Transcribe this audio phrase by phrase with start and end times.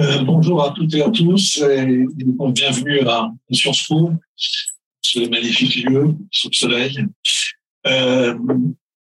[0.00, 2.06] Euh, bonjour à toutes et à tous et
[2.52, 7.04] bienvenue à Sciences Po, ce magnifique lieu sous le soleil.
[7.88, 8.38] Euh,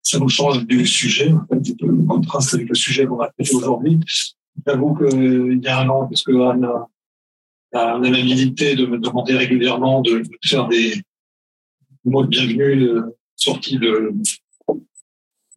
[0.05, 3.57] ça nous change du sujet, en fait, le contraste avec le sujet qu'on a traité
[3.57, 3.99] aujourd'hui.
[4.65, 6.89] J'avoue qu'il y a un an, parce que Anne a,
[7.73, 11.03] a l'amabilité de me demander régulièrement de, faire des
[12.05, 13.03] mots de bienvenue euh,
[13.35, 14.13] sortis de,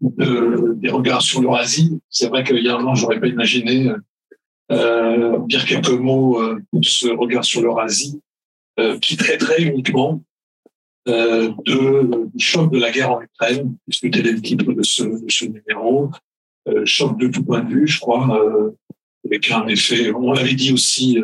[0.01, 1.99] de, des regards sur l'Eurasie.
[2.09, 3.91] C'est vrai qu'il y a un an, j'aurais pas imaginé
[4.71, 8.21] euh, dire quelques mots euh, ce regard sur l'Eurasie,
[8.79, 10.21] euh, qui traiterait uniquement
[11.07, 15.03] euh, de, du choc de la guerre en Ukraine, puisque tel le titre de ce,
[15.03, 16.09] de ce numéro.
[16.67, 18.69] Euh, choc de tout point de vue, je crois, euh,
[19.25, 21.17] avec un effet, on l'avait dit aussi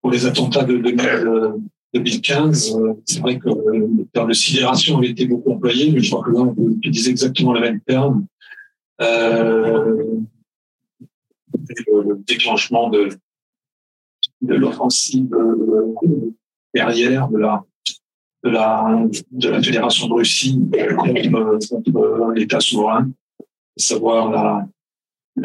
[0.00, 5.52] pour les attentats de 2015, c'est vrai que le terme de sidération avait été beaucoup
[5.52, 8.26] employé, mais je crois que là, on utilise exactement le même terme.
[9.00, 10.04] Euh,
[11.86, 13.08] le déclenchement de,
[14.40, 15.30] l'offensive
[16.74, 17.64] guerrière de la,
[18.44, 20.60] de la, de la Fédération de Russie
[20.96, 23.44] contre, l'État souverain, à
[23.76, 24.66] savoir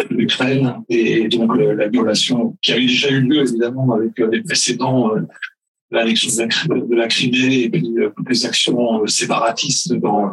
[0.09, 5.11] l'Ukraine et donc la violation qui avait déjà eu lieu évidemment avec les précédents,
[5.91, 10.31] l'annexion de la Crimée et puis toutes les actions séparatistes dans,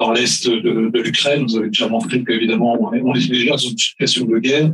[0.00, 1.44] dans l'est de, l'Ukraine.
[1.46, 4.72] Vous avez déjà montré qu'évidemment on on est déjà dans une situation de guerre,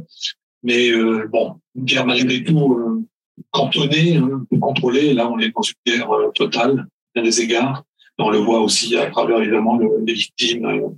[0.63, 3.03] mais euh, bon, une guerre malgré tout euh,
[3.51, 5.15] cantonnée, hein, contrôlée.
[5.15, 7.85] Là, on est dans une guerre euh, totale à des égards.
[8.19, 10.95] On le voit aussi à travers évidemment les victimes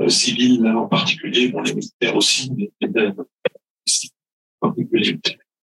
[0.00, 2.70] euh, civiles en particulier, bon, les militaires aussi, mais
[4.60, 5.18] en particulier.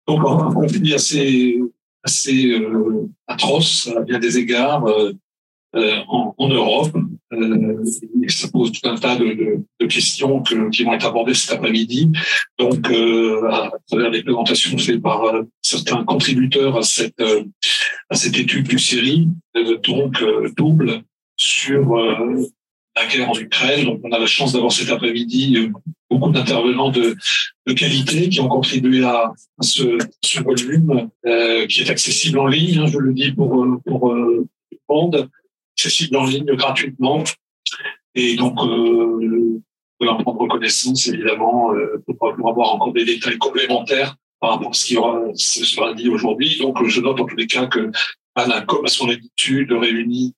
[0.07, 1.61] Donc, un conflit assez
[2.03, 5.13] assez euh, atroce à bien des égards euh,
[6.09, 6.97] en, en, Europe.
[7.33, 7.85] Euh,
[8.29, 11.53] ça pose tout un tas de, de, de questions que, qui vont être abordées cet
[11.53, 12.11] après-midi.
[12.59, 17.45] Donc, euh, à travers les présentations faites par euh, certains contributeurs à cette, euh,
[18.09, 19.29] à cette étude du série,
[19.85, 20.25] donc
[20.57, 21.03] double
[21.37, 21.97] sur
[22.97, 23.85] la guerre en Ukraine.
[23.85, 25.71] Donc, on a la chance d'avoir cet après-midi
[26.11, 27.15] beaucoup d'intervenants de,
[27.67, 32.49] de, qualité qui ont contribué à, à ce, ce, volume euh, qui est accessible en
[32.49, 35.31] ligne, hein, je le dis pour, pour euh, tout le monde,
[35.81, 37.25] accessible en ligne gratuitement.
[38.15, 39.61] Et donc, euh,
[40.01, 44.71] on en prendre connaissance, évidemment, euh, pour, pour, avoir encore des détails complémentaires par rapport
[44.71, 46.59] à ce qui aura, ce sera dit aujourd'hui.
[46.59, 47.91] Donc, je note en tous les cas que
[48.67, 50.35] comme à son habitude, réunit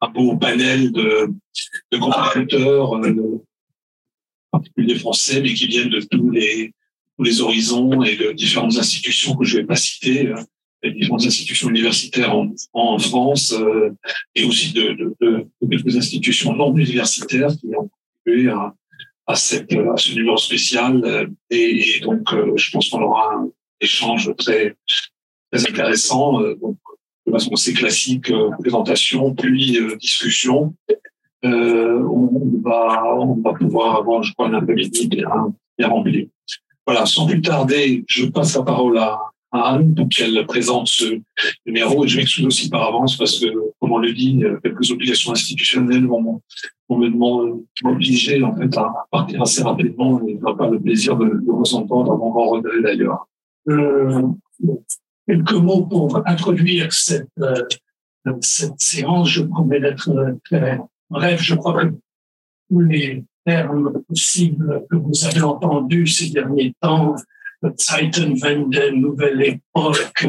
[0.00, 1.30] un beau panel de,
[1.98, 3.44] contributeurs, euh,
[4.50, 6.72] particuliers français, mais qui viennent de tous les,
[7.16, 10.32] tous les horizons et de différentes institutions que je vais pas citer,
[10.84, 13.90] euh, différentes institutions universitaires en, en France euh,
[14.34, 17.90] et aussi de, de, de, de, quelques institutions non universitaires qui ont
[18.24, 18.74] contribué à,
[19.26, 21.02] à, cette, à ce numéro spécial.
[21.04, 23.48] Euh, et, et, donc, euh, je pense qu'on aura un
[23.80, 24.76] échange très,
[25.50, 26.40] très intéressant.
[26.60, 26.76] donc,
[27.24, 30.74] de façon assez classique, présentation, puis discussion.
[31.44, 36.30] Euh, on, va, on va pouvoir avoir, je crois, un après-midi bien, bien rempli.
[36.86, 39.18] Voilà, sans plus tarder, je passe la parole à,
[39.52, 41.20] à pour qu'elle présente ce
[41.66, 42.04] numéro.
[42.04, 43.46] Et je m'excuse aussi par avance parce que,
[43.80, 46.40] comme on le dit, quelques obligations institutionnelles vont,
[46.88, 51.74] m'obliger en fait à partir assez rapidement et n'aura pas le plaisir de, de vous
[51.74, 53.26] entendre avant mon regret d'ailleurs.
[53.68, 54.22] Euh,
[55.26, 57.62] quelques mots pour introduire cette, euh,
[58.40, 59.28] cette séance.
[59.28, 60.10] Je promets d'être
[60.44, 60.80] très
[61.10, 61.42] bref.
[61.42, 61.94] Je crois que
[62.68, 67.14] tous les termes possibles que vous avez entendus ces derniers temps,
[67.76, 70.26] Zeitenwende, nouvelle époque,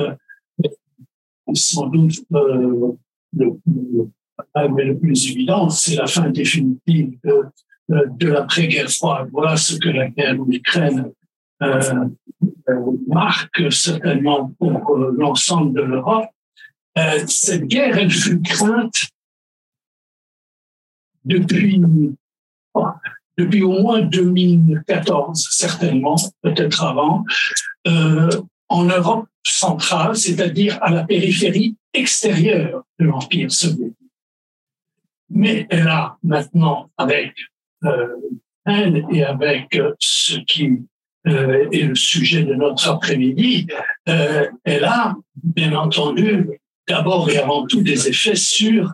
[1.54, 2.94] sans doute euh,
[3.36, 7.44] le, plus évident, c'est la fin définitive de,
[7.90, 9.30] de l'après-guerre froide.
[9.32, 11.12] Voilà ce que la guerre en Ukraine
[11.62, 16.30] euh, marque certainement pour euh, l'ensemble de l'Europe.
[16.98, 19.08] Euh, cette guerre, elle fut crainte
[21.26, 21.82] depuis
[23.38, 27.24] depuis au moins 2014, certainement, peut-être avant,
[27.88, 28.30] euh,
[28.70, 33.98] en Europe centrale, c'est-à-dire à la périphérie extérieure de l'Empire soviétique.
[35.30, 37.34] Mais elle a maintenant, avec
[37.84, 38.08] euh,
[38.66, 40.80] elle et avec ce qui
[41.28, 43.68] euh, est le sujet de notre après-midi,
[44.10, 46.50] euh, elle a, bien entendu,
[46.88, 48.94] d'abord et avant tout des effets sur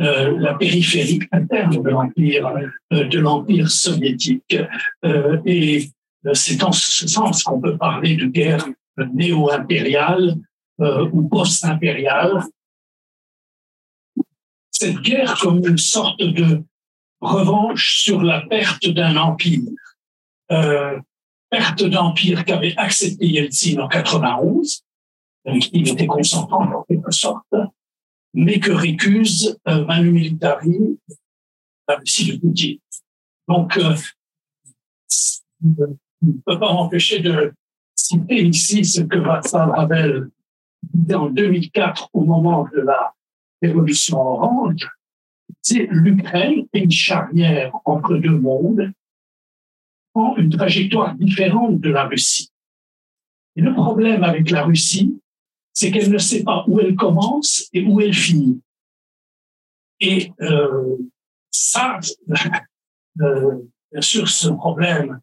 [0.00, 2.52] euh, la périphérie interne de l'empire
[2.92, 4.56] euh, de l'empire soviétique
[5.04, 5.88] euh, et
[6.32, 8.66] c'est en ce sens qu'on peut parler de guerre
[9.12, 10.36] néo-impériale
[10.80, 12.42] ou post-impériale.
[14.70, 16.62] Cette guerre comme une sorte de
[17.20, 19.68] revanche sur la perte d'un empire.
[21.50, 24.82] perte d'empire qu'avait accepté Yeltsin en 91,
[25.44, 27.54] il était consentant en quelque sorte,
[28.34, 30.98] mais que récuse euh, Manu Militari,
[31.88, 32.78] la Russie de Poutine.
[33.48, 33.94] Donc, euh,
[35.62, 35.84] je
[36.22, 37.52] ne peux pas m'empêcher de
[37.94, 40.30] citer ici ce que Václav Havel
[40.82, 43.14] disait en 2004 au moment de la
[43.62, 44.88] révolution orange.
[45.62, 48.92] C'est l'Ukraine est une charnière entre deux mondes,
[50.14, 52.50] en une trajectoire différente de la Russie.
[53.56, 55.20] Et le problème avec la Russie,
[55.74, 58.60] c'est qu'elle ne sait pas où elle commence et où elle finit.
[60.00, 60.96] Et euh,
[61.50, 61.98] ça,
[63.20, 63.58] euh,
[63.92, 65.20] bien ce problème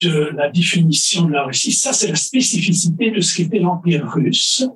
[0.00, 4.66] de la définition de la Russie, ça c'est la spécificité de ce qu'était l'Empire russe,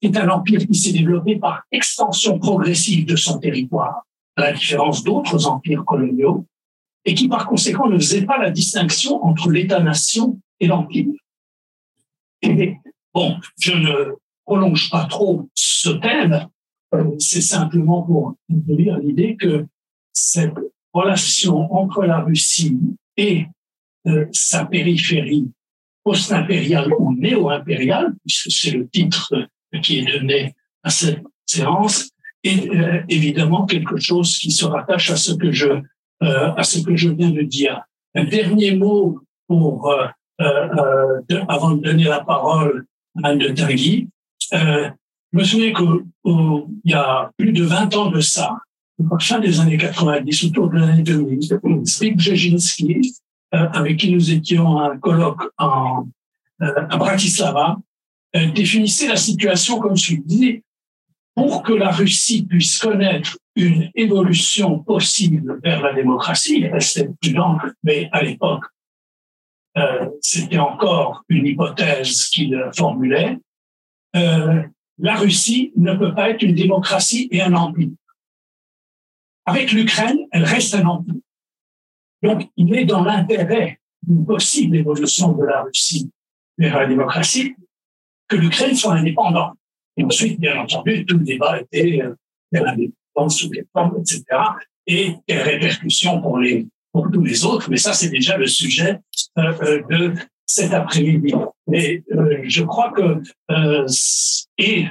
[0.00, 4.52] qui est un empire qui s'est développé par extension progressive de son territoire, à la
[4.52, 6.44] différence d'autres empires coloniaux,
[7.06, 11.06] et qui par conséquent ne faisait pas la distinction entre l'État-nation et l'empire.
[13.14, 14.16] Bon, je ne
[14.46, 16.48] prolonge pas trop ce thème,
[16.94, 19.66] euh, c'est simplement pour dire l'idée que
[20.12, 20.54] cette
[20.94, 22.78] relation entre la Russie
[23.16, 23.46] et
[24.06, 25.50] euh, sa périphérie
[26.04, 29.34] post-impériale ou néo-impériale, puisque c'est le titre
[29.82, 30.54] qui est donné
[30.84, 32.10] à cette séance,
[32.44, 35.82] est euh, évidemment quelque chose qui se rattache à ce que je
[36.22, 37.82] à ce que je viens de dire.
[38.14, 39.94] Un dernier mot pour
[40.38, 42.86] avant de donner la parole
[43.22, 44.08] à Anne de Tanguy.
[44.52, 44.90] Euh,
[45.32, 48.58] je me souviens qu'il y a plus de 20 ans de ça,
[49.10, 51.40] à fin des années 90, autour de l'année 2000,
[51.84, 53.14] Zbig Brzezinski,
[53.54, 56.06] euh, avec qui nous étions à un colloque en,
[56.62, 57.76] euh, à Bratislava,
[58.34, 60.62] euh, définissait la situation comme suit.
[61.34, 67.58] Pour que la Russie puisse connaître une évolution possible vers la démocratie, il restait prudent,
[67.82, 68.64] mais à l'époque,
[69.76, 73.36] euh, c'était encore une hypothèse qu'il formulait,
[74.16, 74.62] euh,
[74.98, 77.90] la Russie ne peut pas être une démocratie et un empire.
[79.44, 81.14] Avec l'Ukraine, elle reste un empire.
[82.22, 86.10] Donc, il est dans l'intérêt d'une possible évolution de la Russie
[86.58, 87.54] vers la démocratie
[88.28, 89.56] que l'Ukraine soit indépendante.
[89.96, 92.14] Et ensuite, bien entendu, tout le débat était euh,
[92.50, 94.24] vers l'indépendance sous les formes, etc.
[94.86, 96.66] Et quelles répercussions pour les
[96.96, 97.68] pour tous les autres.
[97.70, 98.98] Mais ça, c'est déjà le sujet
[99.38, 100.14] euh, de
[100.46, 101.34] cet après-midi.
[101.66, 103.20] Mais euh, je crois que
[103.50, 103.86] euh,
[104.58, 104.86] et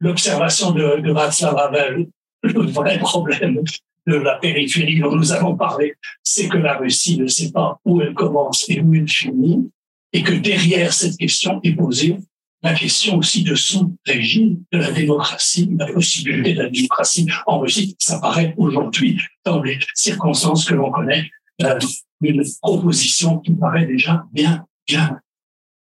[0.00, 2.06] l'observation de, de Václav Havel,
[2.42, 3.62] le vrai problème
[4.06, 8.00] de la périphérie dont nous avons parlé, c'est que la Russie ne sait pas où
[8.00, 9.70] elle commence et où elle finit,
[10.12, 12.18] et que derrière cette question est posée
[12.64, 17.58] la question aussi de son régime, de la démocratie, la possibilité de la démocratie en
[17.58, 17.94] Russie.
[17.98, 21.30] Ça paraît aujourd'hui, dans les circonstances que l'on connaît,
[21.62, 21.78] euh,
[22.22, 25.20] une proposition qui paraît déjà bien bien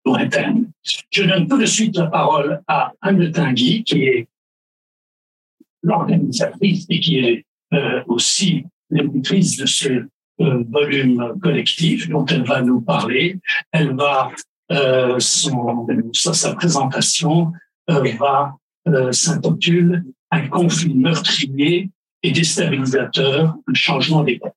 [0.06, 0.72] lointaine.
[1.12, 4.28] Je donne tout de suite la parole à Anne Tinguy, qui est
[5.82, 9.88] l'organisatrice et qui est euh, aussi l'éditrice de ce
[10.42, 13.40] euh, volume collectif dont elle va nous parler.
[13.72, 14.32] Elle va,
[14.72, 17.52] euh, son, sa présentation
[17.88, 18.56] va
[19.12, 21.90] s'intitule Un conflit meurtrier
[22.22, 24.54] et déstabilisateur, un changement d'époque.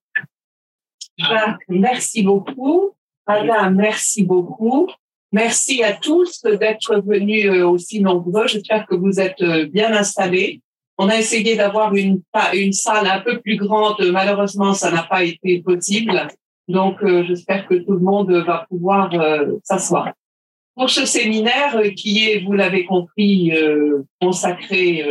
[1.69, 2.96] Merci beaucoup.
[3.27, 4.87] Madame, merci beaucoup.
[5.33, 8.47] Merci à tous d'être venus euh, aussi nombreux.
[8.47, 10.61] J'espère que vous êtes euh, bien installés.
[10.97, 12.21] On a essayé d'avoir une,
[12.71, 13.97] salle un peu plus grande.
[14.11, 16.27] Malheureusement, ça n'a pas été possible.
[16.69, 19.11] Donc, euh, j'espère que tout le monde va pouvoir
[19.63, 20.13] s'asseoir.
[20.75, 23.51] Pour ce séminaire qui est, vous l'avez compris,
[24.21, 25.03] consacré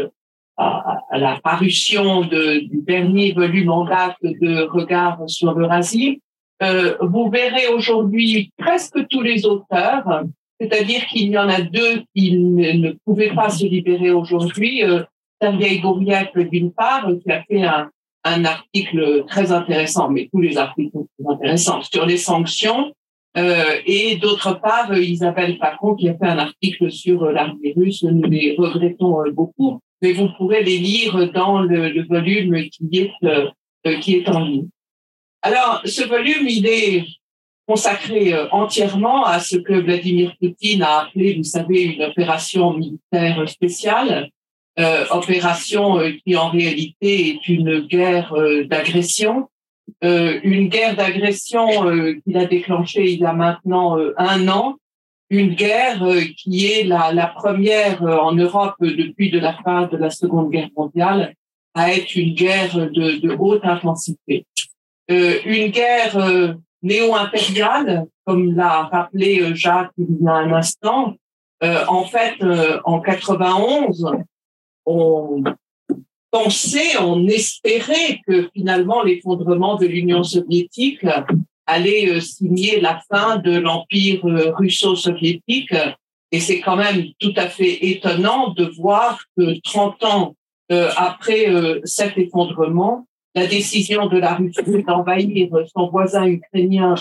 [0.57, 6.21] à, la parution du dernier volume en date de Regard sur l'Eurasie,
[6.63, 10.25] euh, vous verrez aujourd'hui presque tous les auteurs,
[10.61, 14.83] c'est-à-dire qu'il y en a deux qui ne, pouvaient pas se libérer aujourd'hui.
[14.83, 15.03] Euh,
[15.41, 17.91] Sergei Gouriak, d'une part, qui a fait un,
[18.25, 22.93] un, article très intéressant, mais tous les articles sont très intéressants, sur les sanctions.
[23.37, 28.03] Euh, et d'autre part, Isabelle Facon, qui a fait un article sur l'armée russe.
[28.03, 32.89] Nous les regrettons euh, beaucoup, mais vous pourrez les lire dans le, le volume qui
[32.99, 33.51] est, euh,
[34.01, 34.69] qui est en ligne.
[35.43, 37.05] Alors, ce volume, il est
[37.67, 43.49] consacré euh, entièrement à ce que Vladimir Poutine a appelé, vous savez, une opération militaire
[43.49, 44.31] spéciale,
[44.79, 48.35] euh, opération euh, qui en réalité est une guerre
[48.67, 49.49] d'agression,
[50.03, 51.67] une guerre d'agression
[52.25, 54.77] qu'il a déclenchée il y a maintenant un an,
[55.31, 56.05] une guerre
[56.37, 61.35] qui est la, première en Europe depuis de la fin de la Seconde Guerre mondiale
[61.75, 64.45] à être une guerre de haute intensité.
[65.11, 71.15] Euh, une guerre euh, néo-impériale, comme l'a rappelé Jacques il y a un instant.
[71.63, 72.37] en fait,
[72.85, 74.13] en 91,
[74.85, 75.43] on
[76.31, 81.07] pensait, on espérait que finalement l'effondrement de l'Union soviétique
[81.67, 85.75] allait signer la fin de l'empire russo-soviétique.
[86.33, 90.37] Et c'est quand même tout à fait étonnant de voir que 30 ans
[90.69, 91.47] après
[91.85, 93.07] cet effondrement,
[93.37, 96.95] la décision de la Russie d'envahir son voisin ukrainien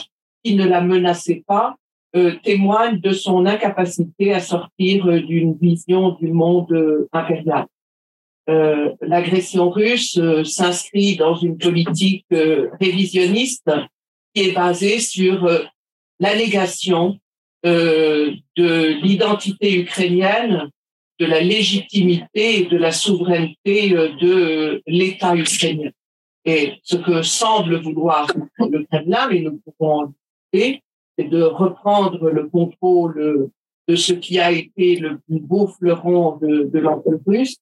[0.43, 1.75] qui ne la menaçait pas
[2.15, 7.65] euh, témoigne de son incapacité à sortir euh, d'une vision du monde euh, impérial.
[9.01, 12.27] L'agression russe s'inscrit dans une politique
[12.79, 13.71] révisionniste
[14.35, 15.49] qui est basée sur
[16.19, 17.17] la négation
[17.63, 20.69] de l'identité ukrainienne,
[21.19, 25.89] de la légitimité et de la souveraineté de l'État ukrainien.
[26.45, 28.27] Et ce que semble vouloir
[28.59, 30.13] le Kremlin, mais nous pouvons
[30.53, 33.49] c'est de reprendre le contrôle
[33.87, 37.57] de ce qui a été le plus beau fleuron de, de l'Empire russe,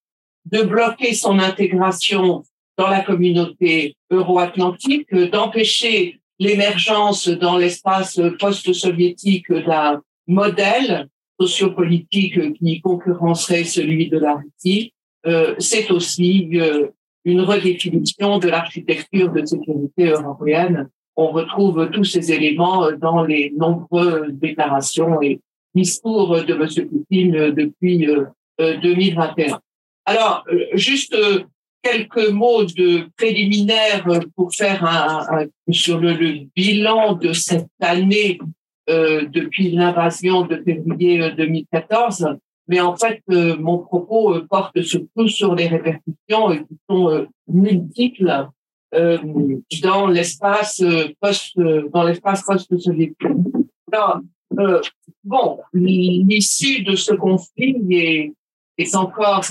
[0.45, 2.43] de bloquer son intégration
[2.77, 11.07] dans la communauté euro-atlantique, d'empêcher l'émergence dans l'espace post-soviétique d'un modèle
[11.39, 14.93] sociopolitique qui concurrencerait celui de la Russie.
[15.25, 16.87] Euh, c'est aussi euh,
[17.25, 20.89] une redéfinition de l'architecture de sécurité européenne.
[21.15, 25.39] On retrouve tous ces éléments dans les nombreuses déclarations et
[25.75, 26.89] discours de M.
[26.89, 28.07] Poutine depuis
[28.59, 29.53] 2021.
[29.53, 29.57] Euh,
[30.05, 31.15] Alors, euh, juste
[31.81, 38.39] quelques mots de préliminaire pour faire un, sur le, bilan de cette année
[38.89, 45.27] euh, depuis l'invasion de février 2014 mais en fait, euh, mon propos euh, porte surtout
[45.27, 48.47] sur les répercussions euh, qui sont multiples
[49.81, 50.83] dans l'espace
[51.19, 53.17] post dans l'espace post-soviétique.
[55.23, 58.33] Bon, l'issue de ce conflit est,
[58.77, 59.45] est encore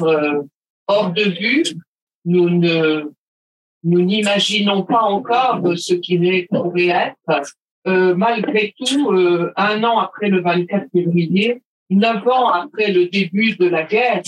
[0.87, 1.65] hors de vue.
[2.25, 3.11] Nous ne
[3.83, 7.57] nous n'imaginons pas encore ce qu'il pourrait être.
[7.85, 9.11] malgré tout,
[9.57, 14.23] un an après le 24 février, neuf ans après le début de la guerre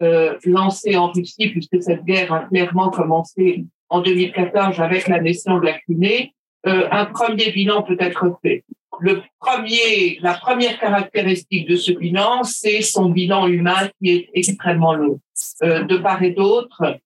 [0.00, 5.60] euh, lancée en Russie, puisque cette guerre a clairement commencé en 2014 avec la naissance
[5.60, 6.34] de la Crimée,
[6.66, 8.64] euh, un premier bilan peut être fait.
[9.00, 15.18] La première caractéristique de ce bilan, c'est son bilan humain qui est extrêmement lourd.
[15.62, 16.98] Euh, de part et d'autre,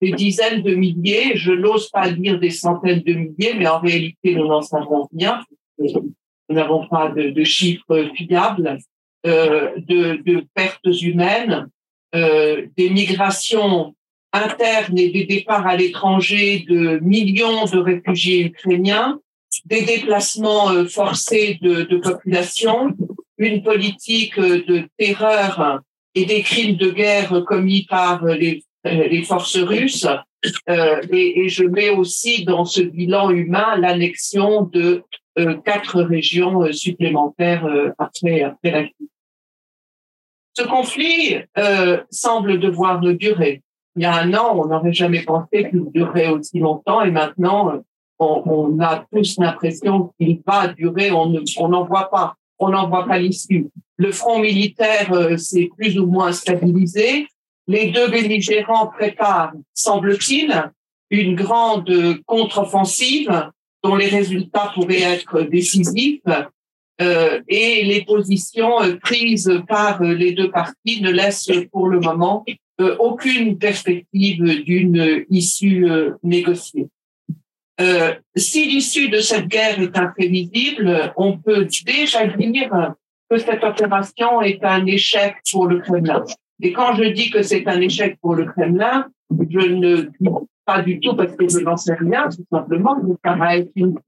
[0.00, 4.34] des dizaines de milliers, je n'ose pas dire des centaines de milliers, mais en réalité,
[4.34, 5.40] nous n'en savons rien.
[5.78, 6.14] Nous
[6.50, 8.78] n'avons pas de chiffres fiables.
[9.26, 11.68] Euh, de, pertes humaines,
[12.14, 13.94] euh, des migrations
[14.32, 19.18] internes et des départs à l'étranger de millions de réfugiés ukrainiens,
[19.64, 22.94] des déplacements euh, forcés de, de population,
[23.38, 25.80] une politique de terreur
[26.14, 28.62] et des crimes de guerre commis par les,
[29.24, 30.06] forces russes.
[30.68, 35.02] Et, je mets aussi dans ce bilan humain l'annexion de
[35.64, 37.66] quatre régions supplémentaires
[37.98, 39.08] après, après la crise.
[40.58, 43.62] Ce conflit euh, semble devoir durer.
[43.94, 47.82] Il y a un an, on n'aurait jamais pensé qu'il durerait aussi longtemps et maintenant,
[48.18, 51.10] on, on a tous l'impression qu'il va durer.
[51.12, 53.68] On n'en voit pas, on n'en voit pas l'issue.
[53.98, 57.26] Le front militaire euh, s'est plus ou moins stabilisé.
[57.66, 60.72] Les deux belligérants préparent, semble-t-il,
[61.10, 61.92] une grande
[62.24, 63.50] contre-offensive
[63.82, 66.22] dont les résultats pourraient être décisifs.
[67.02, 72.00] Euh, et les positions euh, prises par euh, les deux parties ne laissent pour le
[72.00, 72.44] moment
[72.98, 75.88] aucune perspective d'une issue
[76.22, 76.88] négociée.
[78.36, 82.94] si l'issue de cette guerre est imprévisible, on peut déjà dire
[83.30, 86.22] que cette opération est un échec pour le Kremlin.
[86.60, 89.06] Et quand je dis que c'est un échec pour le Kremlin,
[89.48, 90.28] je ne dis
[90.66, 93.70] pas du tout parce que je n'en sais rien, tout simplement, mais ça va être
[93.74, 93.98] une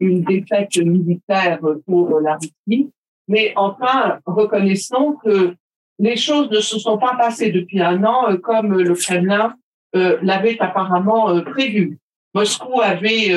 [0.00, 2.90] une défaite militaire pour la Russie.
[3.28, 5.56] Mais enfin, reconnaissons que
[5.98, 9.54] les choses ne se sont pas passées depuis un an euh, comme le Kremlin
[9.94, 11.98] euh, l'avait apparemment euh, prévu.
[12.34, 13.30] Moscou avait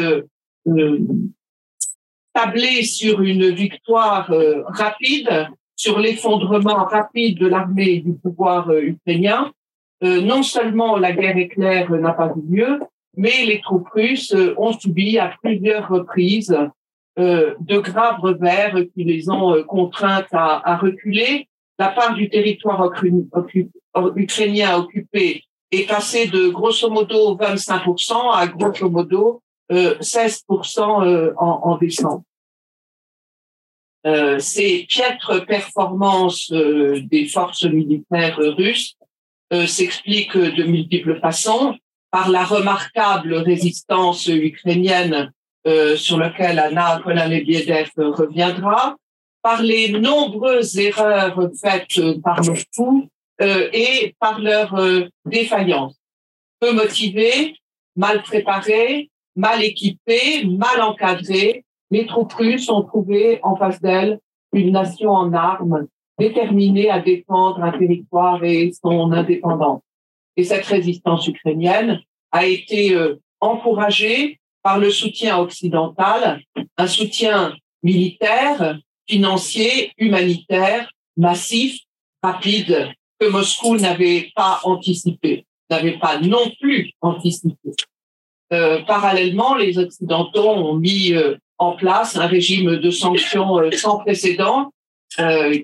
[2.34, 4.30] tablé sur une victoire
[4.66, 5.48] rapide,
[5.78, 9.54] sur l'effondrement rapide de l'armée et du pouvoir ukrainien.
[10.02, 12.80] non seulement la guerre éclair n'a pas eu lieu,
[13.16, 16.56] mais les troupes russes euh, ont subi à plusieurs reprises
[17.18, 21.48] euh, de graves revers qui les ont euh, contraintes à, reculer.
[21.78, 22.92] La part du territoire
[24.16, 32.24] ukrainien occupé est passée de grosso modo 25% à grosso modo 16% en, en décembre.
[34.40, 38.98] Ces piètres performances des forces militaires russes
[39.68, 41.78] s'expliquent de multiples façons
[42.12, 45.32] par la remarquable résistance ukrainienne
[45.96, 48.96] sur laquelle Anna Kolanebiedev reviendra,
[49.42, 53.08] par les nombreuses erreurs faites par Moscou
[53.40, 54.76] et par leur
[55.26, 55.96] défaillance.
[56.60, 57.56] Peu motivés,
[57.96, 64.20] mal préparés, mal équipés, mal encadrés, les troupes russes ont trouvé en face d'elles
[64.52, 65.88] une nation en armes,
[66.18, 69.82] déterminée à défendre un territoire et son indépendance.
[70.40, 72.00] Et cette résistance ukrainienne
[72.32, 76.42] a été euh, encouragée par le soutien occidental,
[76.78, 81.82] un soutien militaire, financier, humanitaire, massif,
[82.24, 82.88] rapide,
[83.20, 87.72] que Moscou n'avait pas anticipé, n'avait pas non plus anticipé.
[88.54, 94.72] Euh, parallèlement, les Occidentaux ont mis euh, en place un régime de sanctions sans précédent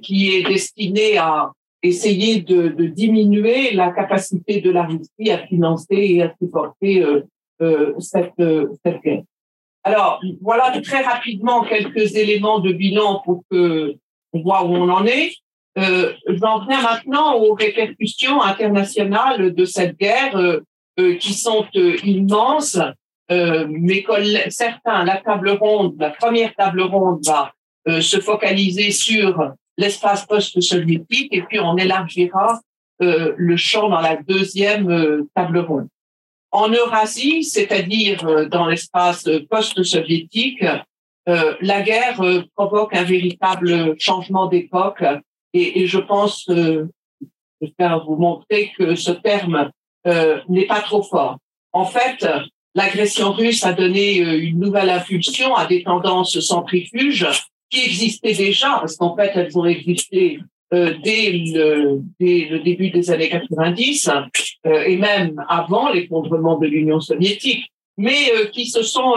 [0.02, 1.52] qui est destiné à
[1.88, 7.22] essayer de, diminuer la capacité de la Russie à financer et à supporter euh,
[7.62, 8.42] euh cette,
[8.84, 9.24] cette guerre.
[9.84, 13.96] Alors, voilà très rapidement quelques éléments de bilan pour que
[14.34, 15.32] on voit où on en est.
[15.78, 22.80] Euh, J'en viens maintenant aux répercussions internationales de cette guerre euh, qui sont immenses
[23.32, 27.54] euh, mes collègues, certains, la table ronde, la première table ronde va
[27.88, 32.62] euh, se focaliser sur l'espace post-soviétique et puis on élargira
[33.02, 35.88] euh, le champ dans la deuxième euh, table ronde.
[36.52, 40.64] En Eurasie, c'est-à-dire dans l'espace post-soviétique,
[41.26, 42.22] la guerre
[42.56, 45.04] provoque un véritable changement d'époque
[45.52, 46.86] et, et, je pense, je
[47.62, 49.70] vais vous montrer que ce terme
[50.06, 51.40] n'est pas trop fort.
[51.74, 52.26] En fait,
[52.76, 57.28] l'agression russe a donné euh, une nouvelle impulsion à des tendances centrifuges
[57.76, 60.40] qui existaient déjà, parce qu'en fait, elles ont existé
[60.74, 64.10] euh, dès, le, dès, le, début des années 90
[64.66, 69.14] euh, et même avant l'effondrement de l'Union soviétique, mais euh, qui se sont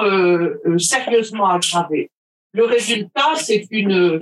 [0.76, 2.10] sérieusement aggravées.
[2.52, 4.20] Le résultat, c'est une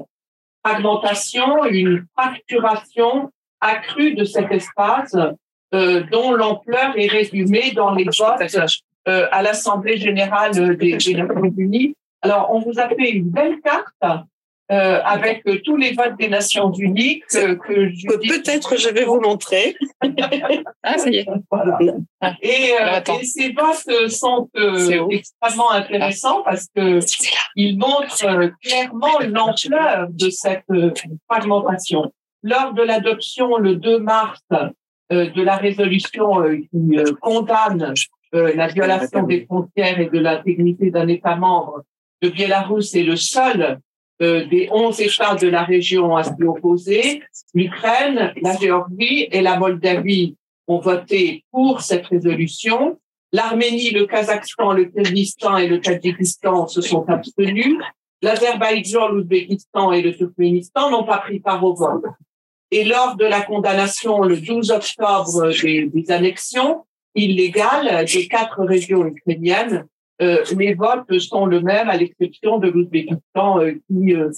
[0.64, 3.30] fragmentation, une fracturation
[3.60, 5.16] accrue de cet espace
[5.72, 8.70] dont l'ampleur est résumée dans les votes
[9.04, 11.94] à l'Assemblée générale des, Nations Unies.
[12.26, 14.26] Alors, on vous a fait une belle carte
[14.72, 19.76] euh, avec tous les votes des Nations Unies que, peut-être je vais vous montrer.
[20.82, 21.26] ah, ça y est.
[21.48, 21.78] Voilà.
[22.42, 26.98] Et, euh, et, ces votes sont euh, extrêmement intéressants parce que
[27.54, 30.90] ils montrent euh, clairement l'ampleur de cette euh,
[31.30, 32.12] fragmentation.
[32.42, 34.40] Lors de l'adoption le 2 mars
[35.10, 37.94] de la résolution qui condamne
[38.32, 41.82] la violation des frontières et de l'intégrité d'un État membre
[42.22, 43.80] de Biélorusse est le seul
[44.22, 47.22] euh, des onze États de la région à s'y opposer.
[47.52, 52.98] L'Ukraine, la Géorgie et la Moldavie ont voté pour cette résolution.
[53.32, 57.76] L'Arménie, le Kazakhstan, le Kyrgyzstan et le Tadjikistan se sont abstenus.
[58.22, 62.04] L'Azerbaïdjan, l'Ouzbékistan et le Turkménistan n'ont pas pris part au vote.
[62.70, 69.86] Et lors de la condamnation le 12 octobre des, annexions, illégale des quatre régions ukrainiennes,
[70.22, 74.30] euh, les votes sont le même à l'exception de l'Ouzbékistan euh, qui euh,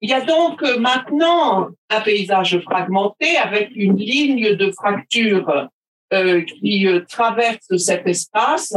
[0.00, 5.68] Il y a donc euh, maintenant un paysage fragmenté avec une ligne de fracture
[6.12, 8.74] euh, qui traverse cet espace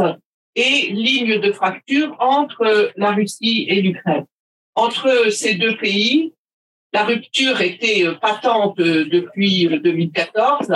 [0.56, 4.24] et ligne de fracture entre la Russie et l'Ukraine.
[4.74, 6.32] Entre ces deux pays,
[6.92, 10.72] la rupture était patente depuis 2014.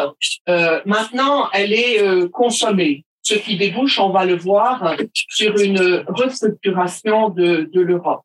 [0.49, 7.29] Euh, maintenant, elle est consommée, ce qui débouche, on va le voir, sur une restructuration
[7.31, 8.23] de, l'Europe.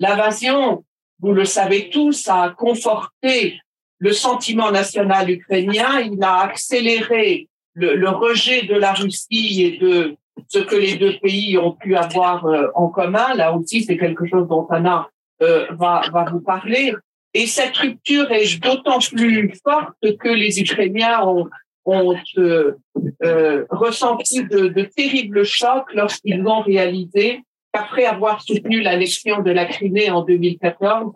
[0.00, 0.84] L'invasion,
[1.20, 3.60] vous le savez tous, a conforté
[3.98, 6.00] le sentiment national ukrainien.
[6.00, 10.16] Il a accéléré le, rejet de la Russie et de
[10.48, 13.34] ce que les deux pays ont pu avoir en commun.
[13.34, 15.10] Là aussi, c'est quelque chose dont Anna
[15.42, 16.94] euh, va, va vous parler.
[17.34, 21.48] Et cette rupture est d'autant plus forte que les Ukrainiens ont,
[21.88, 29.64] ont euh, ressenti de, terribles chocs lorsqu'ils ont réalisé qu'après avoir soutenu l'annexion de la
[29.64, 31.12] Crimée en 2014,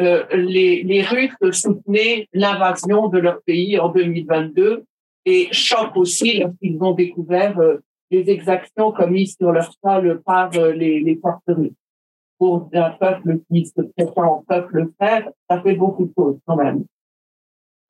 [0.00, 4.84] euh, les, les Russes soutenaient l'invasion de leur pays en 2022
[5.24, 7.78] et choc aussi lorsqu'ils ont découvert euh,
[8.10, 11.72] les exactions commises sur leur sol par les, les forces russes
[12.38, 16.84] pour un peuple qui se prétend peuple frère, ça fait beaucoup de choses quand même.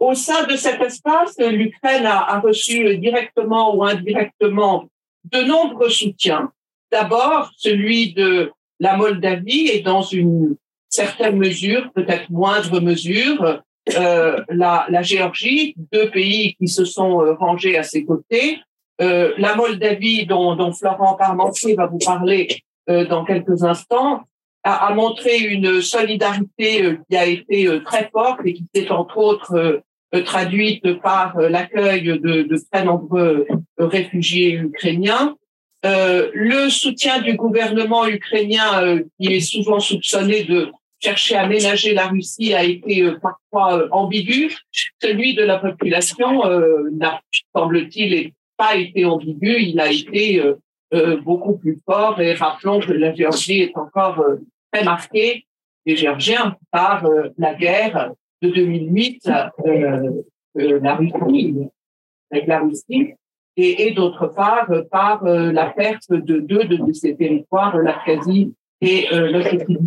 [0.01, 4.89] Au sein de cet espace, l'Ukraine a, a, reçu directement ou indirectement
[5.25, 6.53] de nombreux soutiens.
[6.93, 10.57] D'abord, celui de la Moldavie et dans une
[10.89, 13.63] certaine mesure, peut-être moindre mesure,
[13.97, 18.61] euh, la, la, Géorgie, deux pays qui se sont euh, rangés à ses côtés.
[19.01, 24.23] Euh, la Moldavie, dont, dont Florent Parmentier va vous parler euh, dans quelques instants,
[24.65, 29.19] a, a, montré une solidarité euh, qui a été très forte et qui s'est entre
[29.19, 29.83] autres
[30.25, 33.47] traduite par l'accueil de, de, très nombreux
[33.79, 35.37] réfugiés ukrainiens.
[35.85, 41.95] Euh, le soutien du gouvernement ukrainien, euh, qui est souvent soupçonné de chercher à ménager
[41.95, 44.57] la Russie, a été euh, parfois ambigu.
[45.01, 46.43] Celui de la population
[46.93, 47.21] n'a,
[47.55, 49.57] semble-t-il, pas été ambigu.
[49.61, 50.43] Il a été
[51.23, 52.21] beaucoup plus fort.
[52.21, 54.25] Et rappelons que la Géorgie est encore
[54.73, 55.47] très marquée,
[55.87, 58.13] les Géorgiens, par la guerre
[58.43, 59.31] de 2008,
[60.55, 61.57] la Russie,
[62.31, 63.15] avec la Russie
[63.57, 69.07] et, d'autre part euh, par euh, la perte de deux de ces territoires, l'Abkhazie et
[69.13, 69.79] euh, l'Ossétie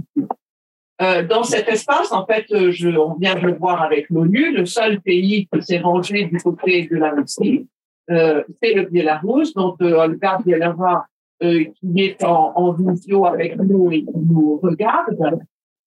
[1.02, 5.02] euh, dans cet espace, en fait, on vient de le voir avec l'ONU, le seul
[5.02, 7.68] pays qui s'est rangé du côté de la Russie,
[8.12, 11.08] euh, c'est le Biélarus, euh, Olga Bielava,
[11.42, 15.40] euh, qui est en, en visio avec nous et qui nous regarde.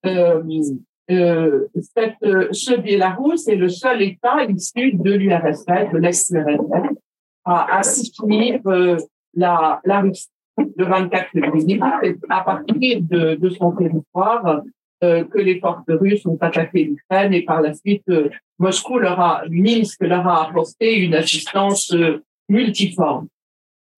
[0.05, 0.43] Euh,
[1.11, 2.17] euh, cette,
[2.51, 6.97] ce Biélarus est le seul État issu de l'URSS, de l'ex-URSS,
[7.45, 8.97] à, à soutenir euh,
[9.33, 10.29] la, la Russie.
[10.57, 14.63] Le 24 février, c'est à partir de, de son territoire
[15.03, 19.19] euh, que les forces russes ont attaqué l'Ukraine et par la suite, euh, Moscou leur
[19.19, 23.27] a, Minsk leur a apporté une assistance euh, multiforme.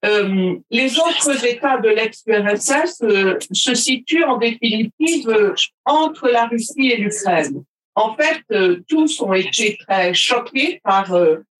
[0.06, 3.04] Euh, les autres États de l'ex-URSS
[3.52, 5.56] se situent en définitive
[5.86, 7.64] entre la Russie et l'Ukraine.
[7.96, 8.44] En fait,
[8.88, 11.18] tous ont été très choqués par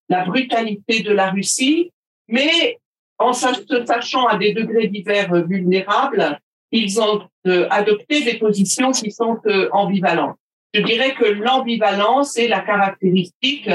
[0.08, 1.92] la brutalité de la Russie,
[2.28, 2.78] mais
[3.18, 3.48] en se
[3.86, 6.40] sachant à des degrés divers vulnérables,
[6.72, 10.38] ils ont euh, adopté des positions qui sont euh, ambivalentes.
[10.74, 13.70] Je dirais que l'ambivalence est la caractéristique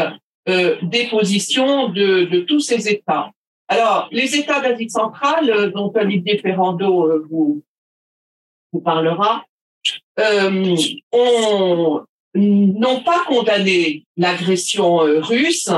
[0.48, 3.31] euh, des positions de, tous ces États.
[3.72, 7.62] Alors, les États d'Asie centrale, dont Olivier Ferrando vous,
[8.70, 9.46] vous parlera,
[10.18, 10.85] n'ont
[13.02, 15.70] pas condamné l'agression russe,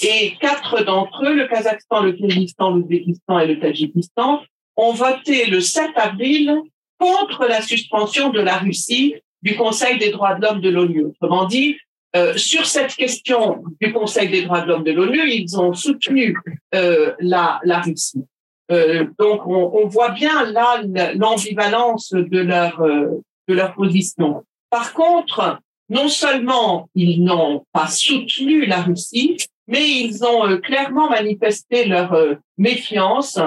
[0.00, 4.44] et quatre d'entre eux, le Kazakhstan, le Kyrgyzstan, l'Ouzbékistan et le Tadjikistan,
[4.76, 6.60] ont voté le 7 avril
[7.00, 11.06] contre la suspension de la Russie du Conseil des droits de l'homme de l'ONU.
[11.06, 11.76] Autrement dit,
[12.14, 16.36] euh, sur cette question du Conseil des droits de l'homme de l'ONU, ils ont soutenu
[16.74, 18.24] euh, la, la, Russie.
[18.70, 20.82] Euh, donc, on, on, voit bien là
[21.14, 24.44] l'ambivalence de leur euh, de leur position.
[24.70, 31.08] Par contre, non seulement ils n'ont pas soutenu la Russie, mais ils ont euh, clairement
[31.08, 32.14] manifesté leur
[32.58, 33.38] méfiance,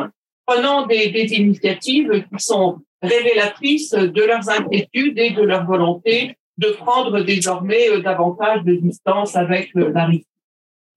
[0.46, 6.70] prenant des, des, initiatives qui sont révélatrices de leurs inquiétudes et de leur volonté de
[6.70, 10.26] prendre désormais euh, davantage de distance avec la Russie.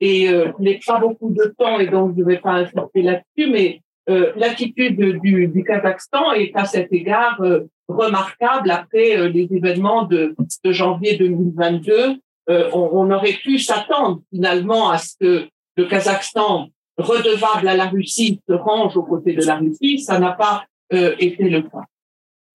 [0.01, 3.03] Et euh, il n'est pas beaucoup de temps et donc je ne vais pas insister
[3.03, 7.42] là-dessus, mais euh, l'attitude du, du, Kazakhstan est à cet égard
[7.88, 14.88] remarquable après les événements de, de janvier 2022 euh, on, on, aurait pu s'attendre finalement
[14.88, 19.57] à ce que le Kazakhstan, redevable à la Russie, se range aux côtés de la
[19.57, 20.01] Russie.
[20.01, 21.85] Ça n'a pas euh, été le cas.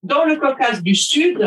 [0.03, 1.39] Dans le Caucase du Sud,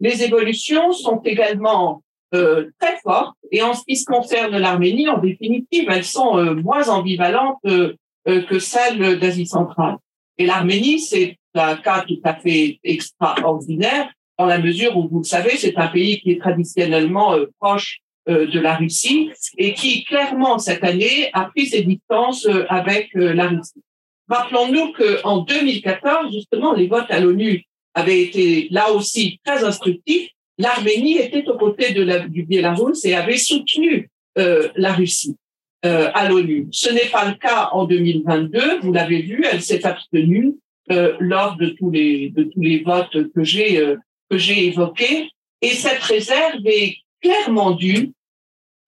[0.00, 2.02] les évolutions sont également
[2.34, 6.54] euh, très fortes et en ce qui se concerne l'Arménie, en définitive, elles sont euh,
[6.54, 7.94] moins ambivalentes euh,
[8.24, 9.96] que celles d'Asie centrale.
[10.38, 15.24] Et l'Arménie, c'est un cas tout à fait extraordinaire dans la mesure où, vous le
[15.24, 20.04] savez, c'est un pays qui est traditionnellement euh, proche euh, de la Russie et qui,
[20.04, 23.82] clairement, cette année, a pris ses distances euh, avec la Russie.
[24.28, 30.30] Rappelons-nous qu'en 2014, justement, les votes à l'ONU avaient été là aussi très instructifs.
[30.58, 35.36] L'Arménie était aux côtés de la, du Biélarus et avait soutenu euh, la Russie
[35.84, 36.68] euh, à l'ONU.
[36.70, 38.80] Ce n'est pas le cas en 2022.
[38.80, 40.54] Vous l'avez vu, elle s'est abstenue
[40.90, 43.94] euh, lors de tous les de tous les votes que j'ai
[44.30, 45.28] que j'ai évoqué.
[45.60, 48.12] Et cette réserve est clairement due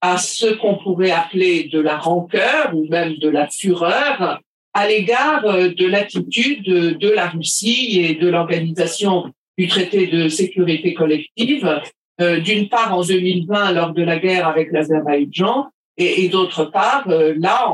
[0.00, 4.40] à ce qu'on pourrait appeler de la rancœur ou même de la fureur
[4.74, 10.94] à l'égard euh, de l'attitude de la Russie et de l'organisation du traité de sécurité
[10.94, 11.80] collective,
[12.20, 17.34] euh, d'une part en 2020 lors de la guerre avec l'Azerbaïdjan et, d'autre part euh,
[17.38, 17.72] là,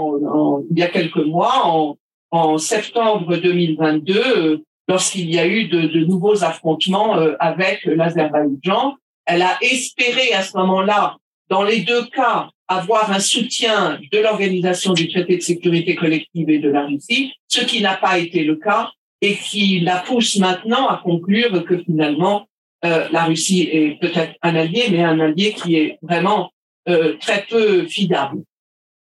[0.71, 1.97] il y a quelques mois,
[2.33, 8.95] en, septembre 2022, lorsqu'il y a eu de, nouveaux affrontements avec l'Azerbaïdjan.
[9.27, 11.17] Elle a espéré à ce moment-là,
[11.51, 16.61] dans les deux cas, avoir un soutien de l'organisation du traité de sécurité collective et
[16.61, 18.93] de la Russie, ce qui n'a pas été le cas.
[19.23, 22.49] et qui la pousse maintenant à conclure que finalement
[22.87, 26.53] euh, la Russie est peut-être un allié, mais un allié qui est vraiment
[26.89, 28.39] euh, très peu fidable.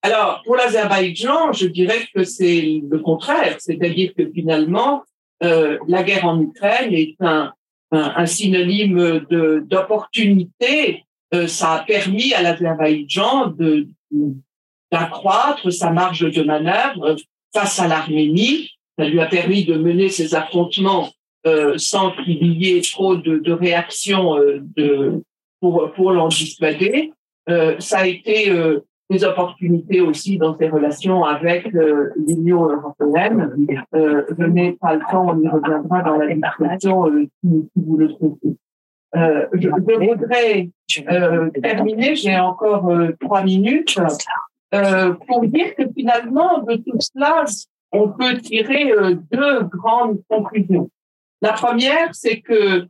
[0.01, 5.03] Alors, pour l'Azerbaïdjan, je dirais que c'est le contraire, c'est-à-dire que finalement,
[5.43, 7.53] euh, la guerre en Ukraine est un,
[7.91, 11.05] un, synonyme de d'opportunité.
[11.33, 13.53] Euh, ça a permis à l'Azerbaïdjan
[14.91, 17.15] d'accroître sa marge de manœuvre
[17.53, 18.71] face à l'Arménie.
[18.97, 21.09] Ça lui a permis de mener ses affrontements
[21.47, 25.21] euh, sans qu'il y ait trop de, réactions euh,
[25.61, 27.13] pour, pour l'en dissuader.
[27.79, 28.53] Ça a été
[29.09, 31.67] des opportunités aussi dans ses relations avec
[32.15, 33.53] l'Union européenne.
[34.37, 37.11] N'ai pas le temps, on y reviendra dans la discussion
[37.43, 38.55] si, vous le souhaitez.
[39.15, 40.69] Euh, je, voudrais
[41.09, 43.99] euh, terminer, j'ai encore trois minutes,
[45.27, 47.43] pour dire que finalement, de tout cela,
[47.91, 48.93] on peut tirer
[49.31, 50.89] deux grandes conclusions.
[51.41, 52.87] La première, c'est que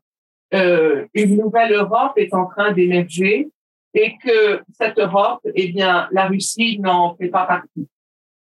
[0.54, 3.50] une nouvelle Europe est en train d'émerger
[3.94, 7.88] et que cette Europe, eh bien, la Russie n'en fait pas partie.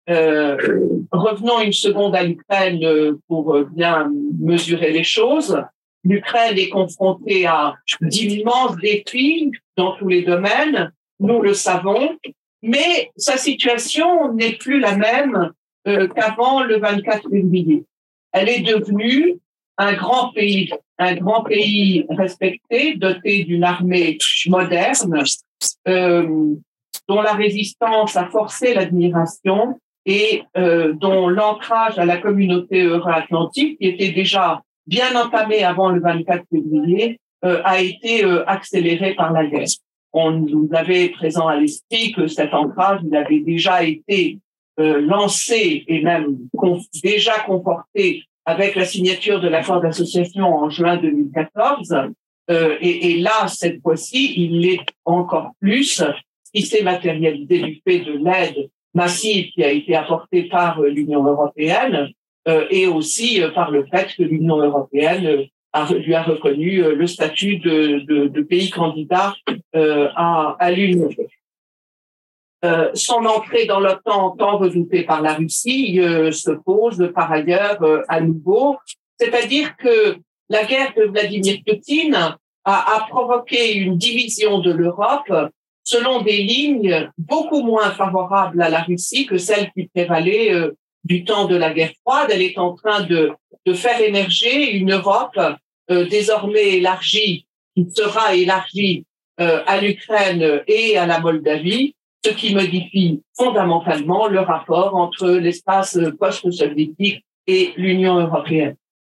[0.09, 0.57] Euh,
[1.11, 5.61] revenons une seconde à l'Ukraine pour bien mesurer les choses.
[6.03, 12.17] L'Ukraine est confrontée à d'immenses défis dans tous les domaines, nous le savons,
[12.61, 15.51] mais sa situation n'est plus la même
[15.87, 17.85] euh, qu'avant le 24 février.
[18.31, 19.39] Elle est devenue
[19.77, 25.23] un grand pays, un grand pays respecté, doté d'une armée moderne,
[25.87, 26.53] euh,
[27.07, 33.87] dont la résistance a forcé l'admiration et euh, dont l'ancrage à la communauté euro-atlantique, qui
[33.87, 39.45] était déjà bien entamé avant le 24 février, euh, a été euh, accéléré par la
[39.45, 39.67] guerre.
[40.11, 44.39] On nous avait présent à l'esprit que cet ancrage, il avait déjà été
[44.79, 46.37] euh, lancé et même
[47.03, 51.95] déjà conforté avec la signature de l'accord d'association en juin 2014.
[52.49, 56.03] Euh, et, et, là, cette fois-ci, il l'est encore plus,
[56.53, 61.23] qui s'est matérialisé du fait de l'aide massive qui a été apportée par euh, l'Union
[61.23, 62.09] européenne
[62.45, 67.57] et aussi euh, par le fait que l'Union européenne a, lui a reconnu le statut
[67.57, 69.35] de, de, pays candidat
[69.73, 71.09] à, à l'Union.
[72.65, 77.81] Euh, son entrée dans l'OTAN, tant redoutée par la Russie, euh, se pose par ailleurs
[77.83, 78.77] euh, à nouveau.
[79.17, 80.17] C'est-à-dire que
[80.49, 85.31] la guerre de Vladimir Poutine a, a provoqué une division de l'Europe
[85.83, 90.51] selon des lignes beaucoup moins favorables à la Russie que celles qui prévalaient
[91.03, 92.29] du temps de la guerre froide.
[92.31, 93.31] Elle est en train de,
[93.65, 95.39] de faire émerger une Europe
[95.87, 99.05] désormais élargie, qui sera élargie
[99.37, 107.23] à l'Ukraine et à la Moldavie, ce qui modifie fondamentalement le rapport entre l'espace post-soviétique
[107.47, 108.75] et l'Union européenne.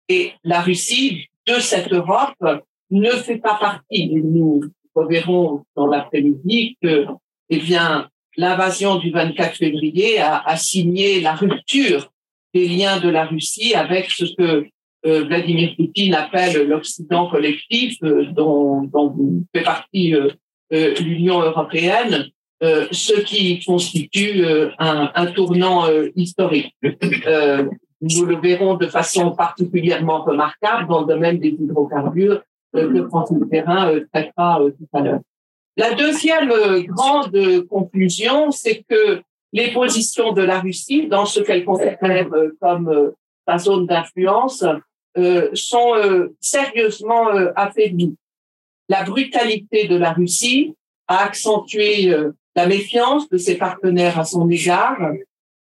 [0.09, 2.37] Et la Russie, de cette Europe,
[2.91, 4.11] ne fait pas partie.
[4.15, 4.63] Nous
[4.95, 7.07] reverrons dans l'après-midi que,
[7.51, 12.11] eh bien, l'invasion du 24 février a, a, signé la rupture
[12.55, 14.67] des liens de la Russie avec ce que
[15.05, 19.15] euh, Vladimir Poutine appelle l'Occident collectif, euh, dont, dont
[19.55, 20.31] fait partie euh,
[20.73, 22.27] euh l'Union européenne,
[22.63, 26.75] euh, ce qui constitue euh, un, un, tournant historique.
[28.01, 32.43] nous le verrons de façon particulièrement remarquable dans le domaine des hydrocarbures
[32.73, 35.21] que François Perrin traitera tout à l'heure.
[35.77, 36.53] La deuxième
[36.87, 41.99] grande conclusion, c'est que les positions de la Russie dans ce qu'elle considère
[42.61, 43.13] comme
[43.47, 44.65] sa zone d'influence
[45.55, 48.17] sont sérieusement affaiblies.
[48.89, 50.75] La brutalité de la Russie
[51.09, 52.15] a accentué
[52.55, 54.99] la méfiance de ses partenaires à son égard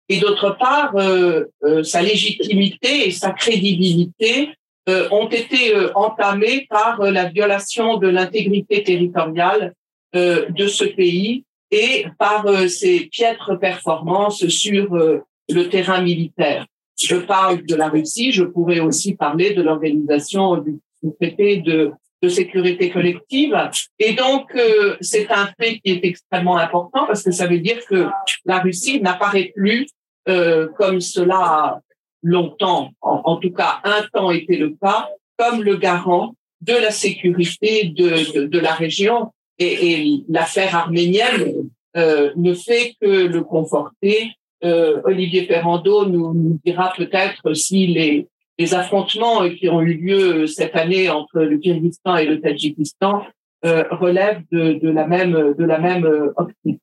[0.09, 4.49] et d'autre part, euh, euh, sa légitimité et sa crédibilité
[4.89, 9.75] euh, ont été euh, entamées par euh, la violation de l'intégrité territoriale
[10.13, 16.65] de ce pays et par ses piètres performances sur le terrain militaire.
[16.99, 20.79] Je parle de la Russie, je pourrais aussi parler de l'organisation du
[21.19, 23.55] traité de de sécurité collective.
[23.97, 27.79] Et donc, euh, c'est un fait qui est extrêmement important parce que ça veut dire
[27.85, 28.07] que
[28.45, 29.87] la Russie n'apparaît plus
[30.27, 31.79] euh, comme cela a
[32.21, 37.85] longtemps, en, tout cas un temps été le cas, comme le garant de la sécurité
[37.85, 39.31] de, de, de la région.
[39.59, 44.31] Et, et l'affaire arménienne euh, ne fait que le conforter.
[44.63, 49.93] Euh, Olivier Ferrando nous, nous dira peut-être si les, les affrontements euh, qui ont eu
[49.93, 53.25] lieu euh, cette année entre le Kyrgyzstan et le Tadjikistan
[53.65, 56.81] euh, relèvent de, de, la même de la même optique.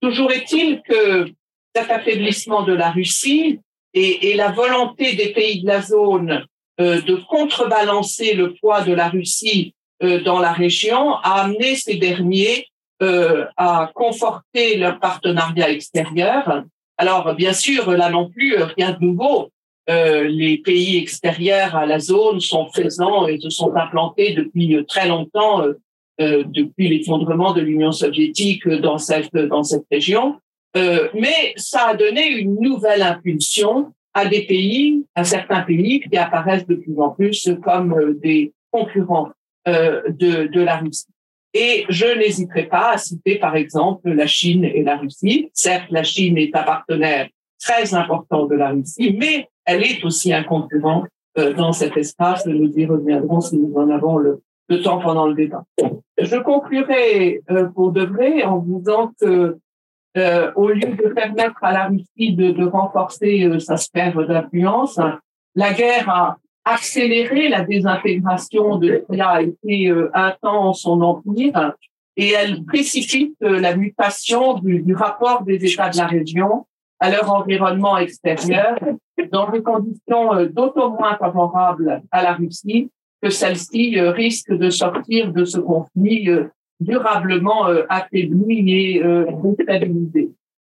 [0.00, 1.30] Toujours est-il que
[1.74, 3.60] cet affaiblissement de la Russie
[3.94, 6.44] et, et, la volonté des pays de la zone
[6.80, 11.96] euh, de contrebalancer le poids de la Russie euh, dans la région a amené ces
[11.96, 12.66] derniers
[13.02, 16.64] euh, à conforter leur partenariat extérieur.
[16.96, 19.50] Alors, bien sûr, là non plus, rien de nouveau.
[19.88, 25.08] Euh, les pays extérieurs à la zone sont présents et se sont implantés depuis très
[25.08, 25.62] longtemps,
[26.20, 30.36] euh, depuis l'effondrement de l'Union soviétique dans cette dans cette région.
[30.76, 36.16] Euh, mais ça a donné une nouvelle impulsion à des pays, à certains pays qui
[36.16, 39.32] apparaissent de plus en plus comme euh, des concurrents euh,
[40.08, 41.06] de, de la Russie.
[41.54, 45.50] Et je n'hésiterai pas à citer, par exemple, la Chine et la Russie.
[45.54, 47.28] Certes, la Chine est un partenaire
[47.60, 51.04] très important de la Russie, mais elle est aussi un concurrent
[51.38, 52.46] euh, dans cet espace.
[52.46, 54.42] Nous y reviendrons si nous en avons le,
[54.82, 55.64] temps pendant le débat.
[56.20, 59.58] Je conclurai euh, pour de vrai en disant que
[60.16, 64.98] euh, au lieu de permettre à la Russie de, renforcer euh, sa sphère d'influence,
[65.54, 66.36] la guerre a
[66.68, 71.74] accéléré la désintégration de ce qui a été euh, un temps son empire
[72.16, 76.66] et elle précipite euh, la mutation du, rapport des États de la région
[77.00, 78.78] à leur environnement extérieur
[79.32, 82.90] dans des conditions euh, d'autant moins favorables à la Russie
[83.22, 86.28] que celle-ci risque de sortir de ce conflit
[86.78, 89.02] durablement affaiblie et
[89.42, 90.30] déstabilisée.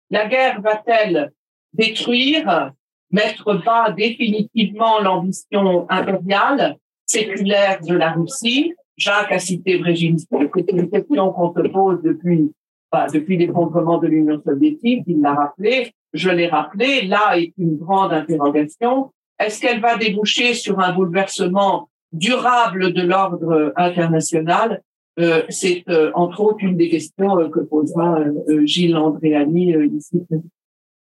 [0.09, 1.31] La guerre va-t-elle
[1.71, 2.71] détruire
[3.11, 8.73] mettre bas définitivement l'ambition impériale séculaire de la Russie.
[8.97, 12.51] Jacques a cité Brzezinski, c'est une question qu'on se pose depuis,
[12.91, 17.77] bah, depuis l'effondrement de l'Union soviétique, il l'a rappelé, je l'ai rappelé, là est une
[17.77, 19.11] grande interrogation.
[19.39, 24.81] Est-ce qu'elle va déboucher sur un bouleversement durable de l'ordre international?
[25.19, 29.87] Euh, C'est euh, entre autres une des questions euh, que posera euh, Gilles Andréani euh,
[29.87, 30.21] ici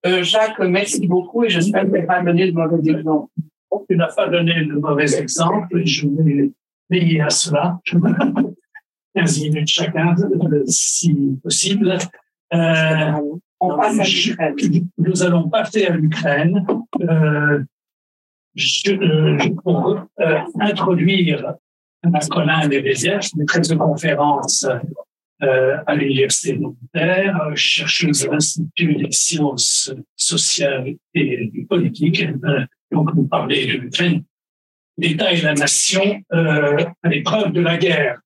[0.07, 3.31] euh, Jacques, merci beaucoup et j'espère que tu n'as pas donné le mauvais exemple.
[3.89, 6.51] Tu n'as pas donné le mauvais exemple et je vais
[6.91, 7.81] veiller à cela.
[9.15, 10.15] 15 minutes chacun,
[10.67, 11.99] si possible.
[12.55, 13.13] Euh,
[13.61, 14.89] On passe à l'Ukraine.
[14.99, 16.65] Nous allons passer à l'Ukraine.
[17.01, 17.65] Euh,
[18.55, 21.55] je, euh, pour euh, introduire
[22.31, 24.67] Colin Lebesiev, maîtresse de conférence
[25.41, 32.25] euh, à l'Université de Nanterre, chercheuse à l'Institut des sciences sociales et politiques.
[32.45, 34.23] Euh, donc, vous parlez de
[34.97, 38.19] l'État et la nation euh, à l'épreuve de la guerre.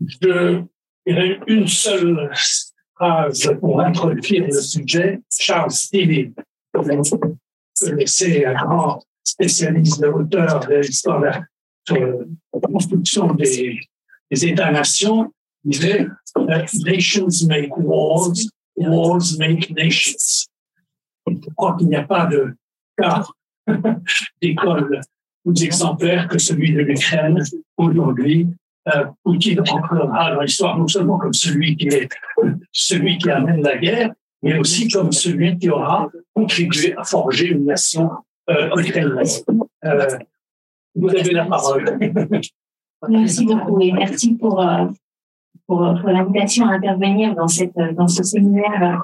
[0.00, 0.62] Je
[1.06, 2.30] dirais une seule
[2.94, 5.20] phrase pour introduire le sujet.
[5.30, 6.32] Charles Stevie,
[8.06, 11.26] c'est un grand spécialiste, auteur de l'histoire de
[12.54, 13.78] la construction des
[14.30, 15.30] États-nations,
[15.66, 16.08] disait
[16.84, 18.36] Nations make wars,
[18.76, 20.46] wars make nations.
[21.26, 22.54] Je crois qu'il n'y a pas de
[22.96, 23.24] cas
[24.42, 25.00] d'école
[25.44, 27.42] plus exemplaire que celui de l'Ukraine
[27.76, 28.48] aujourd'hui.
[28.94, 32.08] Euh, Poutine entrera dans l'histoire non seulement comme celui qui est
[32.70, 37.64] celui qui amène la guerre, mais aussi comme celui qui aura contribué à forger une
[37.64, 38.10] nation
[38.48, 39.26] euh, ukrainienne.
[39.84, 40.18] Euh,
[40.94, 41.98] vous avez la parole.
[43.08, 44.86] Merci beaucoup et merci pour, euh,
[45.66, 49.02] pour, pour l'invitation à intervenir dans, cette, dans ce séminaire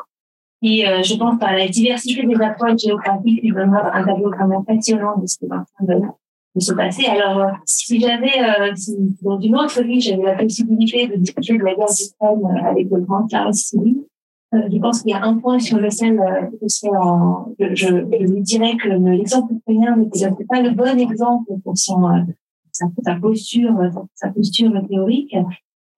[0.63, 4.63] qui, euh, je pense, par la diversité des approches géographiques, lui donnera un tableau vraiment
[4.63, 7.07] passionnant de ce qui est en train de, se passer.
[7.07, 11.59] Alors, euh, si j'avais, euh, si, dans une autre vie, j'avais la possibilité de discuter
[11.59, 14.07] de la guerre d'Ukraine euh, avec le grand Charles Silly,
[14.55, 18.43] euh, je pense qu'il y a un point sur lequel euh, en, je, je, lui
[18.43, 22.27] dirais que l'exemple ukrainien n'est pas le bon exemple pour son,
[22.71, 22.87] sa,
[23.21, 23.75] posture,
[24.15, 25.35] sa posture théorique.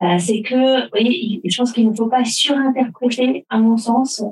[0.03, 4.23] Euh, c'est que, voyez, je pense qu'il ne faut pas surinterpréter, à mon sens,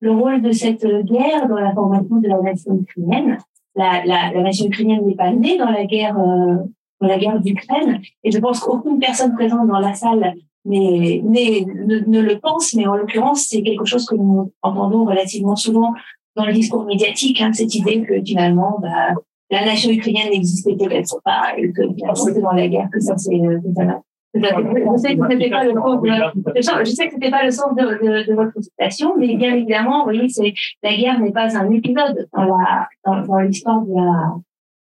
[0.00, 3.38] le rôle de cette guerre dans la formation de la nation ukrainienne.
[3.74, 6.56] La, la, la nation ukrainienne n'est pas née dans la guerre, euh,
[7.00, 11.64] dans la guerre d'Ukraine, et je pense qu'aucune personne présente dans la salle mais, mais
[11.66, 15.92] ne, le pense, mais en l'occurrence, c'est quelque chose que nous entendons relativement souvent
[16.36, 19.14] dans le discours médiatique, hein, cette idée que finalement, bah,
[19.50, 21.82] la nation ukrainienne n'existait peut-être pas, et que
[22.14, 23.40] c'était dans la guerre que ça s'est
[24.34, 27.74] je sais que c'était pas le sens de, je sais que c'était pas le sens
[27.74, 31.56] de, de, de, votre citation, mais bien évidemment, vous voyez, c'est la guerre n'est pas
[31.56, 34.34] un épisode dans la dans, dans l'histoire de la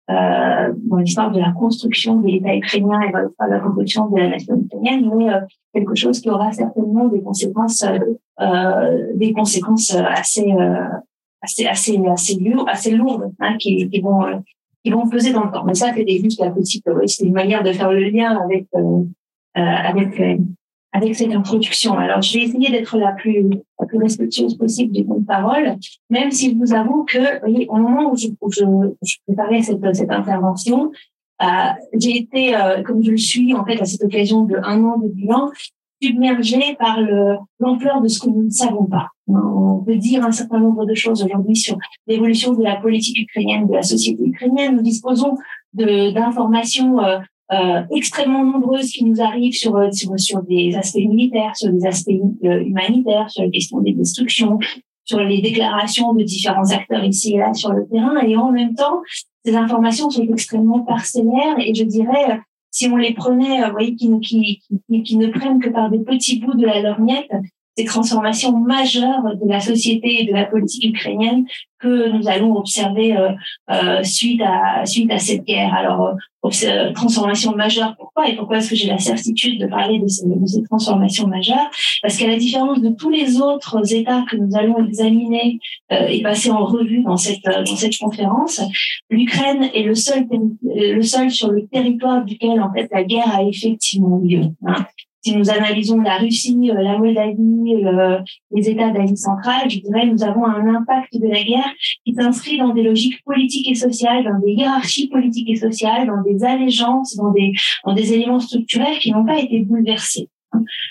[0.09, 4.09] euh, dans l'histoire de la construction de l'État ukrainien et dans l'histoire de la construction
[4.09, 5.39] de la nation ukrainienne, mais euh,
[5.73, 7.83] quelque chose qui aura certainement des conséquences
[8.41, 10.53] euh, des conséquences assez
[11.41, 14.23] assez assez assez lourdes, assez lourdes hein, qui, qui vont
[14.83, 15.63] qui vont peser dans le temps.
[15.63, 19.03] Mais ça, c'était juste la petite, c'est une manière de faire le lien avec euh,
[19.53, 20.21] avec
[20.93, 21.93] avec cette introduction.
[21.93, 23.45] Alors, je vais essayer d'être la plus,
[23.79, 25.75] la plus respectueuse possible du temps de parole,
[26.09, 28.65] même si je vous avoue que, voyez, au moment où je, je,
[29.01, 30.91] je préparais cette, cette intervention,
[31.41, 31.45] euh,
[31.97, 34.99] j'ai été, euh, comme je le suis en fait à cette occasion de un an
[34.99, 35.49] de bilan,
[36.03, 36.99] submergée par
[37.59, 39.09] l'ampleur de ce que nous ne savons pas.
[39.27, 41.77] On peut dire un certain nombre de choses aujourd'hui sur
[42.07, 44.75] l'évolution de la politique ukrainienne, de la société ukrainienne.
[44.75, 45.37] Nous disposons
[45.73, 46.97] d'informations
[47.51, 51.71] euh, euh, extrêmement nombreuses qui nous arrivent sur, euh, sur, sur des aspects militaires, sur
[51.71, 52.09] des aspects
[52.45, 54.59] euh, humanitaires, sur les questions des destructions,
[55.03, 58.19] sur les déclarations de différents acteurs ici et là sur le terrain.
[58.21, 59.01] Et en même temps,
[59.45, 62.39] ces informations sont extrêmement parcellaires et je dirais,
[62.71, 65.99] si on les prenait, vous voyez, qui, qui, qui, qui ne prennent que par des
[65.99, 67.31] petits bouts de la lorgnette,
[67.77, 71.45] ces transformations majeures de la société et de la politique ukrainienne
[71.79, 73.31] que nous allons observer euh,
[73.71, 75.73] euh, suite à suite à cette guerre.
[75.73, 80.07] Alors euh, transformation majeure, pourquoi et pourquoi est-ce que j'ai la certitude de parler de
[80.07, 81.69] ces, de ces transformations majeures?
[82.01, 85.59] Parce qu'à la différence de tous les autres États que nous allons examiner
[85.91, 88.61] euh, et passer en revue dans cette dans cette conférence,
[89.09, 90.25] l'Ukraine est le seul
[90.63, 94.41] le seul sur le territoire duquel en fait la guerre a effectivement lieu.
[94.65, 94.85] Hein
[95.21, 97.83] si nous analysons la Russie, euh, la Moldavie,
[98.51, 101.71] les États d'Asie centrale, je dirais nous avons un impact de la guerre
[102.05, 106.21] qui s'inscrit dans des logiques politiques et sociales, dans des hiérarchies politiques et sociales, dans
[106.23, 107.53] des allégeances, dans des,
[107.85, 110.29] dans des éléments structurels qui n'ont pas été bouleversés.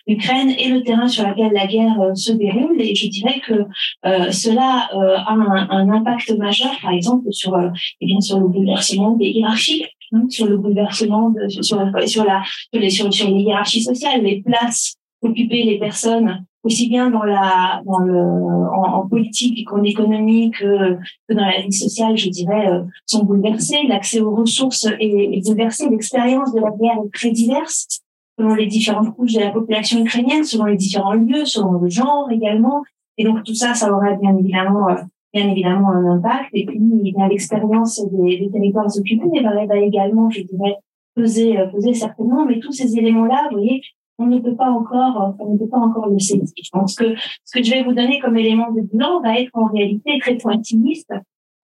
[0.07, 3.67] L'Ukraine est le terrain sur lequel la guerre euh, se déroule et je dirais que
[4.07, 7.69] euh, cela euh, a un, un, impact majeur, par exemple, sur, euh,
[8.01, 9.85] et bien, sur le bouleversement des hiérarchies
[10.29, 12.25] sur le bouleversement, sur, sur, la, sur,
[12.73, 17.99] les, sur, les hiérarchies sociales, les places occupées les personnes aussi bien dans la dans
[17.99, 20.95] le en, en politique qu'en économie que,
[21.29, 23.87] que dans la vie sociale je dirais euh, sont bouleversées.
[23.89, 25.89] L'accès aux ressources est, est bouleversé.
[25.89, 28.01] L'expérience de la guerre est très diverse
[28.39, 32.29] selon les différentes couches de la population ukrainienne selon les différents lieux selon le genre
[32.31, 32.83] également.
[33.17, 34.97] Et donc tout ça ça aura bien évidemment euh,
[35.33, 36.51] bien évidemment un impact.
[36.53, 36.81] Et puis,
[37.29, 40.77] l'expérience des, territoires occupés va, va également, je dirais,
[41.15, 42.45] peser, euh, peser certainement.
[42.47, 43.83] Mais tous ces éléments-là, vous voyez,
[44.19, 46.53] on ne peut pas encore, on ne peut pas encore le saisir.
[46.63, 47.15] Je pense que
[47.45, 50.37] ce que je vais vous donner comme élément de bilan va être en réalité très
[50.37, 51.13] pointilliste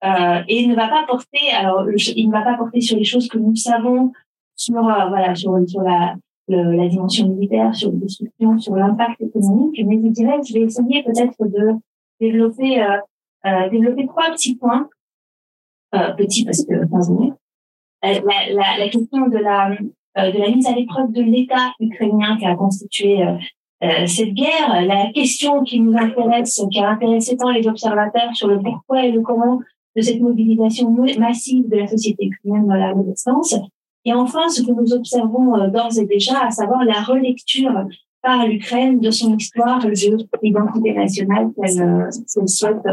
[0.05, 3.29] euh, et ne va pas porter, alors il ne va pas porter sur les choses
[3.29, 4.13] que nous savons,
[4.55, 6.15] sur euh, voilà, sur, sur la,
[6.49, 9.83] la dimension militaire, sur les destructions, sur l'impact économique.
[9.87, 11.75] Mais je dirais, je vais essayer peut-être de
[12.21, 12.99] développer euh,
[13.47, 14.89] euh, développer trois petits points,
[15.95, 17.35] euh, petits parce que 15 minutes.
[18.05, 18.21] Euh,
[18.79, 19.71] la, question de la,
[20.19, 24.85] euh, de la mise à l'épreuve de l'État ukrainien qui a constitué euh, cette guerre,
[24.87, 29.13] la question qui nous intéresse, qui a intéressé tant les observateurs sur le pourquoi et
[29.13, 29.61] le comment
[29.97, 33.55] de cette mobilisation massive de la société ukrainienne dans la résistance.
[34.05, 37.87] Et enfin, ce que nous observons d'ores et déjà, à savoir la relecture
[38.23, 39.89] par l'Ukraine de son histoire de
[40.43, 42.09] l'identité nationale qu'elle
[42.47, 42.87] souhaite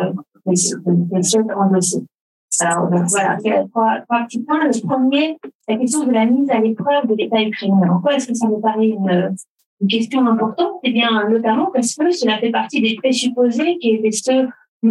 [2.60, 3.38] alors, voilà,
[3.72, 4.66] trois, petits points.
[4.66, 5.38] Le premier,
[5.68, 7.88] la question de la mise à l'épreuve de l'État ukrainien.
[7.88, 9.36] Pourquoi est-ce que ça me paraît une,
[9.90, 14.48] question importante Eh bien, notamment parce que cela fait partie des présupposés qui étaient ceux,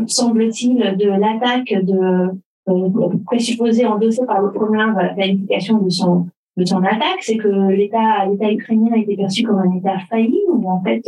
[0.06, 2.30] semble-t-il, de l'attaque de
[2.68, 6.26] euh, présupposés endossés par le Kremlin la qualification de son
[6.58, 10.38] de son attaque, c'est que l'État l'État ukrainien a été perçu comme un État failli,
[10.48, 11.02] où en fait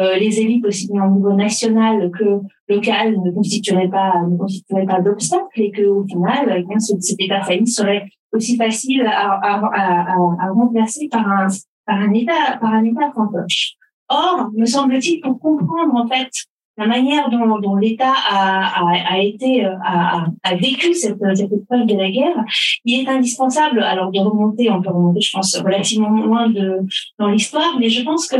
[0.00, 4.86] euh, les élites aussi bien au niveau national que local ne constitueraient pas ne constitueraient
[4.86, 9.32] pas d'obstacle et que au final eh bien cet état failli serait aussi facile à,
[9.32, 11.48] à, à, à, remplacer par un
[11.86, 13.74] par un état par un état fantoche.
[14.08, 16.30] Or, me semble-t-il, pour comprendre en fait
[16.78, 21.86] la manière dont, dont l'État a, a, a, été a, a vécu cette, cette épreuve
[21.86, 22.44] de la guerre,
[22.84, 26.78] il est indispensable alors de remonter, on peut remonter, je pense, relativement loin de
[27.18, 28.36] dans l'histoire, mais je pense que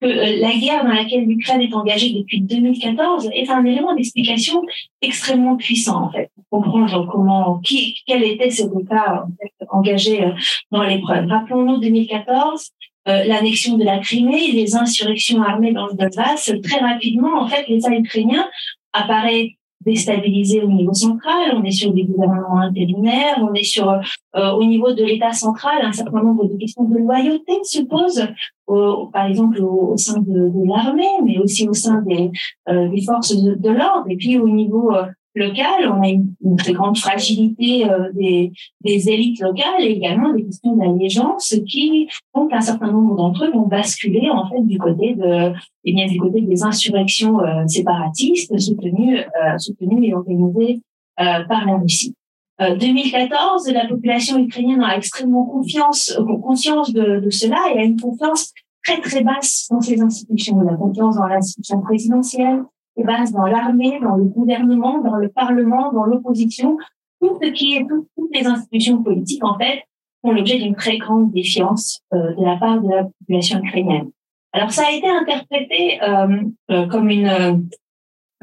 [0.00, 4.62] que euh, la guerre dans laquelle l'Ukraine est engagée depuis 2014 est un élément d'explication
[5.02, 9.26] extrêmement puissant en fait pour comprendre comment qui quel était cet État
[9.70, 10.32] engagé euh,
[10.70, 11.26] dans l'épreuve.
[11.26, 12.72] Rappelons-nous 2014
[13.08, 17.66] euh, l'annexion de la Crimée, les insurrections armées dans le Donbass, très rapidement, en fait,
[17.66, 18.46] l'État ukrainien
[18.92, 21.54] apparaît déstabilisé au niveau central.
[21.56, 25.82] On est sur des gouvernements intérimaires, on est sur euh, au niveau de l'État central,
[25.82, 28.26] un certain nombre de questions de loyauté se posent,
[28.66, 32.30] par exemple au, sein de, de l'armée, mais aussi au sein des,
[32.68, 34.06] euh, des forces de, de l'ordre.
[34.08, 34.92] Et puis au niveau
[35.36, 38.52] euh, local, on a une, très grande fragilité euh, des,
[38.82, 43.50] des, élites locales et également des questions d'allégeance qui font qu'un certain nombre d'entre eux
[43.52, 45.52] vont basculer en fait du côté de,
[45.84, 50.80] eh bien du côté des insurrections euh, séparatistes soutenues, euh, soutenues et organisées
[51.16, 52.14] par la Russie.
[52.58, 58.54] 2014, la population ukrainienne a extrêmement confiance, conscience de, de cela et a une confiance
[58.82, 60.58] très très basse dans ces institutions.
[60.60, 62.62] La confiance dans l'institution présidentielle
[62.96, 66.76] est basse dans l'armée, dans le gouvernement, dans le parlement, dans l'opposition.
[67.20, 69.84] Tout ce qui est toutes les institutions politiques en fait
[70.22, 74.10] font l'objet d'une très grande défiance euh, de la part de la population ukrainienne.
[74.52, 77.28] Alors ça a été interprété euh, euh, comme une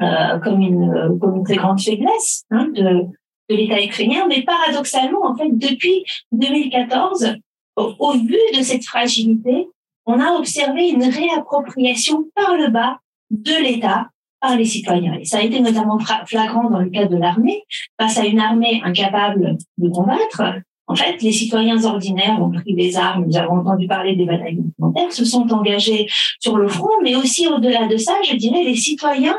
[0.00, 3.06] euh, comme une comme une très grande faiblesse hein, de
[3.50, 7.36] de l'État ukrainien, mais paradoxalement en fait depuis 2014,
[7.76, 9.68] au, au vu de cette fragilité,
[10.04, 12.98] on a observé une réappropriation par le bas
[13.30, 14.08] de l'État
[14.40, 15.14] par les citoyens.
[15.14, 17.62] Et ça a été notamment flagrant dans le cas de l'armée,
[18.00, 20.42] face à une armée incapable de combattre,
[20.88, 24.56] en fait, les citoyens ordinaires ont pris des armes, nous avons entendu parler des batailles
[24.56, 26.06] documentaires, se sont engagés
[26.40, 29.36] sur le front, mais aussi au-delà de ça, je dirais, les citoyens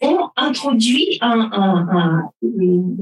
[0.00, 2.30] ont introduit un, un, un,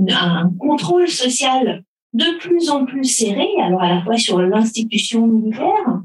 [0.08, 1.82] un, contrôle social
[2.14, 6.00] de plus en plus serré, alors à la fois sur l'institution militaire,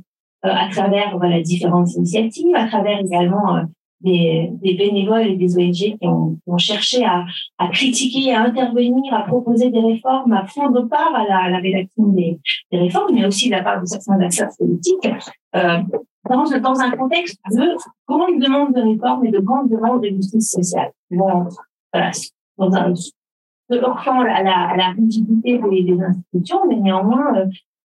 [0.45, 3.61] euh, à travers voilà, différentes initiatives, à travers également euh,
[4.01, 7.25] des, bénévoles et des ONG qui ont, cherché à,
[7.71, 12.39] critiquer, à intervenir, à proposer des réformes, à prendre part à la, rédaction des,
[12.71, 15.07] réformes, mais aussi de la part de certains acteurs politiques,
[15.55, 15.79] euh,
[16.29, 17.75] dans, un contexte de
[18.07, 20.91] grande demande de réforme et de grande demande de justice sociale.
[21.09, 22.11] Voilà,
[22.57, 22.93] dans un,
[23.69, 27.45] de à la, à la rigidité des, des, institutions, mais néanmoins euh,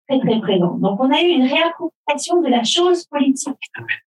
[0.08, 0.78] très très présent.
[0.78, 3.54] Donc on a eu une réappropriation de la chose politique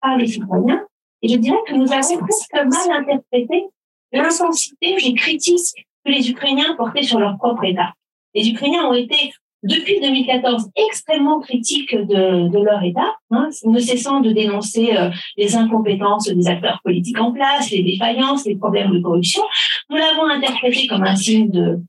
[0.01, 0.85] par les citoyens
[1.21, 3.65] et je dirais que nous avons presque mal interprété
[4.11, 7.93] l'intensité des critiques que les Ukrainiens portaient sur leur propre État.
[8.33, 14.31] Les Ukrainiens ont été, depuis 2014, extrêmement critiques de, leur État, hein, ne cessant de
[14.31, 19.41] dénoncer euh, les incompétences des acteurs politiques en place, les défaillances, les problèmes de corruption.
[19.89, 21.79] Nous l'avons interprété comme un signe de,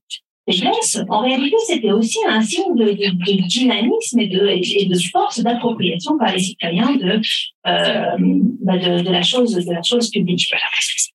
[1.08, 6.96] en réalité, c'était aussi un signe de, dynamisme et de, force d'appropriation par les citoyens
[6.96, 7.20] de,
[7.66, 9.54] euh, bah, la chose,
[10.10, 10.50] publique.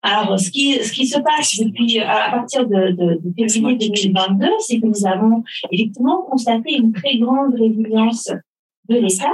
[0.03, 5.43] Alors, ce qui, se passe depuis, à partir de février 2022, c'est que nous avons
[5.71, 8.31] effectivement constaté une très grande résilience
[8.89, 9.31] de l'État,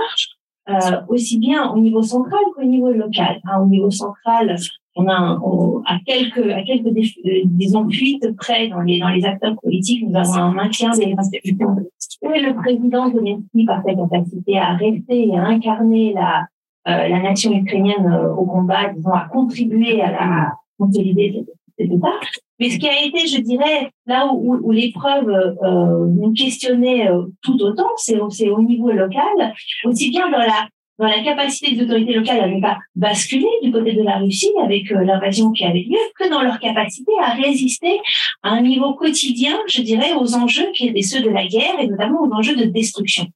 [0.68, 3.40] euh, aussi bien au niveau central qu'au niveau local.
[3.44, 4.56] Hein, au niveau central,
[4.96, 5.38] on a
[5.84, 6.92] à quelques à quelques
[7.44, 11.76] disons fuites près dans les acteurs politiques, nous avons un maintien des institutions.
[12.34, 16.46] Et le président Zelensky par sa capacité à rester et à incarner la
[16.88, 21.44] euh, nation ukrainienne euh, au combat, disons, à contribuer à la consolider
[21.78, 22.08] cet État.
[22.58, 27.08] Mais ce qui a été, je dirais, là où, l'épreuve euh, nous questionnait
[27.42, 28.18] tout autant, c'est
[28.50, 29.52] au niveau local,
[29.84, 30.68] aussi bien dans la
[30.98, 34.50] dans la capacité des autorités locales à ne pas basculer du côté de la Russie
[34.62, 37.98] avec euh, l'invasion qui avait lieu, que dans leur capacité à résister
[38.42, 41.86] à un niveau quotidien, je dirais, aux enjeux qui étaient ceux de la guerre et
[41.86, 43.26] notamment aux enjeux de destruction.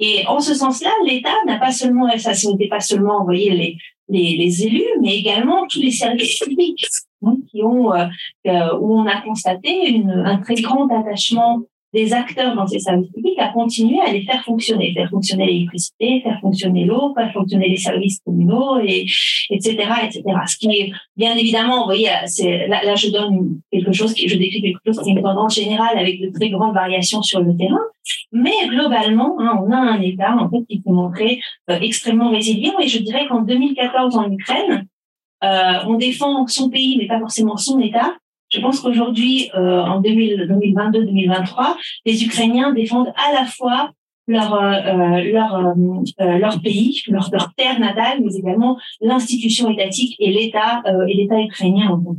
[0.00, 3.50] Et en ce sens-là, l'État n'a pas seulement, ça ce n'était pas seulement, vous voyez,
[3.50, 3.76] les,
[4.08, 6.86] les, les, élus, mais également tous les services publics
[7.24, 8.06] hein, qui ont, euh,
[8.46, 11.60] euh, où on a constaté une, un très grand attachement
[11.94, 16.20] des acteurs dans ces services publics à continuer à les faire fonctionner, faire fonctionner l'électricité,
[16.22, 19.06] faire fonctionner l'eau, faire fonctionner les services communaux, et
[19.50, 20.22] etc., etc.
[20.46, 24.28] Ce qui est bien évidemment, vous voyez, c'est là, là, je donne quelque chose qui,
[24.28, 27.40] je décris quelque chose qui est une tendance générale avec de très grandes variations sur
[27.40, 27.86] le terrain,
[28.32, 31.40] mais globalement, hein, on a un État en fait qui peut montrer
[31.70, 34.86] euh, extrêmement résilient, et je dirais qu'en 2014 en Ukraine,
[35.44, 38.16] euh, on défend son pays, mais pas forcément son État.
[38.54, 41.76] Je pense qu'aujourd'hui, euh, en 2022-2023,
[42.06, 43.90] les Ukrainiens défendent à la fois
[44.26, 45.74] leur euh, euh leur
[46.18, 51.88] leur pays, leur, leur terre natale, mais également l'institution étatique et l'État et l'État ukrainien
[51.90, 52.16] en tant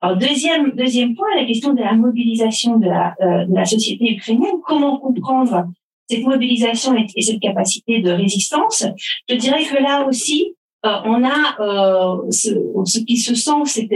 [0.00, 4.60] alors deuxième deuxième point, la question de la mobilisation de la société ukrainienne.
[4.64, 5.66] Comment comprendre
[6.08, 8.86] cette mobilisation et cette capacité de résistance?
[9.28, 10.54] Je dirais que là aussi,
[10.84, 12.50] euh, on a euh, ce,
[12.84, 13.88] ce, qui se sent, c'est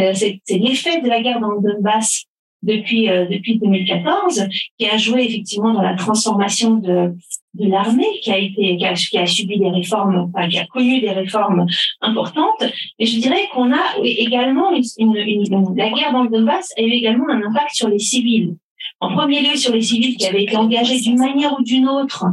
[0.51, 2.27] l'effet de la guerre dans le Donbass
[2.63, 4.47] depuis euh, depuis 2014,
[4.79, 7.13] qui a joué effectivement dans la transformation de
[7.55, 11.11] de l'armée, qui a été qui a, subi des réformes, enfin, qui a connu des
[11.11, 11.67] réformes
[12.03, 12.63] importantes.
[12.99, 14.85] Et je dirais qu'on a également une,
[15.17, 18.55] une, la guerre dans le Donbass a eu également un impact sur les civils.
[19.01, 22.27] En premier lieu, sur les civils qui avaient été engagés d'une manière ou d'une autre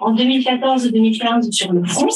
[0.00, 2.08] en 2014-2015 sur le front,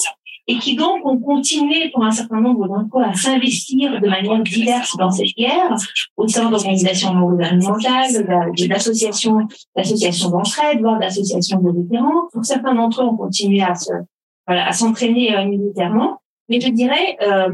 [0.49, 4.43] et qui donc ont continué pour un certain nombre d'entre eux à s'investir de manière
[4.43, 5.77] diverse dans cette guerre,
[6.17, 8.27] au sein d'organisations non gouvernementales,
[8.69, 12.29] d'associations, d'associations d'entraide, voire d'associations de vétérans.
[12.33, 13.93] Pour certains d'entre eux, ont continué à se,
[14.47, 16.21] voilà, à s'entraîner euh, militairement.
[16.49, 17.51] Mais je dirais, euh,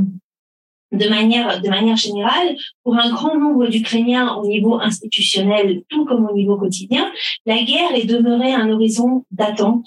[0.92, 6.26] de manière, de manière générale, pour un grand nombre d'Ukrainiens au niveau institutionnel, tout comme
[6.26, 7.12] au niveau quotidien,
[7.44, 9.86] la guerre est demeurée un horizon d'attente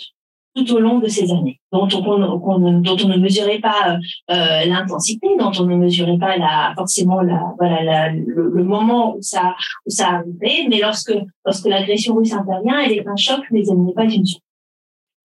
[0.56, 3.98] tout au long de ces années, dont on, ne mesurait pas
[4.30, 9.56] euh, l'intensité, dont on ne mesurait pas la, forcément la, voilà, le, moment où ça,
[9.86, 11.14] où ça arrivait, mais lorsque,
[11.46, 14.44] lorsque l'agression russe intervient, elle est un choc, mais elle n'est pas une suite.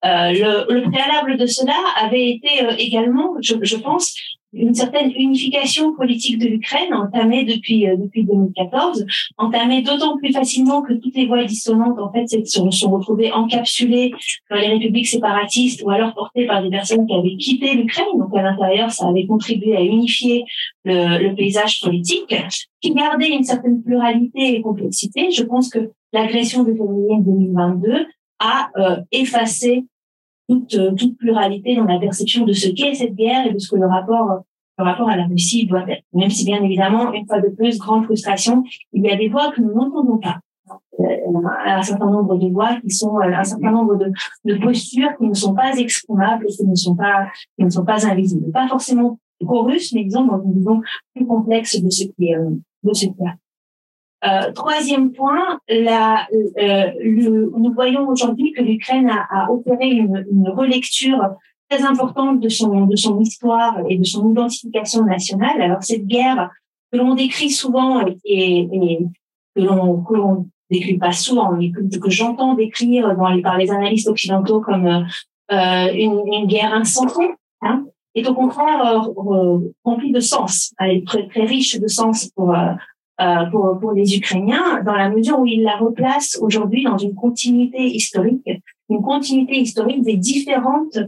[0.05, 4.14] Euh, le, le, préalable de cela avait été euh, également, je, pense,
[4.57, 10.82] une certaine unification politique de l'Ukraine entamée depuis euh, depuis 2014, entamée d'autant plus facilement
[10.82, 14.12] que toutes les voix dissonantes en fait se sont retrouvées encapsulées
[14.50, 18.07] dans les républiques séparatistes ou alors portées par des personnes qui avaient quitté l'Ukraine.
[18.18, 20.44] Donc à l'intérieur, ça avait contribué à unifier
[20.84, 22.34] le, le paysage politique,
[22.80, 25.30] qui gardait une certaine pluralité et complexité.
[25.30, 28.07] Je pense que l'agression de février 2022
[28.38, 29.84] a euh, effacé
[30.49, 33.68] toute, euh, toute pluralité dans la perception de ce qu'est cette guerre et de ce
[33.70, 34.42] que le rapport
[34.78, 36.03] le rapport à la Russie doit être.
[36.12, 39.51] Même si bien évidemment, une fois de plus, grande frustration, il y a des voix
[39.51, 40.38] que nous n'entendons pas.
[41.01, 41.05] Euh,
[41.64, 44.11] un certain nombre de voix qui sont euh, un certain nombre de,
[44.44, 48.05] de postures qui ne sont pas exprimables qui ne sont pas qui ne sont pas
[48.05, 50.80] invisibles pas forcément pro-russes mais disons dans une vision
[51.14, 53.14] plus complexe de ce qui est de ce qui
[54.24, 60.24] euh, troisième point, la, euh, le, nous voyons aujourd'hui que l'Ukraine a, a, opéré une,
[60.30, 61.20] une, relecture
[61.68, 65.60] très importante de son, de son histoire et de son identification nationale.
[65.60, 66.50] Alors cette guerre
[66.90, 68.98] que l'on décrit souvent et, et
[69.54, 74.60] que l'on décrit pas souvent, mais que, j'entends décrire dans les, par les analystes occidentaux
[74.60, 80.90] comme euh, une, une, guerre insensée, hein, est au contraire euh, remplie de sens, elle
[80.90, 82.54] est très, très riche de sens pour
[83.18, 86.98] euh, euh, pour, pour les Ukrainiens, dans la mesure où ils la replacent aujourd'hui dans
[86.98, 88.46] une continuité historique,
[88.90, 90.98] une continuité historique des différentes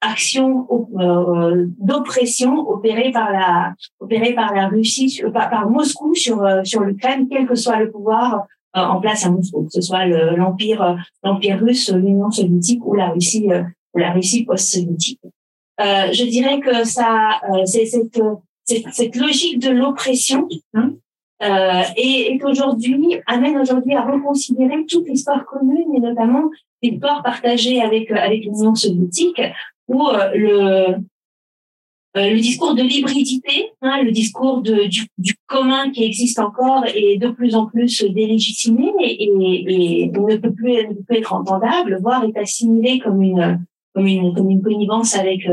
[0.00, 0.66] actions
[0.98, 6.80] euh, d'oppression opérées par la opérées par la Russie, par, par Moscou sur euh, sur
[6.80, 11.60] l'Ukraine, quel que soit le pouvoir en place à Moscou, que ce soit l'empire l'empire
[11.60, 13.48] russe, l'Union soviétique ou la Russie
[13.94, 15.20] ou la Russie post-soviétique.
[15.78, 18.20] je dirais que ça, c'est cette,
[18.64, 20.92] cette, cette logique de l'oppression hein,
[21.42, 26.44] euh, et, et qu'aujourd'hui amène aujourd'hui à reconsidérer toute l'histoire commune et notamment
[26.82, 29.42] l'histoire partagée avec euh, avec l'Union soviétique
[29.88, 30.96] où euh, le
[32.16, 36.86] euh, le discours de l'hybridité, hein, le discours de, du, du, commun qui existe encore
[36.86, 41.98] est de plus en plus délégitimé et, et, ne peut plus ne peut être entendable,
[42.00, 43.60] voire est assimilé comme une
[43.94, 45.46] comme une comme une connivence avec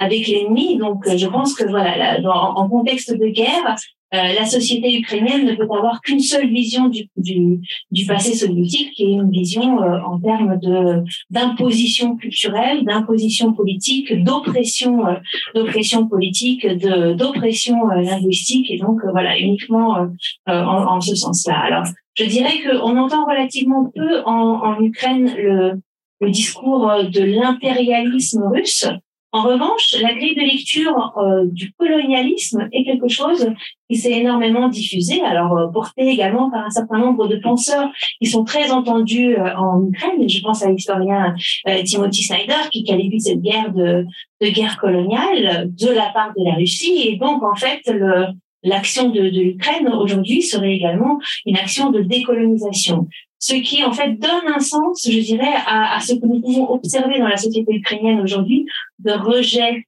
[0.00, 0.78] avec l'ennemi.
[0.78, 3.76] Donc, je pense que voilà, dans, en contexte de guerre,
[4.12, 7.60] euh, la société ukrainienne ne peut avoir qu'une seule vision du, du,
[7.92, 14.12] du, passé soviétique, qui est une vision euh, en termes de d'imposition culturelle, d'imposition politique,
[14.24, 15.14] d'oppression, euh,
[15.54, 20.08] d'oppression politique, de d'oppression linguistique, et donc voilà uniquement
[20.46, 21.58] en, en, ce sens-là.
[21.58, 21.84] Alors,
[22.16, 25.80] je dirais qu'on entend relativement peu en, en Ukraine le,
[26.20, 28.88] le discours de l'impérialisme russe.
[29.32, 33.48] En revanche, la grille de lecture euh, du colonialisme est quelque chose
[33.88, 38.28] qui s'est énormément diffusé, alors euh, porté également par un certain nombre de penseurs qui
[38.28, 40.28] sont très entendus euh, en Ukraine.
[40.28, 41.36] Je pense à l'historien
[41.84, 44.04] Timothy Snyder qui qualifie cette guerre de,
[44.42, 47.02] guerre coloniale de la part de la Russie.
[47.06, 47.82] Et donc, en fait,
[48.64, 53.06] l'action de l'Ukraine aujourd'hui serait également une action de décolonisation
[53.40, 57.18] ce qui en fait donne un sens, je dirais, à, ce que nous pouvons observer
[57.18, 58.66] dans la société ukrainienne aujourd'hui
[58.98, 59.86] de rejet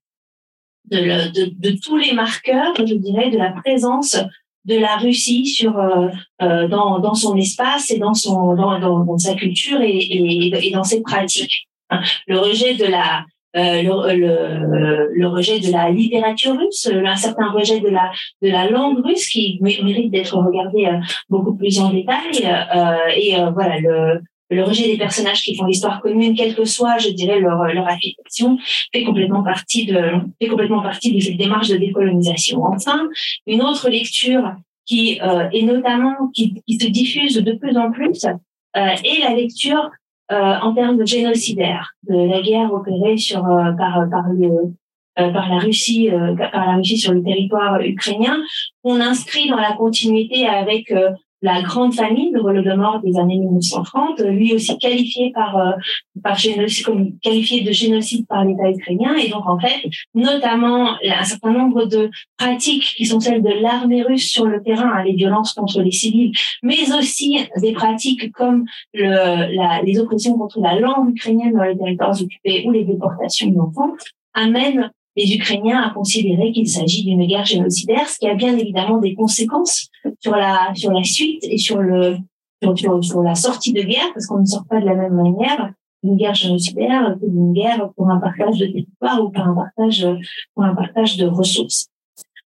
[0.86, 1.30] de,
[1.60, 4.16] de, tous les marqueurs, je dirais, de la présence
[4.64, 6.08] de la Russie sur euh,
[6.40, 11.68] euh dans, son espace et dans son dans, dans, sa culture et, dans ses pratiques.
[11.90, 12.00] Hein.
[12.26, 13.24] Le rejet de la
[13.56, 18.48] euh, le, le, le, rejet de la littérature russe, un certain rejet de la de
[18.48, 20.98] la langue russe qui mérite d'être regardé euh,
[21.28, 22.32] beaucoup plus en détail.
[22.44, 24.20] Euh, et voilà le
[24.52, 27.88] le rejet des personnages qui font l'histoire commune, quelle que soit, je dirais, leur, leur
[27.88, 28.58] affiliation,
[28.92, 29.98] fait complètement partie de,
[30.40, 32.62] fait complètement partie de cette démarche de décolonisation.
[32.62, 33.08] Enfin,
[33.46, 34.52] une autre lecture
[34.84, 38.24] qui euh, est notamment, qui, qui se diffuse de plus en plus,
[38.76, 40.01] euh, est la lecture euh,
[40.32, 44.74] en termes de génocidaire, de la guerre opérée sur euh, par par le
[45.18, 46.08] euh, par la Russie
[46.38, 48.38] par la Russie sur le territoire ukrainien,
[48.82, 50.92] on inscrit dans la continuité avec
[51.42, 55.72] la grande famille de Holodomor des années 1930, lui aussi qualifié par euh,
[56.22, 61.52] par génocide, qualifié de génocide par l'État ukrainien, et donc en fait, notamment un certain
[61.52, 65.52] nombre de pratiques qui sont celles de l'armée russe sur le terrain, hein, les violences
[65.52, 66.32] contre les civils,
[66.62, 68.64] mais aussi des pratiques comme
[68.94, 73.50] le, la, les oppressions contre la langue ukrainienne dans les territoires occupés ou les déportations
[73.50, 73.92] d'enfants,
[74.34, 78.98] amènent les Ukrainiens à considérer qu'il s'agit d'une guerre génocidaire, ce qui a bien évidemment
[78.98, 79.88] des conséquences
[80.20, 82.16] sur la sur la suite et sur le
[82.76, 85.72] sur, sur, la sortie de guerre, parce qu'on ne sort pas de la même manière
[86.02, 90.06] d'une guerre génocidaire que d'une guerre pour un partage de territoire ou pour un partage,
[90.54, 91.88] pour un partage de ressources.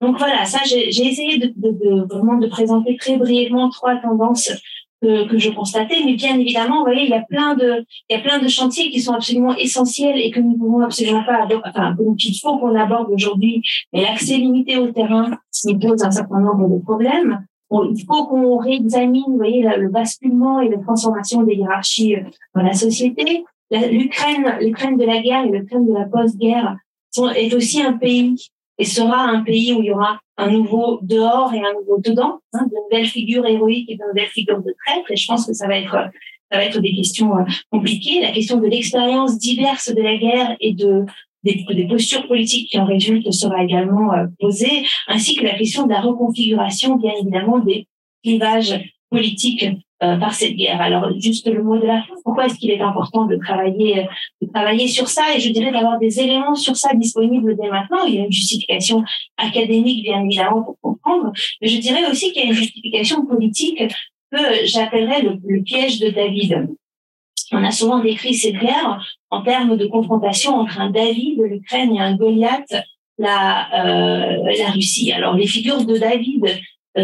[0.00, 4.50] Donc voilà, ça, j'ai essayé de, de, de, vraiment de présenter très brièvement trois tendances
[5.02, 8.22] que, je constatais, mais bien évidemment, voyez, il y a plein de, il y a
[8.22, 11.96] plein de chantiers qui sont absolument essentiels et que nous ne pouvons absolument pas, enfin,
[12.16, 13.62] qu'il faut qu'on aborde aujourd'hui.
[13.92, 17.44] Mais l'accès limité au terrain, nous pose un certain nombre de problèmes.
[17.70, 22.22] il faut qu'on réexamine, voyez, le basculement et la transformation des hiérarchies euh,
[22.54, 23.44] dans la société.
[23.70, 26.76] L'Ukraine, l'Ukraine de la guerre et l'Ukraine de la post-guerre
[27.34, 28.36] est aussi un pays
[28.78, 32.40] et sera un pays où il y aura un nouveau dehors et un nouveau dedans,
[32.52, 35.10] hein, de nouvelles figures héroïques et de nouvelles figures de traîtres.
[35.10, 35.96] Et je pense que ça va être
[36.50, 38.20] ça va être des questions euh, compliquées.
[38.20, 41.06] La question de l'expérience diverse de la guerre et de
[41.44, 45.86] des, des, postures politiques qui en résultent sera également euh, posée, ainsi que la question
[45.86, 47.88] de la reconfiguration, bien évidemment, des
[48.22, 49.66] clivages politiques
[50.02, 50.80] euh, par cette guerre.
[50.80, 54.06] Alors, juste le mot de la fin, pourquoi est-ce qu'il est important de travailler,
[54.40, 55.22] de travailler sur ça?
[55.36, 58.04] Et je dirais d'avoir des éléments sur ça disponibles dès maintenant.
[58.06, 59.04] Il y a une justification
[59.36, 63.80] académique, bien évidemment, pour comprendre, mais je dirais aussi qu'il y a une justification politique
[64.32, 66.68] que j'appellerais le, piège de David.
[67.52, 71.94] On a souvent décrit cette guerre en termes de confrontation entre un David de l'Ukraine
[71.94, 72.74] et un Goliath,
[73.18, 75.12] la, euh, la Russie.
[75.12, 76.54] Alors les figures de David euh,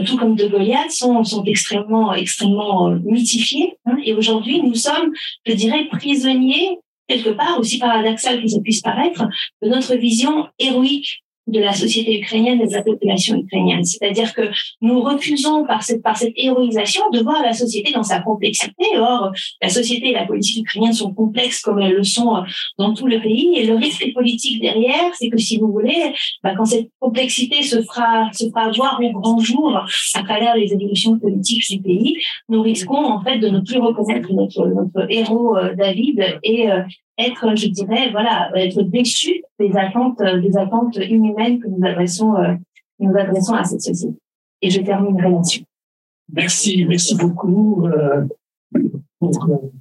[0.05, 3.77] tout comme de Goliath, sont, sont extrêmement, extrêmement euh, mythifiés.
[3.87, 3.97] Hein.
[4.05, 5.13] Et aujourd'hui, nous sommes,
[5.47, 6.79] je dirais, prisonniers,
[7.09, 9.25] quelque part, aussi paradoxal que ça puisse paraître,
[9.63, 13.85] de notre vision héroïque de la société ukrainienne et de la population ukrainienne.
[13.85, 18.21] C'est-à-dire que nous refusons par cette, par cette héroïsation de voir la société dans sa
[18.21, 18.85] complexité.
[18.99, 19.33] Or,
[19.63, 22.43] la société et la politique ukrainienne sont complexes comme elles le sont
[22.79, 23.55] dans tout le pays.
[23.57, 27.83] Et le risque politique derrière, c'est que si vous voulez, bah, quand cette complexité se
[27.83, 29.85] fera, se fera voir au grand jour
[30.15, 32.17] à travers les évolutions politiques du pays,
[32.49, 36.83] nous risquons en fait de ne plus reconnaître notre, notre héros euh, David et, euh,
[37.19, 42.55] être, je dirais, voilà, être déçu des attentes, des attentes inhumaines que nous adressons, euh,
[43.01, 44.17] nous adressons à cette société.
[44.63, 45.65] Et je terminerai là-dessus.
[46.33, 48.25] Merci, merci beaucoup euh,
[49.19, 49.31] pour,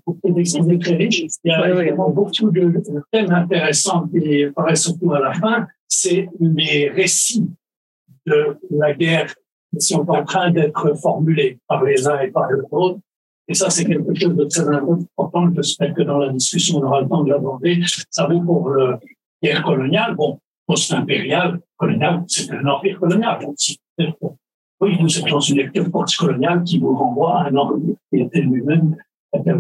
[0.06, 1.26] pour tes très riches.
[1.44, 2.82] Il y a évidemment beaucoup de
[3.12, 5.68] thèmes intéressants qui apparaissent surtout à la fin.
[5.88, 7.50] C'est les récits
[8.26, 9.34] de la guerre
[9.72, 13.00] qui sont en train d'être formulés par les uns et par les autres
[13.48, 15.50] et ça, c'est quelque chose de très important.
[15.56, 17.82] J'espère que dans la discussion, on aura le temps de l'aborder.
[18.10, 19.00] Ça vaut pour la
[19.42, 20.16] guerre coloniale.
[20.16, 23.40] Bon, post-impériale, coloniale, c'est un empire colonial.
[24.82, 28.42] oui, nous sommes dans une lecture post-coloniale qui vous renvoie à un empire qui était
[28.42, 28.96] lui-même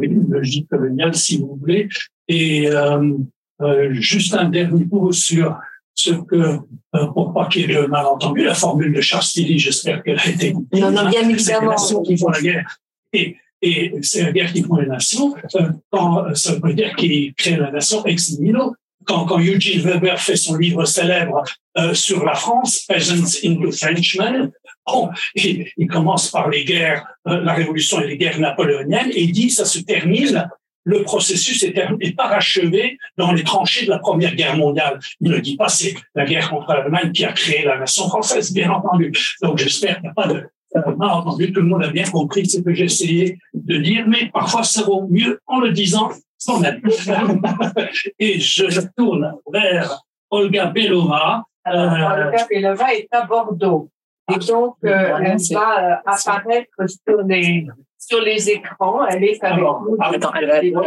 [0.01, 1.89] une logique coloniale, si vous voulez.
[2.27, 3.13] Et euh,
[3.61, 5.57] euh, juste un dernier mot sur
[5.93, 9.57] ce que, euh, pour pas qu'il y ait de malentendu, la formule de Charles Tilly,
[9.57, 10.53] j'espère qu'elle a été...
[10.73, 11.75] Non, non, bien évidemment.
[12.05, 12.77] qui font la guerre.
[13.13, 15.35] Et et c'est la guerre qui font les nations.
[15.55, 18.75] Euh, quand, euh, ça veut dire qu'il crée la nation ex nihilo.
[19.05, 21.43] Quand, quand Eugene Weber fait son livre célèbre
[21.77, 24.51] euh, sur la France, Peasants into Frenchmen,
[24.85, 29.31] bon, il, il, commence par les guerres, la Révolution et les guerres napoléoniennes, et il
[29.31, 30.49] dit ça se termine
[30.87, 34.99] le processus est, est parachevé dans les tranchées de la Première Guerre mondiale.
[35.19, 38.53] Il ne dit pas c'est la guerre contre l'Allemagne qui a créé la nation française,
[38.53, 39.11] bien entendu.
[39.41, 42.45] Donc j'espère qu'il n'y a pas de, m'a entendu, tout le monde a bien compris
[42.45, 46.59] ce que j'ai essayé de dire, mais parfois ça vaut mieux en le disant sans
[46.59, 46.81] même.
[48.19, 51.43] Et je tourne vers Olga Belova.
[51.63, 53.89] Alors, euh, Olga Belova est à Bordeaux.
[54.33, 57.65] Et donc, euh, elle va euh, apparaître sur les,
[57.97, 59.05] sur les écrans.
[59.07, 59.97] Elle est avec nous.
[59.99, 60.83] Attends, elle va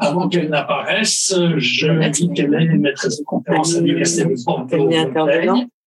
[0.00, 4.90] avant qu'elle n'apparaisse, je dis qu'elle est maîtresse de conférence à l'Université de Bordeaux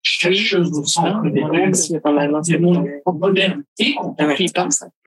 [0.07, 4.35] chercheuse au centre des mondes, des mondes modernes et contemporains,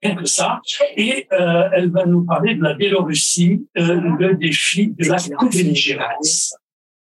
[0.02, 0.60] rien que ça.
[0.96, 6.54] Et euh, elle va nous parler de la Biélorussie, euh, le défi de la co-belligérance.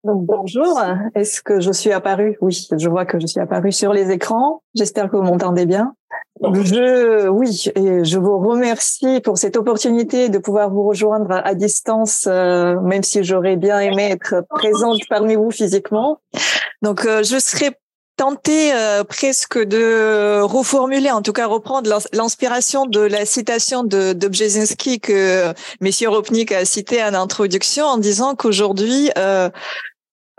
[0.05, 0.81] bonjour,
[1.15, 2.37] est-ce que je suis apparue?
[2.41, 4.63] Oui, je vois que je suis apparue sur les écrans.
[4.75, 5.95] J'espère que vous m'entendez bien.
[6.43, 12.27] Je, oui, et je vous remercie pour cette opportunité de pouvoir vous rejoindre à distance,
[12.27, 16.19] euh, même si j'aurais bien aimé être présente parmi vous physiquement.
[16.83, 17.71] Donc, euh, je serai
[18.17, 24.29] tenter euh, presque de reformuler, en tout cas reprendre l'inspiration de la citation de, de
[24.29, 29.51] Brzezinski que Monsieur Ropnik a cité en introduction en disant qu'aujourd'hui, euh,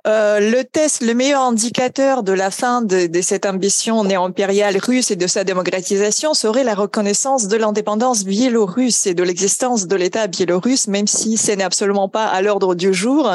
[0.07, 5.09] euh, le test, le meilleur indicateur de la fin de, de cette ambition néo-impériale russe
[5.09, 10.27] et de sa démocratisation serait la reconnaissance de l'indépendance biélorusse et de l'existence de l'État
[10.27, 13.31] biélorusse, même si ce n'est absolument pas à l'ordre du jour.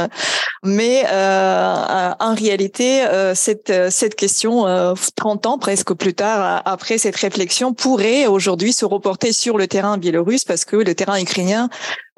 [0.62, 4.66] Mais euh, en réalité, euh, cette, cette question,
[5.16, 9.98] 30 ans presque plus tard, après cette réflexion, pourrait aujourd'hui se reporter sur le terrain
[9.98, 11.68] biélorusse parce que le terrain ukrainien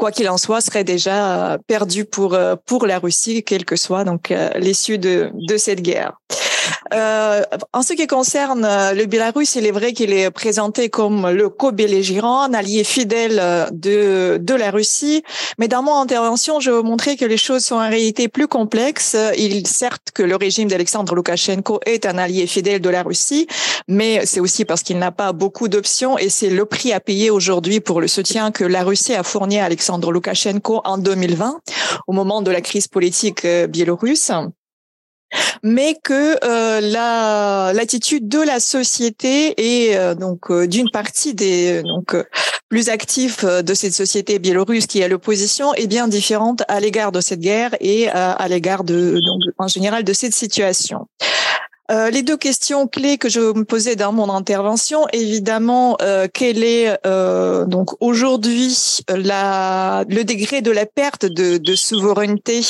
[0.03, 2.37] quoi qu'il en soit, serait déjà perdu pour
[2.67, 6.15] pour la Russie, quelle que soit donc l'issue de de cette guerre.
[6.95, 7.43] Euh,
[7.73, 11.49] en ce qui concerne euh, le Bélarus, il est vrai qu'il est présenté comme le
[11.49, 15.23] co-belligérant, un allié fidèle euh, de, de la Russie.
[15.59, 19.17] Mais dans mon intervention, je vais montrer que les choses sont en réalité plus complexes.
[19.37, 23.47] Il certes que le régime d'Alexandre Loukachenko est un allié fidèle de la Russie,
[23.89, 27.31] mais c'est aussi parce qu'il n'a pas beaucoup d'options et c'est le prix à payer
[27.31, 31.61] aujourd'hui pour le soutien que la Russie a fourni à Alexandre Loukachenko en 2020,
[32.07, 34.33] au moment de la crise politique biélorusse
[35.63, 41.83] mais que euh, la l'attitude de la société et euh, donc euh, d'une partie des
[41.83, 42.17] donc
[42.69, 47.21] plus actifs de cette société biélorusse qui est l'opposition est bien différente à l'égard de
[47.21, 51.07] cette guerre et à l'égard de donc en général de cette situation.
[51.93, 56.65] Euh, les deux questions clés que je me posais dans mon intervention, évidemment, euh, quel
[56.65, 62.63] est euh, donc aujourd'hui le degré de la perte de, souveraineté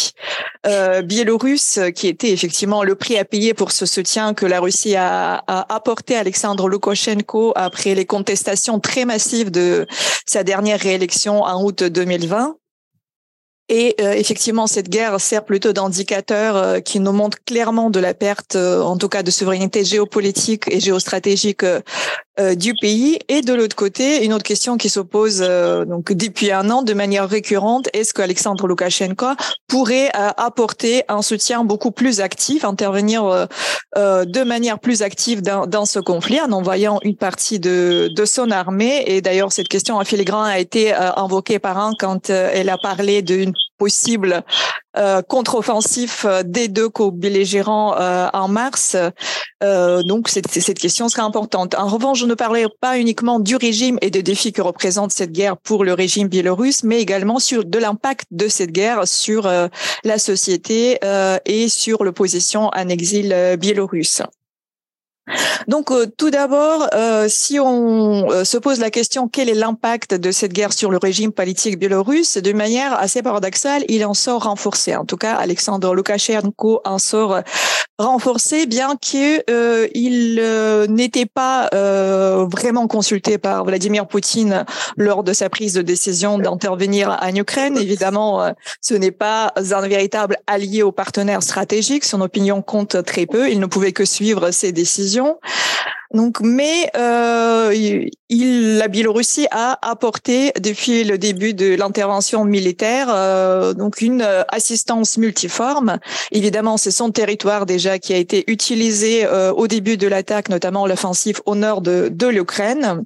[1.04, 5.42] biélorusse, qui était effectivement le prix à payer pour ce soutien que la Russie a,
[5.46, 9.86] a apporté à Alexandre Loukachenko après les contestations très massives de
[10.26, 12.56] sa dernière réélection en août 2020.
[13.68, 18.12] Et euh, effectivement, cette guerre sert plutôt d'indicateur euh, qui nous montre clairement de la
[18.12, 21.64] perte, euh, en tout cas de souveraineté géopolitique et géostratégique
[22.56, 23.18] du pays.
[23.28, 27.28] Et de l'autre côté, une autre question qui s'oppose donc depuis un an de manière
[27.28, 29.26] récurrente est-ce qu'Alexandre Loukachenko
[29.68, 33.48] pourrait apporter un soutien beaucoup plus actif, intervenir
[33.94, 38.50] de manière plus active dans, dans, ce conflit en envoyant une partie de, de son
[38.50, 39.02] armée?
[39.06, 43.20] Et d'ailleurs, cette question en filigrane a été invoquée par un quand elle a parlé
[43.20, 44.44] d'une possible
[44.96, 48.96] euh, contre-offensif euh, des deux co-belligérants euh, en mars.
[49.62, 51.76] Donc cette, cette question sera importante.
[51.76, 55.30] En revanche, je ne parlerai pas uniquement du régime et des défis que représente cette
[55.30, 59.48] guerre pour le régime biélorusse, mais également sur de l'impact de cette guerre sur
[60.02, 60.98] la société
[61.44, 64.22] et sur l'opposition en exil biélorusse.
[65.68, 70.14] Donc, euh, tout d'abord, euh, si on euh, se pose la question quel est l'impact
[70.14, 74.44] de cette guerre sur le régime politique biélorusse, de manière assez paradoxale, il en sort
[74.44, 74.96] renforcé.
[74.96, 77.40] En tout cas, Alexandre Loukachenko en sort
[77.98, 79.44] renforcé, bien qu'il
[80.88, 84.64] n'était pas vraiment consulté par Vladimir Poutine
[84.96, 87.76] lors de sa prise de décision d'intervenir en Ukraine.
[87.76, 92.04] Évidemment, ce n'est pas un véritable allié au partenaire stratégique.
[92.04, 93.50] Son opinion compte très peu.
[93.50, 95.11] Il ne pouvait que suivre ses décisions
[96.12, 97.72] donc, mais euh,
[98.28, 105.16] il, la Biélorussie a apporté depuis le début de l'intervention militaire euh, donc une assistance
[105.16, 105.98] multiforme.
[106.30, 110.86] Évidemment, c'est son territoire déjà qui a été utilisé euh, au début de l'attaque, notamment
[110.86, 113.04] l'offensive au nord de l'Ukraine.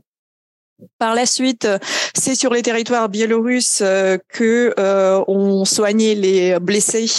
[0.98, 1.66] Par la suite,
[2.14, 7.10] c'est sur les territoires biélorusses euh, que euh, on soignait les blessés,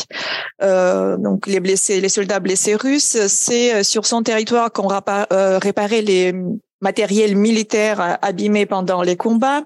[0.62, 3.18] euh, donc les blessés, les soldats blessés russes.
[3.28, 6.36] C'est sur son territoire qu'on réparait les
[6.82, 9.64] matériels militaires abîmés pendant les combats.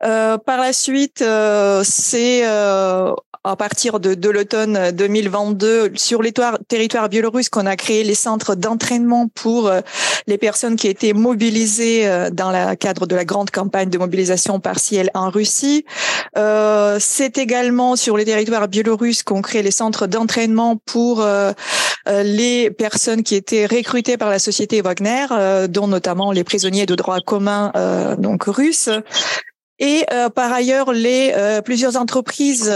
[0.00, 1.24] par la suite,
[1.82, 2.44] c'est
[3.44, 8.54] à partir de, de l'automne 2022 sur les territoires biélorusses qu'on a créé les centres
[8.54, 9.80] d'entraînement pour euh,
[10.26, 14.60] les personnes qui étaient mobilisées euh, dans le cadre de la grande campagne de mobilisation
[14.60, 15.84] partielle en Russie.
[16.38, 21.24] Euh, c'est également sur les territoires biélorusses qu'on crée les centres d'entraînement pour
[22.06, 25.26] les personnes qui étaient recrutées par la société Wagner,
[25.68, 27.72] dont notamment les prisonniers de droit commun
[28.18, 28.90] donc russes.
[29.78, 31.34] Et par ailleurs, les
[31.64, 32.72] plusieurs entreprises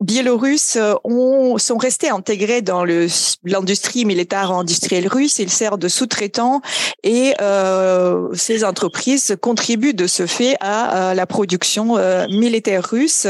[0.00, 5.38] biélorusses euh, ont, sont restés intégrés dans l'industrie militaire industrielle russe.
[5.38, 6.60] Ils servent de sous-traitants
[7.02, 13.26] et euh, ces entreprises contribuent de ce fait à, la production euh, militaire russe.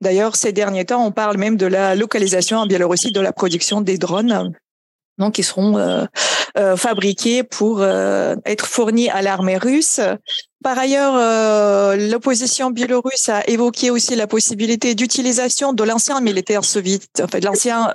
[0.00, 3.80] D'ailleurs, ces derniers temps, on parle même de la localisation en Biélorussie de la production
[3.80, 4.52] des drones
[5.18, 6.04] donc qui seront euh,
[6.58, 10.00] euh, fabriqués pour euh, être fournis à l'armée russe.
[10.64, 17.38] Par ailleurs, l'opposition biélorusse a évoqué aussi la possibilité d'utilisation de l'ancien militaire soviétique, enfin
[17.38, 17.92] de l'ancien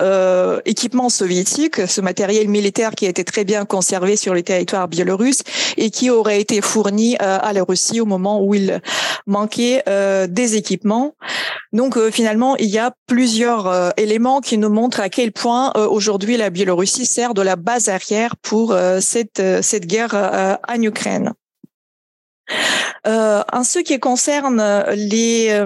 [0.66, 5.41] équipement soviétique, ce matériel militaire qui a été très bien conservé sur les territoires biélorusses
[5.76, 8.80] et qui aurait été fourni à la Russie au moment où il
[9.26, 9.84] manquait
[10.30, 11.16] des équipements.
[11.74, 16.49] Donc finalement, il y a plusieurs éléments qui nous montrent à quel point aujourd'hui la
[16.49, 21.34] Biélorussie sert de la base arrière pour euh, cette, euh, cette guerre euh, en Ukraine.
[23.06, 25.64] En ce qui concerne les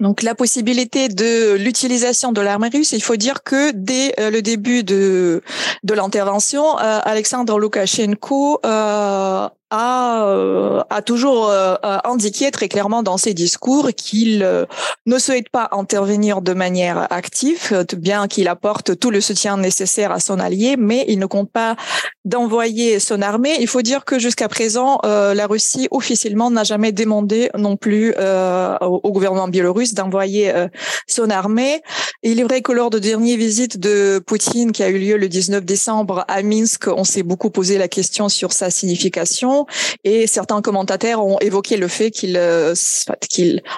[0.00, 4.82] donc la possibilité de l'utilisation de l'armée russe, il faut dire que dès le début
[4.82, 5.42] de
[5.84, 8.60] de l'intervention, Alexandre Loukachenko
[9.72, 14.46] a, euh, a toujours euh, indiqué très clairement dans ses discours qu'il
[15.06, 20.20] ne souhaite pas intervenir de manière active, bien qu'il apporte tout le soutien nécessaire à
[20.20, 21.76] son allié, mais il ne compte pas
[22.24, 23.56] d'envoyer son armée.
[23.60, 29.12] Il faut dire que jusqu'à présent, la Russie officiellement n'a jamais demandé non plus au,
[29.12, 30.52] gouvernement biélorusse d'envoyer
[31.06, 31.82] son armée.
[32.22, 35.28] il est vrai que lors de dernière visite de Poutine qui a eu lieu le
[35.28, 39.61] 19 décembre à Minsk, on s'est beaucoup posé la question sur sa signification
[40.04, 42.74] et certains commentateurs ont évoqué le fait qu'il, euh,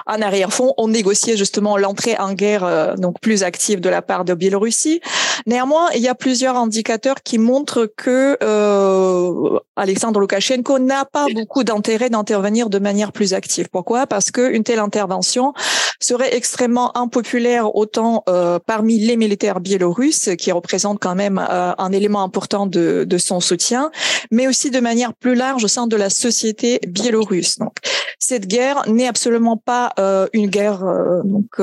[0.05, 4.25] en arrière-fond, ont négocié justement l'entrée en guerre euh, donc plus active de la part
[4.25, 5.01] de Biélorussie.
[5.45, 11.63] Néanmoins, il y a plusieurs indicateurs qui montrent que euh, Alexandre Loukachenko n'a pas beaucoup
[11.63, 13.69] d'intérêt d'intervenir de manière plus active.
[13.71, 14.07] Pourquoi?
[14.07, 15.53] Parce qu'une telle intervention
[15.99, 21.91] serait extrêmement impopulaire autant euh, parmi les militaires biélorusses qui représentent quand même euh, un
[21.91, 23.91] élément important de, de son soutien,
[24.31, 27.57] mais aussi de manière plus large au sein de la société biélorusse.
[27.57, 27.73] Donc,
[28.19, 30.83] cette guerre n'est absolument pas euh, une guerre
[31.23, 31.59] donc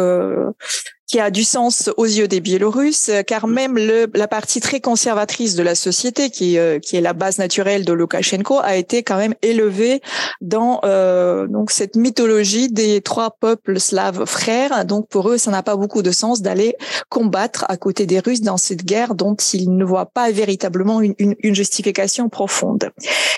[1.13, 5.55] qui a du sens aux yeux des Biélorusses, car même le, la partie très conservatrice
[5.55, 9.19] de la société, qui, euh, qui est la base naturelle de Loukachenko, a été quand
[9.19, 10.01] même élevée
[10.41, 14.87] dans euh, donc cette mythologie des trois peuples slaves frères.
[14.87, 16.77] Donc pour eux, ça n'a pas beaucoup de sens d'aller
[17.11, 21.15] combattre à côté des Russes dans cette guerre dont ils ne voient pas véritablement une,
[21.19, 22.89] une, une justification profonde.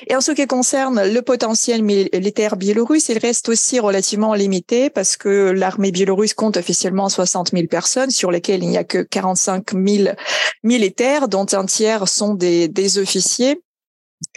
[0.07, 5.17] Et en ce qui concerne le potentiel militaire biélorusse, il reste aussi relativement limité parce
[5.17, 9.73] que l'armée biélorusse compte officiellement 60 000 personnes sur lesquelles il n'y a que 45
[9.73, 10.15] 000
[10.63, 13.61] militaires, dont un tiers sont des, des officiers.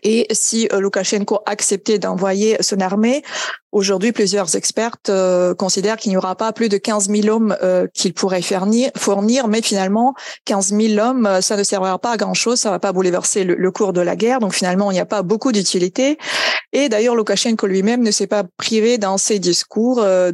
[0.03, 3.23] Et si euh, Loukachenko acceptait d'envoyer son armée,
[3.77, 7.85] Aujourd'hui, plusieurs experts euh, considèrent qu'il n'y aura pas plus de 15 000 hommes euh,
[7.93, 10.15] qu'il pourrait fournir, mais finalement,
[10.45, 13.53] 15 000 hommes, euh, ça ne servira pas à grand-chose, ça va pas bouleverser le,
[13.53, 16.17] le, cours de la guerre, donc finalement, il n'y a pas beaucoup d'utilité.
[16.73, 20.31] Et d'ailleurs, Loukachenko lui-même ne s'est pas privé dans ses discours de,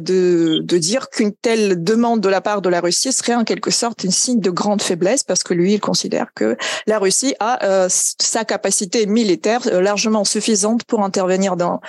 [0.62, 4.06] de dire qu'une telle demande de la part de la Russie serait en quelque sorte
[4.06, 8.44] un signe de grande faiblesse, parce que lui, il considère que la Russie a sa
[8.44, 11.80] capacité militaire largement suffisante pour intervenir dans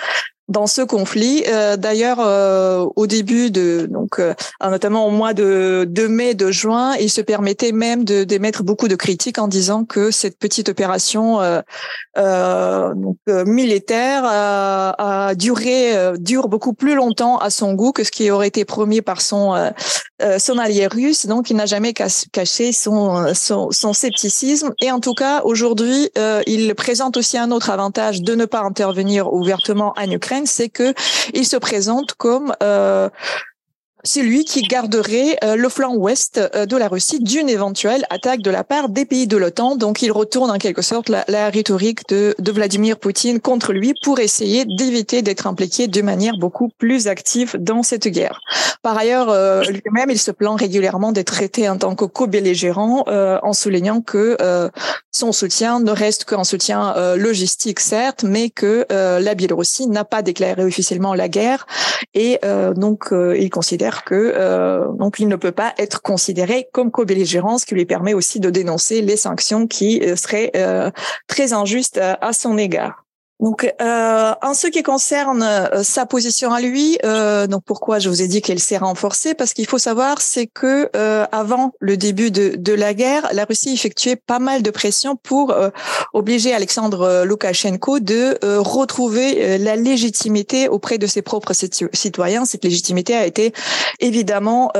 [0.48, 1.44] dans ce conflit.
[1.48, 6.50] Euh, D'ailleurs, euh, au début de donc euh, notamment au mois de, de mai, de
[6.50, 11.40] juin, il se permettait même d'émettre beaucoup de critiques en disant que cette petite opération
[11.40, 11.60] euh,
[12.18, 13.16] euh, donc,
[13.46, 18.64] militaire a duré dure beaucoup plus longtemps à son goût que ce qui aurait été
[18.64, 19.72] promis par son
[20.38, 21.26] son allié russe.
[21.26, 24.72] Donc, il n'a jamais caché son, son, son scepticisme.
[24.80, 26.10] Et en tout cas, aujourd'hui,
[26.46, 30.92] il présente aussi un autre avantage de ne pas intervenir ouvertement en Ukraine c'est que
[31.32, 33.08] il se présente comme euh,
[34.06, 38.40] c'est lui qui garderait euh, le flanc ouest euh, de la Russie d'une éventuelle attaque
[38.40, 39.76] de la part des pays de l'OTAN.
[39.76, 44.64] Donc il retourne en quelque sorte la, rhétorique de, Vladimir Poutine contre lui pour essayer
[44.64, 48.40] d'éviter d'être impliqué de manière beaucoup plus active dans cette guerre.
[48.82, 53.52] Par ailleurs, euh, lui-même, il se plaint régulièrement d'être traité en tant que co-belligérant en
[53.52, 54.36] soulignant que
[55.10, 60.64] son soutien ne reste qu'un soutien logistique, certes, mais que la Biélorussie n'a pas déclaré
[60.64, 61.66] officiellement la guerre
[62.14, 62.38] et
[62.76, 67.74] donc il considère euh, donc il ne peut pas être considéré comme co-belligérant, ce qui
[67.74, 70.90] lui permet aussi de dénoncer les sanctions qui euh, seraient euh,
[71.26, 73.05] très injustes à son égard.
[73.38, 78.08] Donc, euh, en ce qui concerne euh, sa position à lui, euh, donc pourquoi je
[78.08, 80.90] vous ai dit qu'elle s'est renforcée Parce qu'il faut savoir, c'est que
[81.32, 85.54] avant le début de, de, la guerre, la Russie effectuait pas mal de pression pour
[86.12, 91.52] obliger Alexandre Loukachenko de retrouver la légitimité auprès de ses propres
[91.92, 92.44] citoyens.
[92.44, 93.52] Cette légitimité a été
[94.00, 94.72] évidemment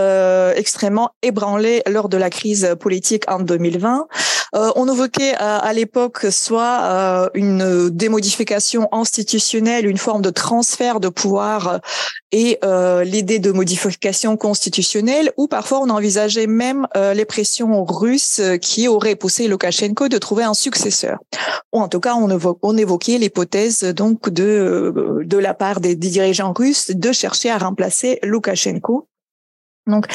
[0.55, 4.07] extrêmement ébranlée lors de la crise politique en 2020.
[4.77, 11.69] On évoquait à, à l'époque soit une démodification institutionnelle, une forme de transfert de pouvoir
[11.69, 11.79] euh,
[12.33, 18.41] et euh, l'idée de modification constitutionnelle, ou parfois on envisageait même euh, les pressions russes
[18.61, 21.19] qui auraient poussé Loukachenko de trouver un successeur.
[21.73, 26.91] Ou en tout cas, on, évoquait l'hypothèse donc de de la part des dirigeants russes
[26.91, 29.09] de chercher à remplacer Loukachenko.
[29.87, 30.07] Donc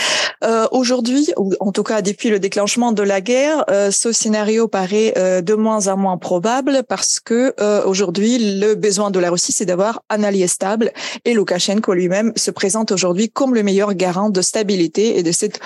[0.44, 4.68] euh, aujourd'hui, ou en tout cas depuis le déclenchement de la guerre, euh, ce scénario
[4.68, 9.30] paraît euh, de moins en moins probable parce que euh, aujourd'hui le besoin de la
[9.30, 10.92] Russie c'est d'avoir un allié stable
[11.24, 15.60] et Loukachenko lui-même se présente aujourd'hui comme le meilleur garant de stabilité et de cette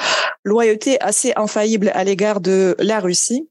[0.43, 3.47] loyauté assez infaillible à l'égard de la Russie.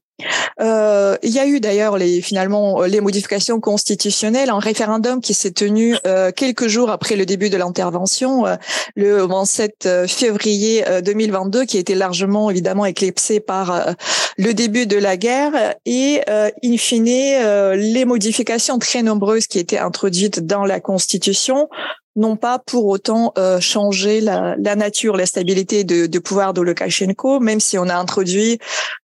[0.61, 5.51] Euh, il y a eu d'ailleurs les finalement les modifications constitutionnelles, un référendum qui s'est
[5.51, 8.55] tenu euh, quelques jours après le début de l'intervention, euh,
[8.95, 13.95] le 27 février 2022, qui a été largement évidemment éclipsé par
[14.37, 15.75] le début de la guerre.
[15.85, 21.67] Et in fine les modifications très nombreuses qui étaient introduites dans la Constitution
[22.15, 26.61] n'ont pas pour autant euh, changé la, la, nature, la stabilité de, de pouvoir de
[26.61, 28.59] Lukashenko, même si on a introduit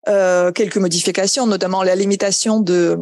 [0.08, 2.98] euh, quelques modifications, notamment la limitation de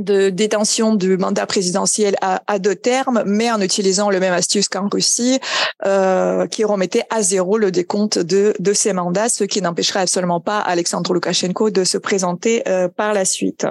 [0.00, 4.68] de détention du mandat présidentiel à, à, deux termes, mais en utilisant le même astuce
[4.68, 5.38] qu'en Russie,
[5.86, 10.40] euh, qui remettait à zéro le décompte de, de ces mandats, ce qui n'empêcherait absolument
[10.40, 13.66] pas Alexandre Loukachenko de se présenter euh, par la suite.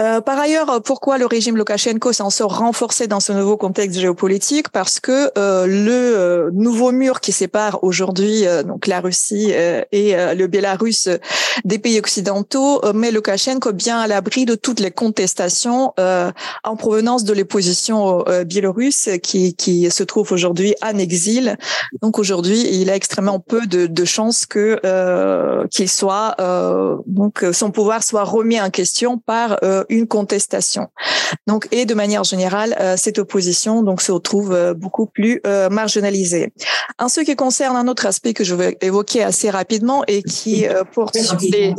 [0.00, 4.68] Euh, par ailleurs, pourquoi le régime Loukachenko s'en sort renforcé dans ce nouveau contexte géopolitique?
[4.68, 10.46] Parce que euh, le euh, nouveau mur qui sépare aujourd'hui donc la Russie et le
[10.46, 11.08] Bélarus
[11.64, 17.32] des pays occidentaux met Loukachenko bien à l'abri de toutes les contestations en provenance de
[17.32, 21.56] l'opposition biélorusse qui, qui se trouve aujourd'hui en exil.
[22.02, 24.80] Donc aujourd'hui, il a extrêmement peu de, de chances que
[25.68, 26.36] qu'il soit
[27.06, 29.58] donc son pouvoir soit remis en question par
[29.88, 30.88] une contestation.
[31.46, 35.68] Donc, et de manière générale, euh, cette opposition donc se retrouve euh, beaucoup plus euh,
[35.68, 36.52] marginalisée.
[36.98, 40.66] En ce qui concerne un autre aspect que je vais évoquer assez rapidement et qui
[40.94, 41.74] porte sur les,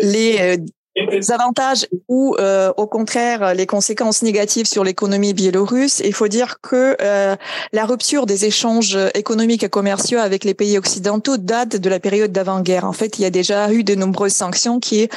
[0.00, 0.58] les
[0.94, 6.02] les avantages ou euh, au contraire les conséquences négatives sur l'économie biélorusse.
[6.04, 7.36] Il faut dire que euh,
[7.72, 12.32] la rupture des échanges économiques et commerciaux avec les pays occidentaux date de la période
[12.32, 12.84] d'avant-guerre.
[12.84, 15.08] En fait, il y a déjà eu de nombreuses sanctions qui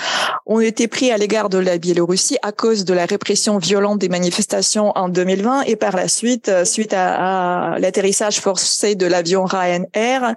[0.46, 4.10] ont été prises à l'égard de la Biélorussie à cause de la répression violente des
[4.10, 9.44] manifestations en 2020 et par la suite, euh, suite à, à l'atterrissage forcé de l'avion
[9.46, 10.36] Ryanair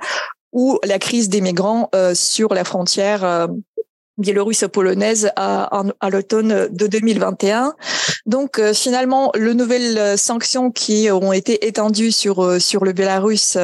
[0.52, 3.48] ou la crise des migrants sur la frontière
[4.18, 7.74] biélorusse-polonaise à, à l'automne de 2021.
[8.26, 12.92] Donc euh, finalement, les nouvelles euh, sanctions qui ont été étendues sur euh, sur le
[12.92, 13.56] Bélarus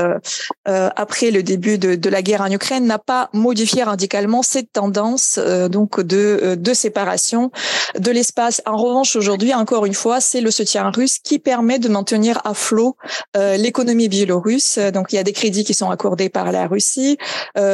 [0.65, 5.39] après le début de, de, la guerre en Ukraine n'a pas modifié radicalement cette tendance
[5.39, 7.51] donc de de séparation
[7.99, 8.63] de l'espace.
[8.67, 12.55] En revanche, aujourd'hui, encore une fois, c'est le soutien russe qui permet de maintenir à
[12.55, 12.97] flot
[13.35, 14.79] l'économie biélorusse.
[14.79, 17.19] Donc il y a des crédits qui sont accordés par la Russie.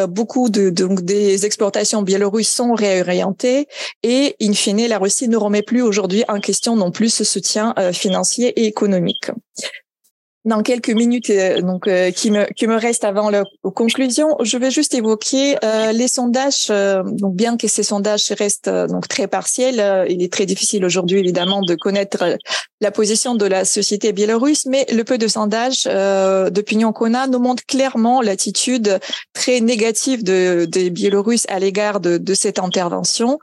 [0.09, 3.66] beaucoup de donc des exportations biélorusses sont réorientés
[4.03, 7.75] et, in fine, la Russie ne remet plus aujourd'hui en question non plus ce soutien
[7.79, 9.31] euh, financier et économique
[10.45, 14.57] dans quelques minutes euh, donc euh, qui me qui me reste avant la conclusion, je
[14.57, 16.68] vais juste évoquer euh, les sondages.
[16.68, 21.61] donc bien que ces sondages restent donc très partiels, il est très difficile aujourd'hui évidemment
[21.61, 22.38] de connaître
[22.80, 25.84] la position de la société biélorusse, mais le peu de sondages
[26.51, 28.99] d'opinion qu'on a nous montre clairement l'attitude
[29.34, 33.38] très négative de, des Biélorusses à l'égard de, de cette intervention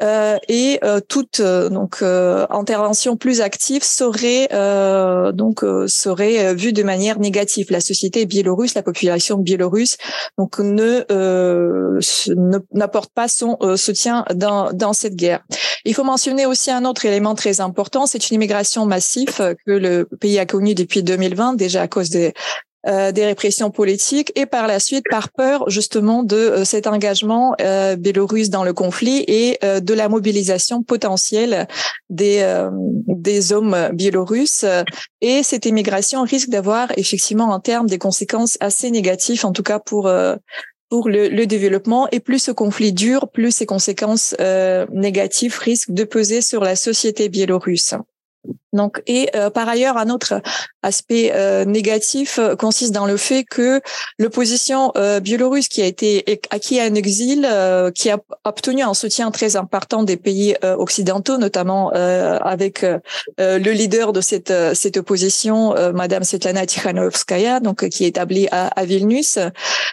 [0.00, 4.48] et toute donc intervention plus active serait
[5.32, 7.66] donc serait euh, vu de manière négative.
[7.70, 9.96] La société biélorusse, la population biélorusse,
[10.38, 12.00] donc ne euh,
[12.72, 15.42] n'apporte pas son euh, soutien dans dans cette guerre.
[15.84, 20.08] Il faut mentionner aussi un autre élément très important, c'est une immigration massive que le
[20.20, 22.34] pays a connue depuis 2020, déjà à cause des
[22.88, 27.56] euh, des répressions politiques et par la suite par peur justement de euh, cet engagement
[27.60, 31.66] euh, biélorusse dans le conflit et de la mobilisation potentielle
[32.10, 32.44] des
[33.06, 34.64] des hommes biélorusses
[35.20, 39.78] et cette immigration risque d'avoir effectivement en termes des conséquences assez négatives en tout cas
[39.78, 40.10] pour
[40.88, 44.36] pour le, le, développement et plus ce conflit dure, plus ses conséquences
[44.92, 47.94] négatives risquent de peser sur la société biélorusse.
[48.76, 50.40] Donc, et euh, par ailleurs, un autre
[50.82, 53.80] aspect euh, négatif euh, consiste dans le fait que
[54.18, 57.48] l'opposition biélorusse qui a été acquis un exil,
[57.94, 62.84] qui a obtenu un soutien très important des pays occidentaux, notamment avec
[63.38, 68.84] le leader de cette cette opposition, Madame Svetlana Tikhanovskaya, donc qui est établie à, à
[68.84, 69.38] Vilnius.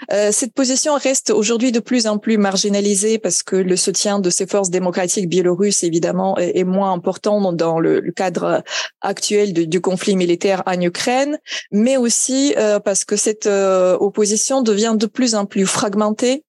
[0.09, 4.45] cette position reste aujourd'hui de plus en plus marginalisée parce que le soutien de ces
[4.45, 8.63] forces démocratiques biélorusses, évidemment, est, est moins important dans le cadre
[9.01, 11.39] actuelle du conflit militaire en Ukraine,
[11.71, 16.43] mais aussi euh, parce que cette euh, opposition devient de plus en plus fragmentée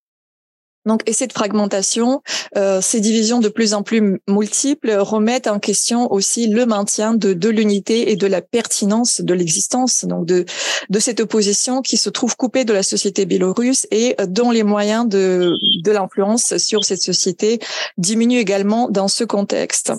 [0.87, 2.23] donc, et cette fragmentation,
[2.57, 7.33] euh, ces divisions de plus en plus multiples remettent en question aussi le maintien de,
[7.33, 10.45] de l'unité et de la pertinence de l'existence donc de
[10.91, 15.09] de cette opposition qui se trouve coupée de la société biélorusse et dont les moyens
[15.09, 17.61] de de l'influence sur cette société
[17.99, 19.93] diminuent également dans ce contexte.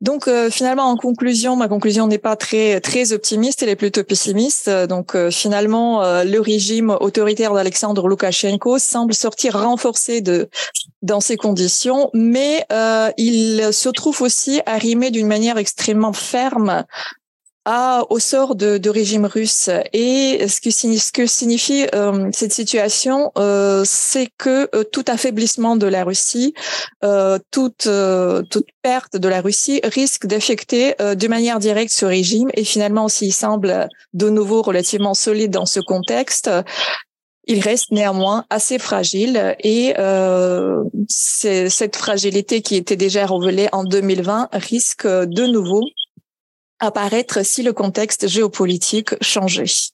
[0.00, 4.04] Donc, euh, finalement, en conclusion, ma conclusion n'est pas très très optimiste, elle est plutôt
[4.04, 4.68] pessimiste.
[4.88, 10.20] Donc, euh, finalement, euh, le régime autoritaire d'Alexandre Loukachenko semble sortir renforcé
[11.02, 16.84] dans ces conditions, mais euh, il se trouve aussi arrimé d'une manière extrêmement ferme
[18.10, 19.70] au sort de, régime russe.
[19.94, 26.52] Et ce que, signifie euh, cette situation, euh, c'est que tout affaiblissement de la Russie,
[27.50, 27.88] toute,
[28.50, 32.50] toute perte de la Russie risque d'affecter de manière directe ce régime.
[32.52, 36.50] Et finalement, s'il semble de nouveau relativement solide dans ce contexte,
[37.46, 44.48] il reste néanmoins assez fragile et euh, cette fragilité qui était déjà révélée en 2020
[44.52, 45.82] risque de nouveau
[46.78, 49.90] apparaître si le contexte géopolitique changeait.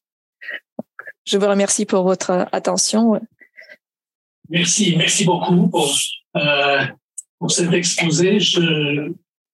[1.25, 3.21] Je vous remercie pour votre attention.
[4.49, 5.93] Merci, merci beaucoup pour,
[6.37, 6.85] euh,
[7.39, 8.41] pour cet exposé.
[8.41, 9.13] Je,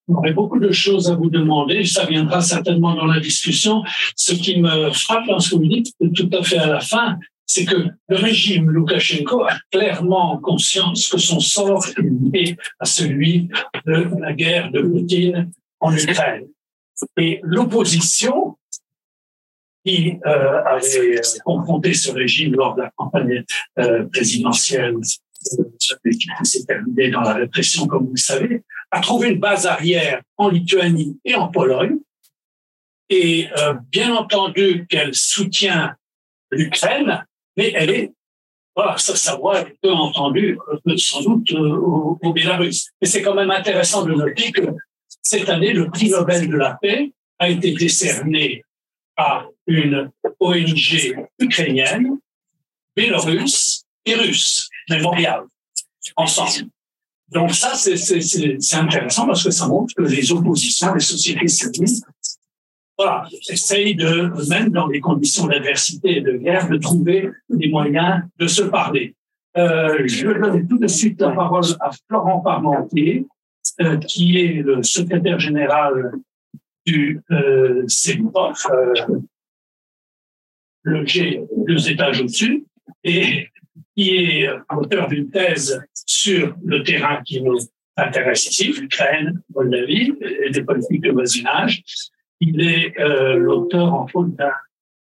[0.08, 3.82] J'aurais beaucoup de choses à vous demander, ça viendra certainement dans la discussion.
[4.14, 7.18] Ce qui me frappe dans ce que vous dites, tout à fait à la fin,
[7.46, 7.76] c'est que
[8.08, 13.48] le régime Loukachenko a clairement conscience que son sort est lié à celui
[13.86, 15.50] de la guerre de Poutine
[15.80, 16.48] en Ukraine.
[17.16, 18.56] Et l'opposition
[19.84, 23.44] qui euh, avait confronté ce régime lors de la campagne
[23.78, 25.64] euh, présidentielle euh,
[26.10, 30.22] qui s'est terminée dans la répression, comme vous le savez, a trouvé une base arrière
[30.36, 31.98] en Lituanie et en Pologne.
[33.08, 33.48] Et
[33.92, 35.94] bien entendu qu'elle soutient
[36.50, 37.24] l'Ukraine,
[37.56, 38.12] mais elle est,
[38.74, 42.90] voilà, ça, sa voix est peu entendue, euh, sans doute au, au Bélarus.
[43.00, 44.62] Mais c'est quand même intéressant de noter que
[45.22, 48.62] cette année, le prix Nobel de la paix a été décerné
[49.16, 50.10] à une
[50.40, 52.18] ONG ukrainienne,
[52.94, 55.44] bélorusse et russe, mémorial,
[56.16, 56.68] ensemble.
[57.28, 62.02] Donc ça, c'est intéressant parce que ça montre que les oppositions, les sociétés civiles,
[62.98, 68.22] voilà, essayent de, même dans les conditions d'adversité et de guerre, de trouver des moyens
[68.38, 69.14] de se parler.
[69.56, 73.26] Euh, je vais donner tout de suite la parole à Florent Parmentier,
[73.80, 76.12] euh, qui est le secrétaire général
[76.86, 79.20] du euh, euh,
[80.82, 82.64] le G deux étages au-dessus,
[83.02, 83.48] et
[83.94, 87.58] qui est auteur d'une thèse sur le terrain qui nous
[87.96, 91.82] intéresse ici, l'Ukraine, Moldavie et des politiques de voisinage.
[92.40, 94.52] Il est euh, l'auteur, en fait, d'un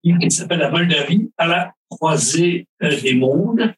[0.04, 3.72] livre qui s'appelle La Moldavie à la croisée des mondes.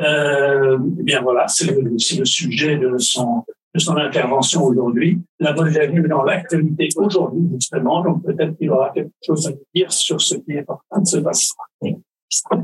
[0.00, 3.44] Euh, eh bien voilà, c'est le, sujet de son
[3.74, 5.18] de son intervention aujourd'hui.
[5.40, 10.20] La Moldavie dans l'actualité aujourd'hui, justement, donc peut-être qu'il aura quelque chose à dire sur
[10.20, 11.54] ce qui est train de se passer.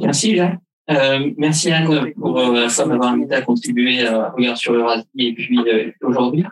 [0.01, 0.59] Merci, Jean.
[0.91, 5.59] Euh, merci Anne pour euh, m'avoir invité à contribuer à Regard sur Eurasie et puis
[5.59, 6.45] euh, aujourd'hui.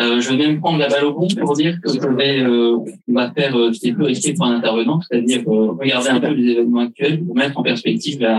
[0.00, 2.78] Euh, je vais même prendre la balle au bon pour dire que je vais, euh,
[3.08, 6.20] on va faire euh, ce qui est peu risqué pour un intervenant, c'est-à-dire regarder un
[6.20, 8.38] peu les événements actuels pour mettre en perspective la,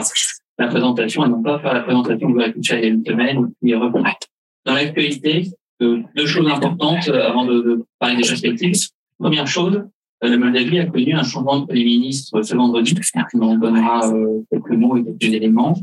[0.57, 3.05] la présentation et non pas faire la présentation que vous avez il y a une
[3.05, 4.15] semaine et revenir.
[4.65, 8.75] Dans l'actualité, deux choses importantes avant de, de, parler des perspectives.
[9.19, 9.83] Première chose,
[10.23, 12.95] la Moldavie a connu un changement de Premier ministre ce vendredi.
[13.35, 14.11] On donnera
[14.51, 15.75] quelques mots et quelques éléments.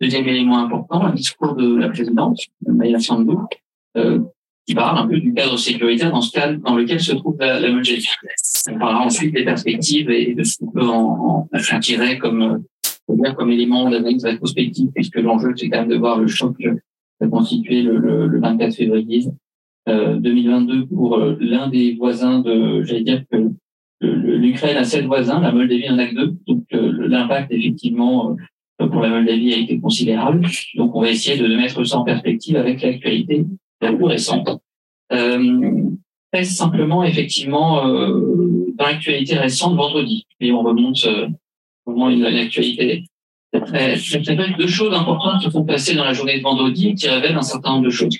[0.00, 3.34] Deuxième élément important, un discours de la présidente, Maya Sandu,
[4.66, 7.58] qui parle un peu du cadre sécuritaire dans ce cadre dans lequel se trouve la,
[7.58, 8.06] la Moldavie.
[8.70, 12.62] On parlera ensuite des perspectives et de ce qu'on peut en, en tirer comme,
[13.36, 16.56] comme élément d'analyse rétrospective, puisque l'enjeu, c'est quand même de voir le choc
[17.28, 19.26] constitué le, le, le 24 février
[19.88, 23.50] euh, 2022 pour euh, l'un des voisins de, j'allais dire que
[24.02, 28.36] l'Ukraine a sept voisins, la Moldavie en a deux, donc euh, l'impact effectivement
[28.80, 30.46] euh, pour la Moldavie a été considérable.
[30.76, 33.44] Donc on va essayer de mettre ça en perspective avec l'actualité
[33.80, 34.48] la plus récente.
[35.12, 35.90] Euh,
[36.32, 41.28] très simplement, effectivement, euh, dans l'actualité récente, vendredi, et on remonte euh,
[41.86, 43.04] vraiment l'actualité
[43.58, 43.96] très,
[44.56, 47.72] deux choses importantes se sont passées dans la journée de vendredi qui révèlent un certain
[47.72, 48.16] nombre de choses.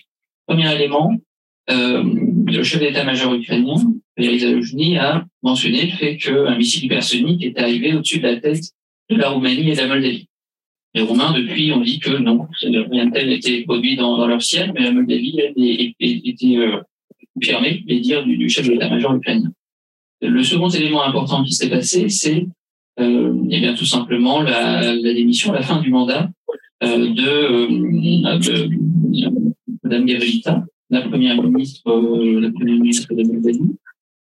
[0.47, 1.13] Premier élément,
[1.71, 2.03] euh,
[2.47, 3.77] le chef d'état-major ukrainien,
[4.17, 8.65] Valéry Zaluzhny, a mentionné le fait qu'un missile hypersonique était arrivé au-dessus de la tête
[9.09, 10.29] de la Roumanie et de la Moldavie.
[10.95, 14.73] Les Roumains, depuis, ont dit que non, rien de tel n'était produit dans, leur ciel,
[14.75, 15.39] mais la Moldavie
[16.01, 16.81] était euh,
[17.35, 19.53] confirmée, les dires du, chef d'état-major ukrainien.
[20.21, 22.47] Le second élément important qui s'est passé, c'est
[22.99, 26.29] euh, et bien tout simplement la, démission, la fin du mandat
[26.83, 28.71] euh, de, euh, de
[29.83, 33.77] Madame Gavrita, la première ministre, euh, la de Moldavie,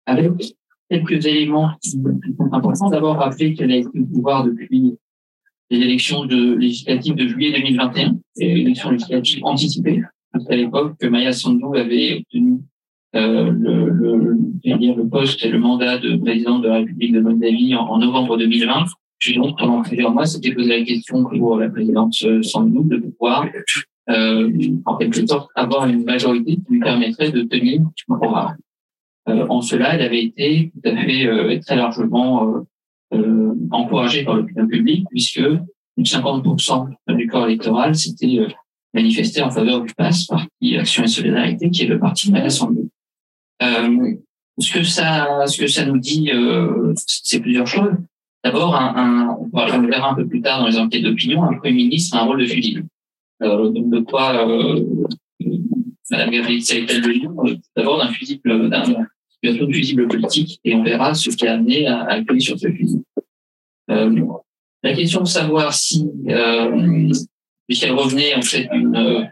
[0.06, 0.54] avec
[0.88, 1.72] quelques éléments
[2.52, 2.90] importants.
[2.90, 4.96] D'abord, rappeler qu'elle a été au pouvoir depuis
[5.70, 10.02] les élections de, législatives de juillet 2021, et élections législatives anticipées.
[10.48, 12.58] À l'époque, Maya Sandu avait obtenu
[13.16, 17.74] euh, le, le, le poste et le mandat de président de la République de Moldavie
[17.74, 18.84] en, novembre 2020.
[19.18, 23.46] Puis donc, pendant plusieurs mois, c'était posé la question pour la présidente Sandou de pouvoir
[24.08, 28.56] en quelque sorte, avoir une majorité qui lui permettrait de tenir le programme.
[29.26, 32.64] en cela, elle avait été tout à fait très largement
[33.70, 35.42] encouragée par l'opinion publique, puisque
[35.98, 38.46] 50% du corps électoral s'était
[38.94, 42.88] manifesté en faveur du PASS, Parti Action et Solidarité, qui est le parti de l'Assemblée.
[43.62, 44.14] Euh,
[44.58, 47.92] ce que ça, ce que ça nous dit, euh, c'est plusieurs choses.
[48.44, 51.74] D'abord, un, un, on verra un peu plus tard dans les enquêtes d'opinion, un premier
[51.74, 52.86] ministre a un rôle de fusible.
[53.42, 54.84] Euh, de quoi euh,
[56.10, 57.36] Madame Gabrielle est-elle le lion
[57.76, 58.82] D'abord d'un fusible, d'un
[59.42, 63.04] situation de fusible politique, et on verra ce qui a amené à, sur ce fusible.
[63.90, 64.22] Euh,
[64.82, 67.10] la question de savoir si, euh,
[67.66, 69.24] puisqu'elle revenait en fait d'une euh,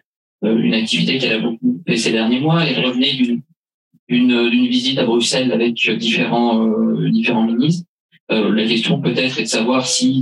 [0.43, 3.13] une activité qu'elle a beaucoup fait ces derniers mois, elle revenait
[4.09, 7.87] d'une visite à Bruxelles avec différents euh, différents ministres.
[8.31, 10.21] Euh, la question peut-être est de savoir si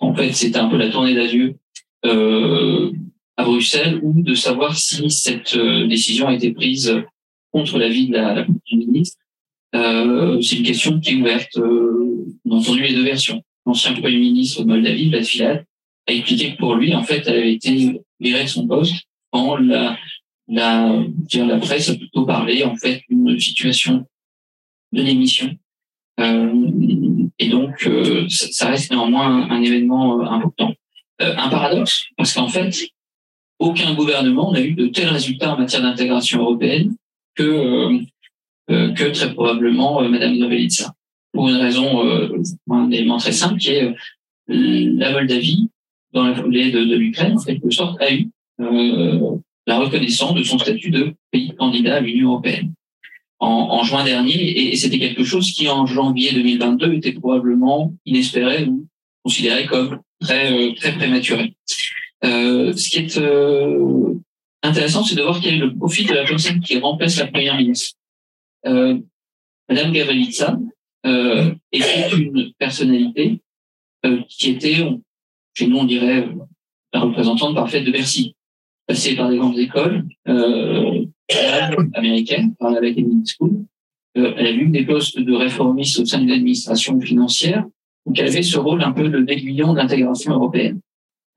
[0.00, 1.56] en fait c'était un peu la tournée d'adieu
[2.04, 2.92] euh,
[3.36, 7.02] à Bruxelles ou de savoir si cette décision a été prise
[7.52, 9.18] contre l'avis de la, la du ministre.
[9.72, 11.56] c'est une question qui est ouverte.
[11.58, 13.42] on a entendu les deux versions.
[13.64, 15.62] L'ancien premier ministre de Moldavie, Vlad Filat,
[16.06, 18.94] a expliqué que pour lui, en fait, elle avait été virée de son poste
[19.32, 19.96] quand la,
[20.48, 21.02] la,
[21.34, 24.06] la presse a plutôt parlé, en fait, d'une situation
[24.92, 25.50] de démission.
[26.20, 26.70] Euh,
[27.38, 30.72] et donc, euh, ça, reste néanmoins un, événement euh, important.
[31.20, 32.88] Euh, un paradoxe, parce qu'en fait,
[33.58, 36.94] aucun gouvernement n'a eu de tels résultats en matière d'intégration européenne
[37.36, 38.00] que,
[38.68, 40.92] que très probablement Madame Novelitsa.
[41.32, 42.02] Pour une raison,
[42.70, 43.94] un élément très simple, qui est
[44.48, 45.68] la Moldavie
[46.12, 48.30] dans la foulée de, de l'Ukraine, en quelque sorte, a eu
[48.60, 49.36] euh,
[49.66, 52.72] la reconnaissance de son statut de pays candidat à l'Union européenne
[53.38, 58.64] en, en, juin dernier, et c'était quelque chose qui en janvier 2022 était probablement inespéré
[58.64, 58.86] ou
[59.22, 61.54] considéré comme très euh, très prématuré.
[62.24, 64.14] Euh, ce qui est euh,
[64.66, 67.56] intéressant, c'est de voir quel est le profit de la personne qui remplace la première
[67.56, 67.96] ministre.
[68.66, 68.98] Euh,
[69.68, 70.58] Madame Gavritsa
[71.06, 73.40] euh, était une personnalité
[74.28, 74.76] qui était,
[75.54, 76.28] chez nous on dirait
[76.92, 78.34] la représentante parfaite de Bercy,
[78.86, 81.04] passée par des grandes écoles euh,
[81.94, 83.64] américaines, par la Kennedy School.
[84.16, 87.64] Euh, elle a eu des postes de réformiste au sein d'une administration financière,
[88.06, 90.80] donc elle avait ce rôle un peu de d'aiguillon de l'intégration européenne.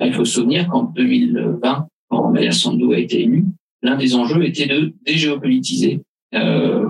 [0.02, 1.88] Il faut se souvenir qu'en 2020,
[2.32, 3.46] Maya Sandu a été élue,
[3.82, 6.02] l'un des enjeux était de dégéopolitiser
[6.36, 6.86] euh,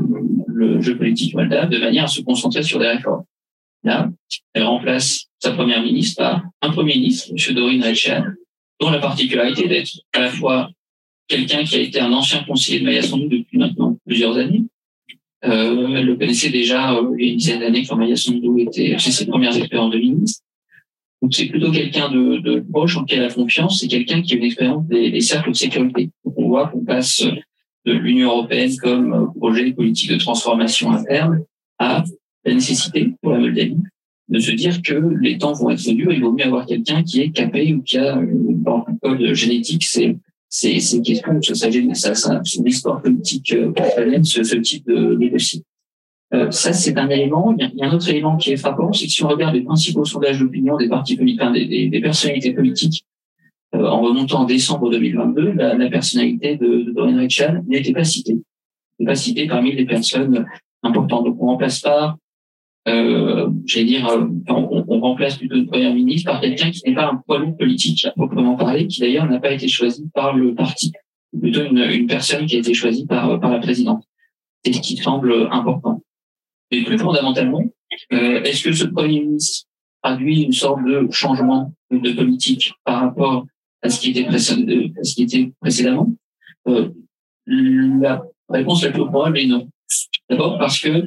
[0.47, 3.23] le jeu politique moldave de manière à se concentrer sur des réformes.
[3.83, 4.09] Là,
[4.53, 7.55] elle remplace sa première ministre par un premier ministre, M.
[7.55, 8.23] Dorin Rechan,
[8.79, 10.69] dont la particularité d'être à la fois
[11.27, 14.63] quelqu'un qui a été un ancien conseiller de Maya Sandu depuis maintenant plusieurs années.
[15.45, 18.61] Euh, elle le connaissait déjà euh, il y a une dizaine d'années quand Maya Sandu
[18.61, 20.43] était chez ses premières expériences de ministre.
[21.21, 24.33] Donc c'est plutôt quelqu'un de, de, proche en qui elle a confiance, c'est quelqu'un qui
[24.33, 26.09] a une expérience des, des, cercles de sécurité.
[26.23, 27.23] Donc on voit qu'on passe
[27.85, 31.43] de l'Union européenne comme projet politique de transformation interne
[31.77, 32.03] à
[32.45, 33.77] la nécessité pour la Moldavie
[34.29, 37.21] de se dire que les temps vont être durs, il vaut mieux avoir quelqu'un qui
[37.21, 38.63] est capé ou qui a une
[39.01, 40.15] code génétique, c'est
[40.47, 43.71] c'est c'est question ça, ça, ça c'est une histoire politique euh,
[44.23, 45.63] ce, ce type de, de dossier.
[46.33, 47.55] Euh, ça c'est un élément.
[47.57, 49.63] Il y, a, un autre élément qui est frappant, c'est que si on regarde les
[49.63, 53.03] principaux sondages d'opinion des partis politiques, des, des, des, personnalités politiques,
[53.75, 57.17] euh, en remontant en décembre 2022, la, la personnalité de, de Dorian
[57.67, 60.45] n'était pas citée, n'était pas citée parmi les personnes
[60.83, 61.25] importantes.
[61.25, 62.15] Donc on remplace pas
[62.87, 66.95] euh, j'allais dire, euh, on, on, remplace plutôt une première ministre par quelqu'un qui n'est
[66.95, 70.55] pas un poids politique à proprement parler, qui d'ailleurs n'a pas été choisi par le
[70.55, 70.91] parti,
[71.37, 74.03] plutôt une, une, personne qui a été choisie par, par la présidente.
[74.63, 76.01] C'est ce qui semble important.
[76.71, 77.63] Et plus fondamentalement,
[78.13, 79.67] euh, est-ce que ce premier ministre
[80.03, 83.45] traduit une sorte de changement de politique par rapport
[83.81, 86.13] à ce qui était, précédemment,
[86.67, 86.89] euh,
[87.47, 89.67] La réponse la plus probable est non.
[90.29, 91.05] D'abord parce que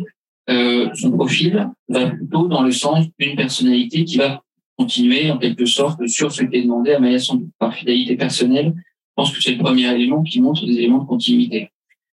[0.51, 4.43] euh, son profil va plutôt dans le sens d'une personnalité qui va
[4.77, 8.75] continuer en quelque sorte sur ce qui est demandé à Maya Sandu par fidélité personnelle.
[8.75, 11.71] Je pense que c'est le premier élément qui montre des éléments de continuité.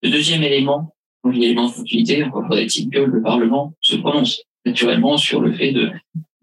[0.01, 0.93] Le deuxième élément,
[1.31, 5.89] l'élément de continuité, encore faudrait-il que le Parlement se prononce naturellement sur le fait de,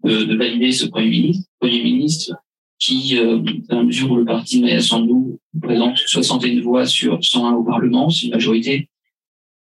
[0.03, 2.35] de, de valider ce Premier ministre, Premier ministre
[2.79, 3.37] qui, euh,
[3.69, 8.09] dans la mesure où le parti Maya Sandu présente 61 voix sur 101 au Parlement,
[8.09, 8.89] c'est une majorité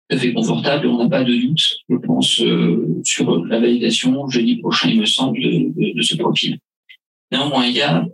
[0.09, 0.87] tout à fait confortable.
[0.87, 5.05] On n'a pas de doute, je pense, euh, sur la validation jeudi prochain, il me
[5.05, 6.59] semble, de, de, ce profil.
[7.31, 8.05] Néanmoins, il y a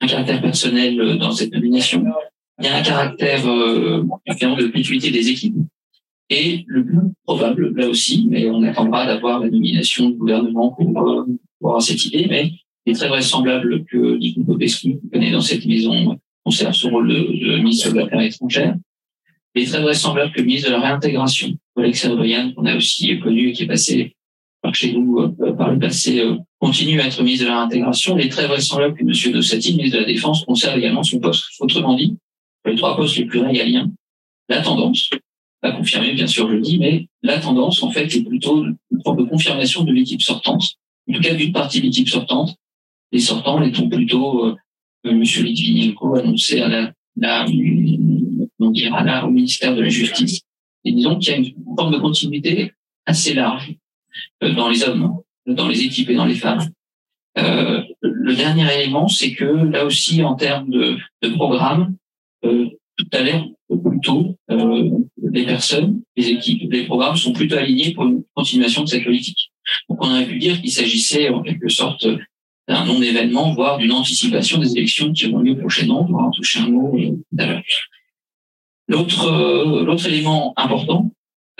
[0.00, 2.04] un caractère personnel euh, dans cette nomination.
[2.58, 5.56] Il y a un caractère euh, de continuité des équipes.
[6.30, 11.08] Et le plus probable, là aussi, mais on n'attendra d'avoir la nomination du gouvernement pour,
[11.08, 11.26] euh,
[11.62, 12.52] avoir cette idée, mais
[12.86, 17.08] il est très vraisemblable que Nico Popescu, qui connaît dans cette maison conserve son rôle
[17.08, 18.76] de, ministre de l'Affaires étrangères.
[19.54, 23.18] Il est très vraisemblable que le ministre de la Réintégration, Alexandre Brian, qu'on a aussi
[23.20, 24.14] connu et qui est passé
[24.60, 28.18] par chez nous euh, par le passé, euh, continue à être ministre de la Réintégration.
[28.18, 29.32] Il est très vraisemblable que M.
[29.32, 31.44] Dossati, ministre de la Défense, conserve également son poste.
[31.60, 32.16] Autrement dit,
[32.64, 33.90] les trois postes les plus régaliens,
[34.48, 35.10] la tendance,
[35.64, 39.02] pas confirmée bien sûr je le dis, mais la tendance en fait est plutôt une
[39.02, 40.62] forme de confirmation de l'équipe sortante,
[41.08, 42.54] en tout cas d'une partie de l'équipe sortante.
[43.12, 44.56] Les sortants étant plutôt euh,
[45.04, 45.22] M.
[45.22, 47.46] Litvinenko annoncé à la, la,
[48.58, 50.42] on dira au ministère de la Justice.
[50.84, 52.72] Et disons qu'il y a une forme de continuité
[53.06, 53.74] assez large
[54.42, 56.68] euh, dans les hommes, dans les équipes et dans les femmes.
[57.38, 61.96] Euh, le dernier élément, c'est que là aussi, en termes de, de programme,
[62.44, 64.90] euh, tout à l'heure, plutôt, euh,
[65.32, 69.50] les personnes, les équipes, les programmes sont plutôt alignés pour une continuation de cette politique.
[69.88, 72.06] Donc on aurait pu dire qu'il s'agissait en quelque sorte
[72.68, 76.06] d'un non-événement, voire d'une anticipation des élections qui auront lieu prochainement.
[76.08, 76.96] On va en toucher un mot
[77.38, 77.62] à l'heure.
[78.88, 81.10] L'autre, euh, l'autre élément important,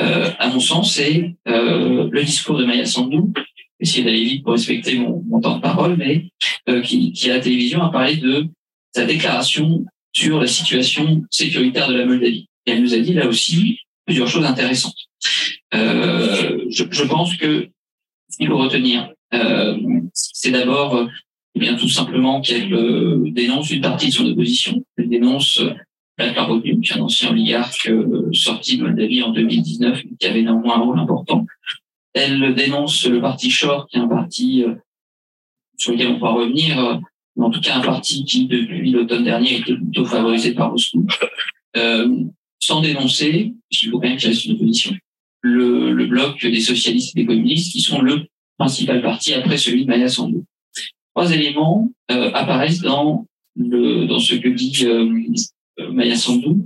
[0.01, 3.33] euh, à mon sens, c'est euh, le discours de Maya Sandou.
[3.81, 6.31] Essayer d'aller vite pour respecter mon, mon temps de parole, mais
[6.69, 8.47] euh, qui, qui à la télévision a parlé de
[8.95, 12.49] sa déclaration sur la situation sécuritaire de la Moldavie.
[12.67, 14.97] Et elle nous a dit là aussi plusieurs choses intéressantes.
[15.75, 17.69] Euh, je, je, pense que
[18.31, 19.77] ce qu'il faut retenir, euh,
[20.13, 21.09] c'est d'abord
[21.55, 24.85] eh bien tout simplement qu'elle euh, dénonce une partie de son opposition.
[24.97, 25.63] Elle dénonce
[26.19, 30.43] Vladimir Poutine, qui est un ancien oligarque euh, sorti de Moldavie en 2019, qui avait
[30.43, 31.47] néanmoins un rôle important.
[32.13, 34.75] Elle dénonce le parti Shor, qui est un parti euh,
[35.77, 37.01] sur lequel on pourra revenir,
[37.43, 41.07] en tout cas un parti qui, depuis l'automne dernier, était plutôt favorisé par Moscou,
[41.77, 42.25] euh,
[42.61, 44.97] sans dénoncer, il faut quand même qu'il reste une opposition,
[45.43, 49.85] le, le, bloc des socialistes et des communistes, qui sont le principal parti après celui
[49.85, 50.39] de Maya Sandu.
[51.15, 56.65] Trois éléments euh, apparaissent dans, le, dans ce que dit euh, Maya Sandu,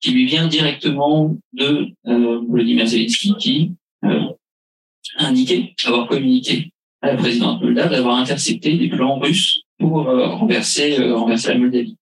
[0.00, 3.72] qui lui vient directement de euh, Vladimir Zelensky, qui
[4.04, 4.28] euh,
[5.18, 6.72] indiquait avoir communiqué
[7.02, 11.58] à la présidente moldave d'avoir intercepté des plans russes pour euh, renverser, euh, renverser la
[11.58, 11.96] Moldavie.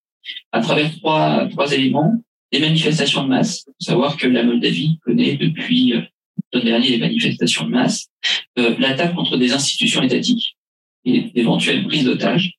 [0.52, 2.12] À travers trois, trois éléments,
[2.52, 3.64] des manifestations de masse.
[3.66, 6.02] Il faut savoir que la Moldavie connaît depuis euh,
[6.52, 8.08] l'automne dernier des manifestations de masse,
[8.58, 10.56] euh, l'attaque contre des institutions étatiques
[11.04, 12.54] et d'éventuelles prises d'otages.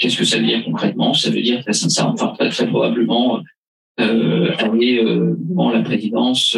[0.00, 1.14] Qu'est-ce que ça veut dire concrètement?
[1.14, 3.40] Ça veut dire très sincèrement, enfin très, très probablement
[4.00, 6.56] euh, aller euh, devant la présidence,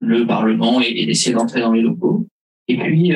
[0.00, 2.26] le Parlement et, et essayer d'entrer dans les locaux.
[2.68, 3.12] Et puis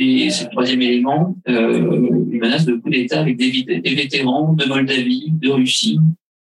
[0.00, 5.32] et le troisième élément, euh, une menace de coup d'État avec des, vétérans de Moldavie,
[5.32, 5.98] de Russie,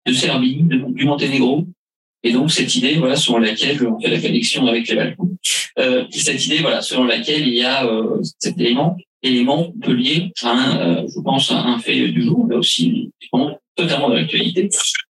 [0.05, 1.65] de Serbie, du Monténégro.
[2.23, 5.29] Et donc cette idée, voilà, selon laquelle on fait la connexion avec les Balkans,
[5.79, 10.31] euh, cette idée, voilà, selon laquelle il y a euh, cet élément, élément peut lier
[10.43, 13.11] à un, euh, je pense, à un fait du jour, là aussi
[13.75, 14.69] totalement de l'actualité,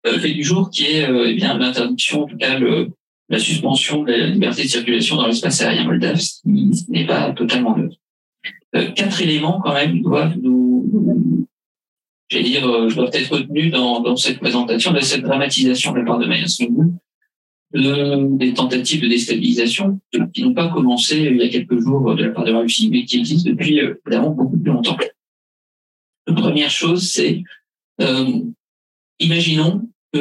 [0.08, 2.90] euh, fait du jour qui est euh, eh bien l'interdiction, en tout cas le,
[3.30, 7.32] la suspension de la liberté de circulation dans l'espace aérien moldave, ce qui n'est pas
[7.32, 7.98] totalement neutre.
[8.76, 11.48] Euh, quatre éléments quand même doivent nous,
[12.30, 16.06] j'allais dire, euh, doivent être retenus dans, dans cette présentation, de cette dramatisation de la
[16.06, 16.48] part de Maya
[17.74, 20.00] de, des tentatives de déstabilisation
[20.34, 22.90] qui n'ont pas commencé il y a quelques jours de la part de la Russie,
[22.90, 24.98] mais qui existent depuis euh, évidemment beaucoup plus longtemps.
[26.28, 27.44] La première chose, c'est
[28.02, 28.40] euh,
[29.20, 30.20] imaginons que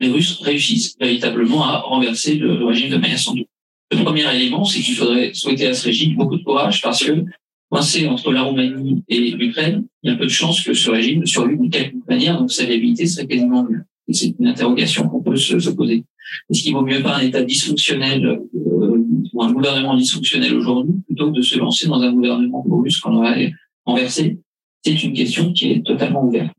[0.00, 3.46] les Russes réussissent véritablement à renverser le, régime de Maya Sandu.
[3.92, 7.24] Le premier élément, c'est qu'il faudrait souhaiter à ce régime beaucoup de courage parce que
[7.70, 11.26] coincé entre la Roumanie et l'Ukraine, il y a peu de chances que ce régime
[11.26, 13.84] survive de quelque manière, donc sa viabilité serait quasiment nulle.
[14.10, 16.04] C'est une interrogation qu'on peut se, se poser.
[16.50, 21.32] Est-ce qu'il vaut mieux pas un État dysfonctionnel euh, ou un gouvernement dysfonctionnel aujourd'hui plutôt
[21.32, 23.52] que de se lancer dans un gouvernement russe qu'on aurait
[23.84, 24.38] renversé?
[24.84, 26.52] C'est une question qui est totalement ouverte.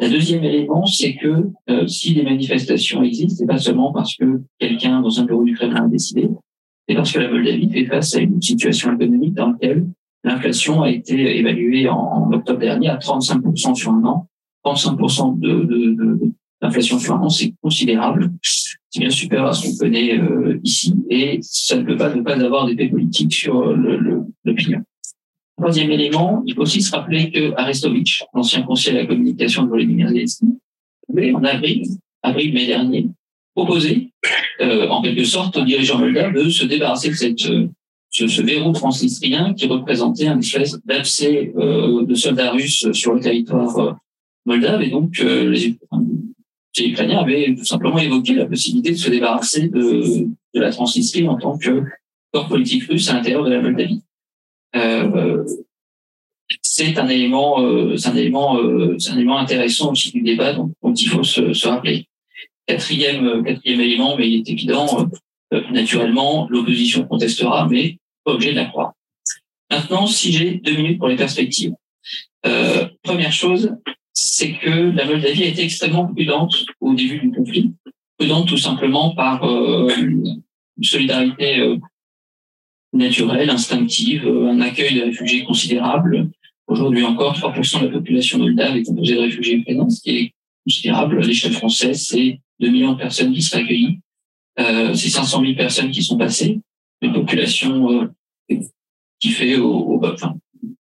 [0.00, 4.40] Le deuxième élément, c'est que euh, si des manifestations existent, c'est pas seulement parce que
[4.58, 6.28] quelqu'un dans un bureau du a décidé,
[6.88, 9.86] c'est parce que la Moldavie fait face à une situation économique dans laquelle
[10.24, 14.28] L'inflation a été évaluée en, octobre dernier à 35% sur un an.
[14.64, 16.18] 35% de,
[16.60, 18.30] d'inflation sur un an, c'est considérable.
[18.42, 22.22] C'est bien supérieur à ce qu'on connaît euh, ici et ça ne peut pas ne
[22.22, 23.64] pas avoir d'effet politique sur
[24.44, 24.82] l'opinion.
[25.56, 29.68] Troisième élément, il faut aussi se rappeler que Arestovitch, l'ancien conseiller à la communication de
[29.68, 30.46] Volodymyr Zelensky,
[31.34, 31.86] en avril,
[32.22, 33.08] avril-mai dernier,
[33.54, 34.12] proposé
[34.60, 37.46] euh, en quelque sorte aux dirigeants moldaves de se débarrasser de cette
[38.10, 43.20] ce, ce verrou transnistrien qui représentait un espèce d'abcès euh, de soldats russes sur le
[43.20, 43.92] territoire euh,
[44.44, 44.82] moldave.
[44.82, 45.76] Et donc, euh, les,
[46.78, 51.26] les Ukrainiens avaient tout simplement évoqué la possibilité de se débarrasser de, de la Transnistrie
[51.28, 51.84] en tant que
[52.32, 54.02] corps politique russe à l'intérieur de la Moldavie.
[54.76, 55.44] Euh,
[56.62, 58.58] c'est un élément, euh, c'est un élément,
[58.98, 62.06] c'est un élément intéressant aussi du débat dont, il faut se, se, rappeler.
[62.66, 65.08] Quatrième, quatrième élément, mais il est évident,
[65.72, 68.92] naturellement, l'opposition contestera, mais pas obligé de la croire.
[69.70, 71.72] Maintenant, si j'ai deux minutes pour les perspectives.
[72.46, 73.76] Euh, première chose,
[74.12, 77.72] c'est que la Moldavie a été extrêmement prudente au début du conflit.
[78.18, 80.42] Prudente tout simplement par euh, une
[80.82, 81.76] solidarité euh,
[82.92, 86.30] naturelle, instinctive, euh, un accueil de réfugiés considérable.
[86.66, 90.34] Aujourd'hui encore, 3% de la population moldave est composée de réfugiés ukrainiens, ce qui est
[90.64, 91.22] considérable.
[91.22, 94.00] À l'échelle française, c'est 2 millions de personnes qui seraient accueillies.
[94.60, 96.60] Euh, c'est 500 000 personnes qui sont passées.
[97.02, 98.56] Une population euh,
[99.18, 100.36] qui fait au, au enfin,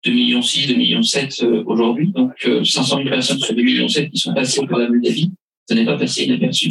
[0.06, 2.12] 2 millions 6, 2 millions 7 euh, aujourd'hui.
[2.12, 5.32] Donc, 500 000 personnes sur 2 millions 7 qui sont passées par la Moldavie.
[5.68, 6.70] Ça n'est pas passé inaperçu.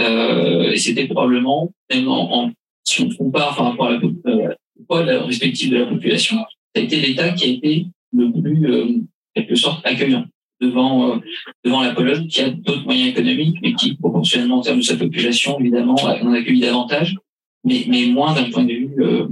[0.00, 2.50] Euh, et c'était probablement, même en,
[2.84, 4.54] si on compare par rapport à la, euh,
[4.88, 8.86] poids respective de la population, ça a été l'État qui a été le plus, euh,
[9.34, 10.26] quelque sorte, accueillant
[10.64, 11.18] devant euh,
[11.64, 14.96] devant la Pologne, qui a d'autres moyens économiques, mais qui, proportionnellement en termes de sa
[14.96, 17.16] population, évidemment, en a accueilli davantage,
[17.64, 19.26] mais, moins d'un point de vue, euh,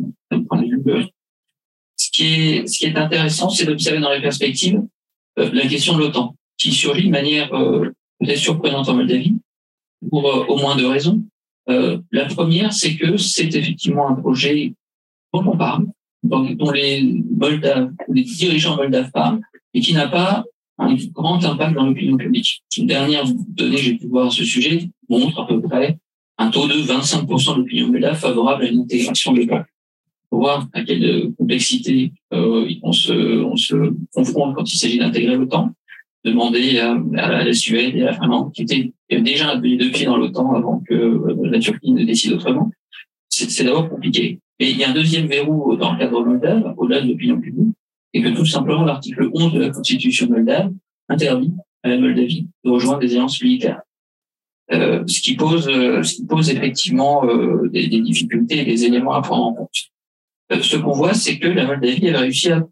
[0.49, 1.05] point de vue euh,
[1.97, 4.81] ce qui est, ce qui est intéressant, c'est d'observer dans les perspectives
[5.37, 9.35] la question de l'OTAN, qui surgit de manière peut-être surprenante en Moldavie,
[10.11, 11.23] pour au moins deux raisons.
[11.67, 14.75] la première, c'est que c'est effectivement un projet
[15.33, 15.87] dont on parle,
[16.23, 19.41] dont, les les dirigeants moldaves parlent,
[19.73, 20.45] et qui n'a pas
[20.83, 22.63] un grand impact dans l'opinion publique.
[22.77, 25.99] Une dernière donnée que j'ai pu voir à ce sujet montre à peu près
[26.39, 29.67] un taux de 25% de l'opinion favorable à une intégration de l'État
[30.37, 33.75] voir à quelle complexité euh, on, se, on se
[34.15, 35.71] confronte quand il s'agit d'intégrer l'OTAN.
[36.25, 36.95] Demander à,
[37.45, 40.81] la Suède et à la Finlande, qui étaient déjà les deux pieds dans l'OTAN avant
[40.89, 42.71] que euh, la Turquie ne décide autrement,
[43.29, 44.39] c'est d'abord compliqué.
[44.61, 47.75] Mais il y a un deuxième verrou dans le cadre moldave, au-delà de l'opinion publique,
[48.15, 50.73] et que tout simplement l'article 11 de la Constitution moldave
[51.09, 51.53] interdit
[51.83, 53.83] à la Moldavie de rejoindre des alliances militaires.
[54.73, 58.85] Euh, ce qui pose, euh, ce qui pose effectivement euh, des, des, difficultés et des
[58.85, 59.91] éléments à prendre en compte.
[60.53, 62.67] Euh, ce qu'on voit, c'est que la Moldavie a réussi à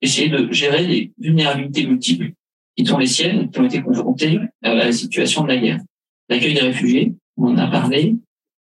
[0.00, 2.32] essayer de gérer les vulnérabilités multiples
[2.76, 5.80] qui sont les siennes, qui ont été confrontées à la situation de la guerre.
[6.28, 8.16] L'accueil des réfugiés, on en a parlé.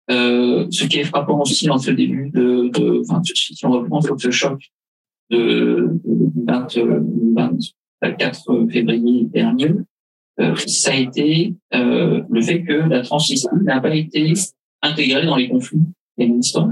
[0.09, 4.01] Euh, ce qui est frappant aussi dans ce début de, de enfin, si on reprend
[4.01, 4.71] sur ce choc
[5.31, 6.31] de, de
[8.01, 9.71] 24 février dernier,
[10.39, 14.33] euh, ça a été euh, le fait que la Transnistrie n'a pas été
[14.81, 15.81] intégrée dans les conflits
[16.17, 16.71] existants.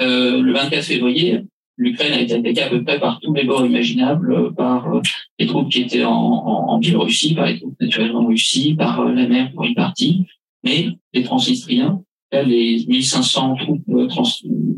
[0.00, 1.42] Euh, le 24 février,
[1.76, 5.00] l'Ukraine a été attaquée à peu près par tous les bords imaginables, euh, par euh,
[5.38, 9.04] les troupes qui étaient en, en, en, Biélorussie, par les troupes naturellement en Russie, par
[9.04, 10.26] la mer pour une partie,
[10.64, 12.02] mais les Transnistriens,
[12.32, 14.26] les 1500 troupes trans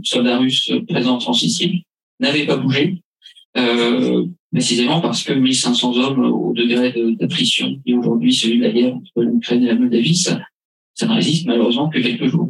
[0.02, 1.84] soldats russes présents en Transnistrie,
[2.20, 3.02] n'avaient pas bougé,
[3.56, 8.70] euh, précisément parce que 1500 hommes au degré d'attrition qui est aujourd'hui celui de la
[8.70, 10.40] guerre entre l'Ukraine et la Moldavie, ça,
[10.94, 12.48] ça ne résiste malheureusement que quelques jours.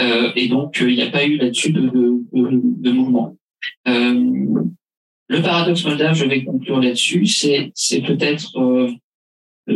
[0.00, 3.36] Euh, et donc, euh, il n'y a pas eu là-dessus de, de, de, mouvement.
[3.88, 4.64] Euh,
[5.28, 8.98] le paradoxe moldave, je vais conclure là-dessus, c'est, peut-être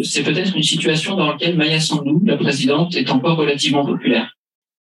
[0.02, 4.36] c'est peut-être une situation dans laquelle Maya Sandu, la présidente, est encore relativement populaire.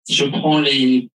[0.05, 1.09] Si je prends les,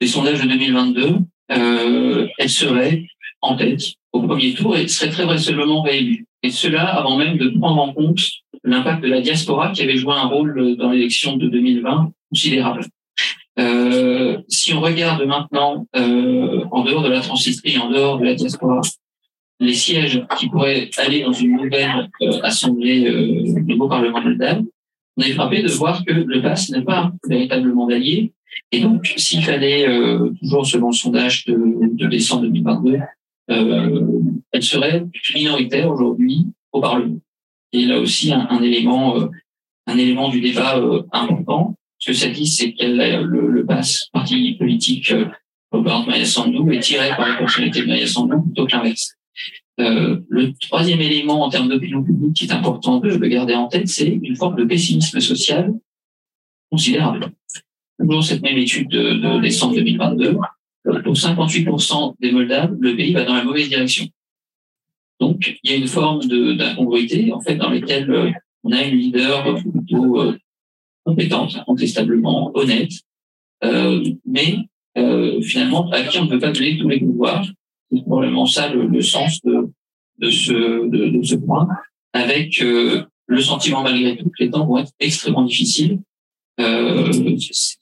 [0.00, 1.18] les sondages de 2022,
[1.52, 3.06] euh, elle serait
[3.40, 3.82] en tête
[4.12, 6.26] au premier tour et serait très vraisemblablement réélue.
[6.42, 8.20] Et cela avant même de prendre en compte
[8.64, 12.84] l'impact de la diaspora qui avait joué un rôle dans l'élection de 2020 considérable.
[13.58, 18.34] Euh, si on regarde maintenant euh, en dehors de la Transnistrie, en dehors de la
[18.34, 18.82] diaspora,
[19.60, 24.62] les sièges qui pourraient aller dans une nouvelle euh, assemblée, euh, nouveau Parlement moldave,
[25.16, 28.32] on est frappé de voir que le PAS n'est pas véritablement d'allié.
[28.70, 29.86] Et donc, s'il fallait,
[30.40, 32.98] toujours selon le sondage de, décembre 2022, euh,
[33.48, 37.20] elle serait minoritaire aujourd'hui au Parlement.
[37.72, 39.28] Et là aussi, un, un élément, euh,
[39.86, 40.80] un élément du débat
[41.12, 41.74] important.
[41.98, 45.26] Ce que ça dit, c'est que le, le parti politique euh,
[45.72, 49.14] Robert Maya Sandu est tiré par la personnalité de Maya Sandu plutôt que l'inverse.
[49.78, 53.68] Euh, le troisième élément en termes d'opinion publique qui est important de le garder en
[53.68, 55.74] tête, c'est une forme de pessimisme social
[56.70, 57.30] considérable.
[57.98, 60.34] Toujours cette même étude de, de décembre 2022, euh,
[61.04, 64.06] pour 58% des Moldaves, le pays va dans la mauvaise direction.
[65.20, 68.30] Donc, il y a une forme d'incongruité, en fait, dans laquelle euh,
[68.64, 70.34] on a une leader plutôt
[71.06, 72.90] compétente, incontestablement honnête,
[73.64, 74.58] euh, mais
[74.98, 77.46] euh, finalement à qui on ne peut pas donner tous les pouvoirs.
[77.90, 79.70] C'est probablement ça le, sens de,
[80.20, 81.68] ce, point,
[82.12, 86.00] avec euh, le sentiment malgré tout que les temps vont être extrêmement difficiles.
[86.58, 87.12] Euh,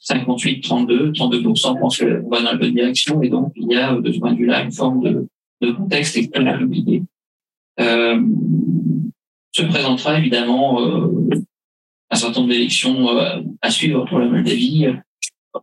[0.01, 3.95] 58, 32, 32% pensent qu'on va dans la bonne direction et donc il y a
[3.95, 5.29] de ce point vue-là une forme de,
[5.61, 7.03] de contexte extrêmement compliqué.
[7.81, 8.21] euh,
[9.53, 11.09] se présentera évidemment euh,
[12.11, 14.87] un certain nombre d'élections euh, à suivre pour la Moldavie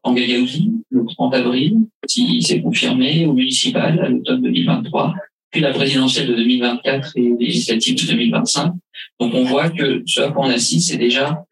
[0.04, 5.14] en Gagaouzie le 30 avril, si c'est confirmé, au municipal à l'automne 2023,
[5.52, 8.74] puis la présidentielle de 2024 et les législatives de 2025.
[9.20, 11.44] Donc on voit que ce à quoi on assiste, c'est déjà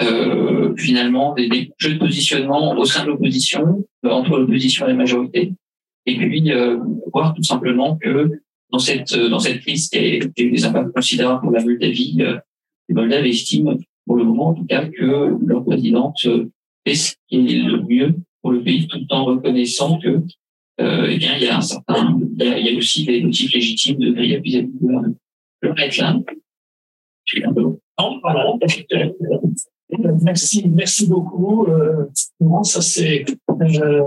[0.00, 5.52] euh, finalement des, jeux de positionnement au sein de l'opposition, entre l'opposition et la majorité,
[6.06, 6.78] et puis euh,
[7.12, 8.30] voir tout simplement que
[8.70, 12.38] dans cette dans cette crise qui a, eu des impacts considérables pour la Moldavie, euh,
[12.88, 13.76] les Moldaves estiment
[14.06, 16.26] pour le moment en tout cas que leur présidente
[16.86, 20.22] fait ce qui est le mieux pour le pays, tout en reconnaissant que
[20.80, 23.98] euh, eh bien il y a un certain il y a, aussi des motifs légitimes
[23.98, 25.14] de grille vis-à-vis du gouvernement.
[25.60, 27.52] Je là.
[27.98, 28.20] Non.
[30.22, 31.66] Merci, merci beaucoup.
[31.66, 32.06] Euh,
[32.62, 34.02] ça c'est euh,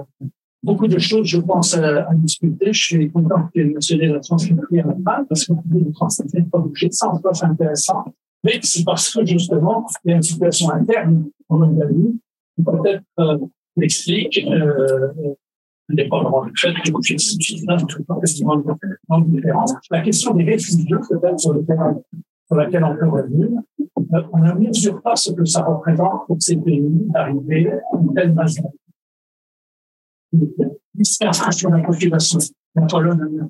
[0.64, 2.72] beaucoup de choses, je pense, à, discuter.
[2.72, 4.14] Je suis content que M.
[4.14, 7.34] la transcription à la fin, parce peut le transmettre pas bouger ça, en tout cas,
[7.34, 8.06] c'est intéressant.
[8.44, 12.20] Mais c'est parce que, justement, il y a une situation interne au Moldavie
[12.56, 13.38] qui peut-être euh,
[13.76, 15.12] l'explique, euh,
[15.90, 16.92] indépendamment du fait que
[17.68, 19.74] là, tout le festival de différence.
[19.90, 21.54] La question des réfugiés, peut-être sur,
[22.52, 23.48] sur laquelle on peut revenir,
[23.80, 28.14] euh, on ne mesure pas ce que ça représente pour ces pays d'arriver à une
[28.14, 28.58] telle masse
[30.94, 32.40] dispersation de la population.
[32.76, 33.48] La Pologne,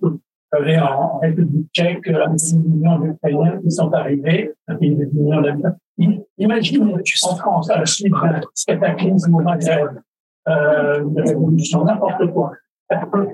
[0.52, 5.78] avait en République tchèque, des millions d'Ukrainiens qui sont arrivés, un pays de millions d'habitants.
[6.38, 10.04] Imaginez en France, à la suite d'un cataclysme mondial,
[10.48, 12.52] euh, de révolution, n'importe quoi,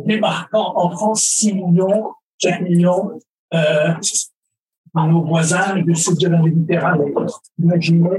[0.06, 3.20] débarquant en France 6 millions, 5 millions,
[3.54, 3.94] euh,
[4.96, 7.14] nos voisins du sud de la Méditerranée.
[7.60, 8.10] Imaginez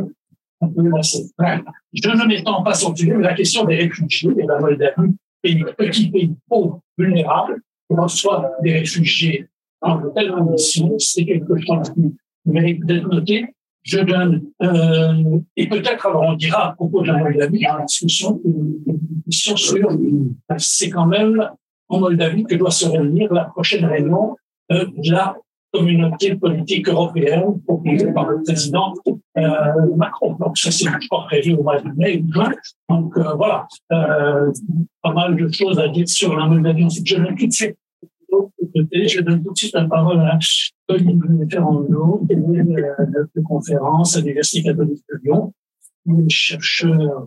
[0.61, 1.61] un peu la
[1.93, 5.15] Je ne m'étends pas sur le sujet, mais la question des réfugiés et la Moldavie,
[5.43, 9.49] pays, petit pays pauvre, vulnérable, reçoit des réfugiés
[9.83, 12.15] dans de telles conditions, c'est quelque chose qui
[12.45, 13.55] mérite d'être noté.
[13.83, 18.41] Je donne, euh, et peut-être alors on dira à propos de la Moldavie, la discussion,
[18.45, 18.83] une
[19.25, 19.89] question sur,
[20.59, 21.49] c'est quand même
[21.89, 24.37] en Moldavie que doit se réunir la prochaine réunion
[24.73, 25.37] euh, de la
[25.73, 28.95] communauté politique européenne proposée par le président
[29.37, 30.35] euh, Macron.
[30.35, 32.53] Donc ça, c'est pas prévu au mois de mai ou juin.
[32.89, 34.51] Donc euh, voilà, euh,
[35.03, 36.89] pas mal de choses à dire sur la Moldavie.
[37.05, 37.77] Je donne tout de suite,
[38.93, 40.39] je donne tout de suite la parole à
[40.89, 45.53] Olivier Ferrando, qui est de conférence à l'Université catholique de Lyon,
[46.29, 47.27] chercheur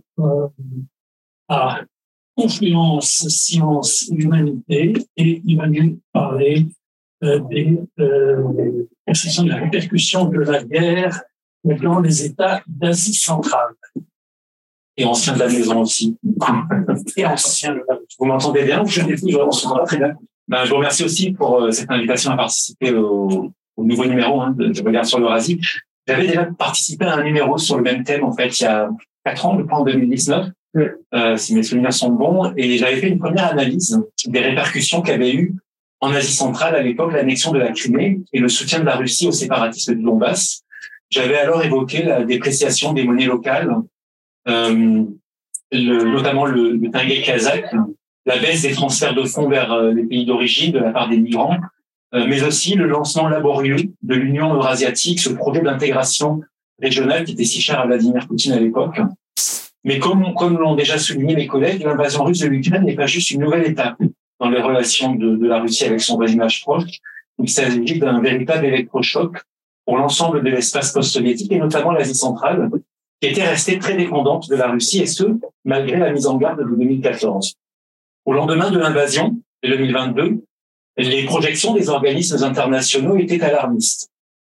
[1.47, 1.81] à
[2.35, 4.93] confluence sciences et
[5.45, 6.65] il va nous parler
[7.21, 8.37] des, euh,
[9.07, 11.21] de la répercussion de la guerre
[11.63, 13.73] dans les États d'Asie centrale.
[14.97, 16.17] Et ancien de la maison aussi.
[17.15, 18.05] Et ancien de la maison.
[18.19, 20.15] Vous m'entendez bien Je vraiment très bien.
[20.47, 24.41] Ben, je vous remercie aussi pour euh, cette invitation à participer au, au nouveau numéro
[24.41, 25.59] hein, de, de Regard sur l'Eurasie.
[26.07, 28.89] J'avais déjà participé à un numéro sur le même thème, en fait, il y a
[29.23, 30.47] quatre ans, je crois, en 2019,
[31.13, 35.33] euh, si mes souvenirs sont bons, et j'avais fait une première analyse des répercussions qu'avait
[35.33, 35.55] eu
[36.01, 39.27] en Asie centrale à l'époque l'annexion de la Crimée et le soutien de la Russie
[39.27, 40.63] aux séparatistes du Donbass.
[41.09, 43.75] J'avais alors évoqué la dépréciation des monnaies locales,
[44.47, 45.03] euh,
[45.71, 47.65] notamment le, le tenge kazakh,
[48.25, 51.17] la baisse des transferts de fonds vers euh, les pays d'origine de la part des
[51.17, 51.57] migrants,
[52.15, 56.41] euh, mais aussi le lancement laborieux de l'Union eurasiatique, ce projet d'intégration
[56.81, 58.99] régionale qui était si cher à Vladimir Poutine à l'époque.
[59.83, 63.31] Mais comme, comme l'ont déjà souligné mes collègues, l'invasion russe de l'Ukraine n'est pas juste
[63.31, 63.97] une nouvelle étape
[64.41, 66.99] dans les relations de, la Russie avec son voisinage proche.
[67.37, 69.37] Il s'agit d'un véritable électrochoc
[69.85, 72.69] pour l'ensemble de l'espace post-soviétique et notamment l'Asie centrale,
[73.21, 75.23] qui était restée très dépendante de la Russie et ce,
[75.63, 77.53] malgré la mise en garde de 2014.
[78.25, 80.43] Au lendemain de l'invasion de 2022,
[80.97, 84.09] les projections des organismes internationaux étaient alarmistes.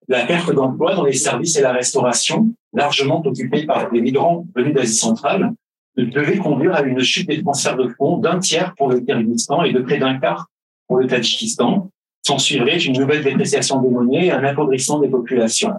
[0.06, 4.74] La perte d'emplois dans les services et la restauration, largement occupés par des migrants venus
[4.74, 5.52] d'Asie centrale,
[5.97, 9.73] devait conduire à une chute des transferts de fonds d'un tiers pour le Kyrgyzstan et
[9.73, 10.48] de près d'un quart
[10.86, 11.90] pour le Tadjikistan.
[12.24, 15.73] S'en suivrait une nouvelle dépréciation des monnaies et un appauvrissement des populations.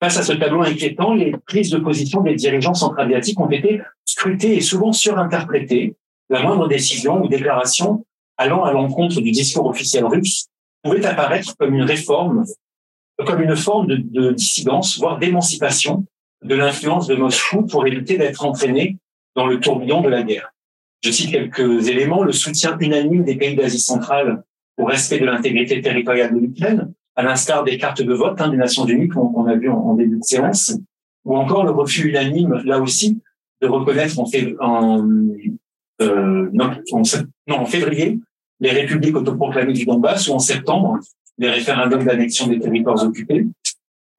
[0.00, 4.56] Face à ce tableau inquiétant, les prises de position des dirigeants centra-asiatiques ont été scrutées
[4.56, 5.96] et souvent surinterprétées.
[6.30, 8.04] La moindre décision ou déclaration
[8.36, 10.46] allant à l'encontre du discours officiel russe
[10.82, 12.44] pouvait apparaître comme une réforme,
[13.26, 16.04] comme une forme de dissidence, voire d'émancipation
[16.44, 18.98] de l'influence de Moscou pour éviter d'être entraîné
[19.34, 20.52] dans le tourbillon de la guerre.
[21.02, 22.22] Je cite quelques éléments.
[22.22, 24.42] Le soutien unanime des pays d'Asie centrale
[24.78, 28.56] au respect de l'intégrité territoriale de l'Ukraine, à l'instar des cartes de vote hein, des
[28.56, 30.74] Nations Unies qu'on a vu en, début de séance,
[31.24, 33.20] ou encore le refus unanime, là aussi,
[33.60, 34.16] de reconnaître
[36.00, 36.50] euh,
[37.50, 38.18] en, février
[38.60, 40.98] les républiques autoproclamées du Donbass, ou en septembre
[41.38, 43.46] des référendums d'annexion des territoires occupés.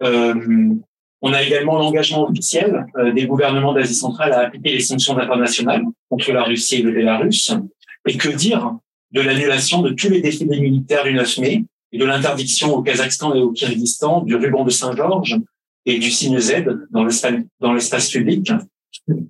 [0.03, 0.75] Euh,
[1.27, 5.81] on a également l'engagement officiel euh, des gouvernements d'Asie centrale à appliquer les sanctions internationales
[6.07, 7.51] contre la Russie et le Bélarus.
[8.07, 8.75] Et que dire
[9.11, 13.33] de l'annulation de tous les défilés militaires du 9 mai et de l'interdiction au Kazakhstan
[13.33, 15.39] et au Kyrgyzstan du ruban de Saint-Georges
[15.87, 18.51] et du signe Z dans l'espace public?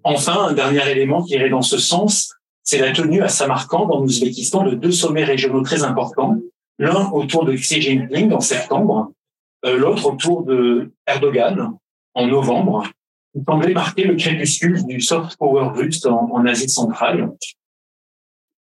[0.04, 4.02] Enfin, un dernier élément qui irait dans ce sens, c'est la tenue à Samarkand, en
[4.02, 6.40] Ouzbékistan, de deux sommets régionaux très importants.
[6.78, 9.14] L'un autour de Xi Jinping en septembre,
[9.66, 11.78] euh, l'autre autour de Erdogan
[12.16, 12.88] en novembre,
[13.34, 17.30] qui semblait marquer le crépuscule du soft power russe en, en Asie centrale.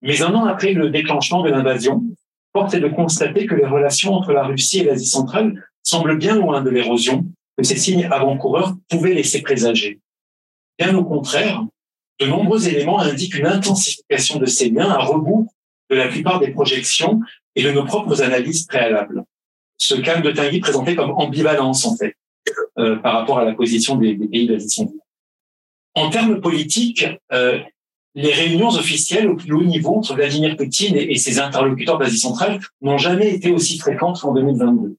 [0.01, 2.03] Mais un an après le déclenchement de l'invasion,
[2.53, 6.35] force est de constater que les relations entre la Russie et l'Asie centrale semblent bien
[6.35, 7.25] loin de l'érosion
[7.57, 9.99] que ces signes avant-coureurs pouvaient laisser présager.
[10.77, 11.63] Bien au contraire,
[12.19, 15.47] de nombreux éléments indiquent une intensification de ces liens à rebours
[15.89, 17.19] de la plupart des projections
[17.55, 19.23] et de nos propres analyses préalables.
[19.77, 22.15] Ce calme de Tanguy présenté comme ambivalence, en fait,
[22.77, 24.99] euh, par rapport à la position des, pays d'Asie centrale.
[25.95, 27.59] En termes politiques, euh,
[28.15, 32.59] les réunions officielles au plus haut niveau entre Vladimir Poutine et, ses interlocuteurs d'Asie centrale
[32.81, 34.95] n'ont jamais été aussi fréquentes qu'en 2022.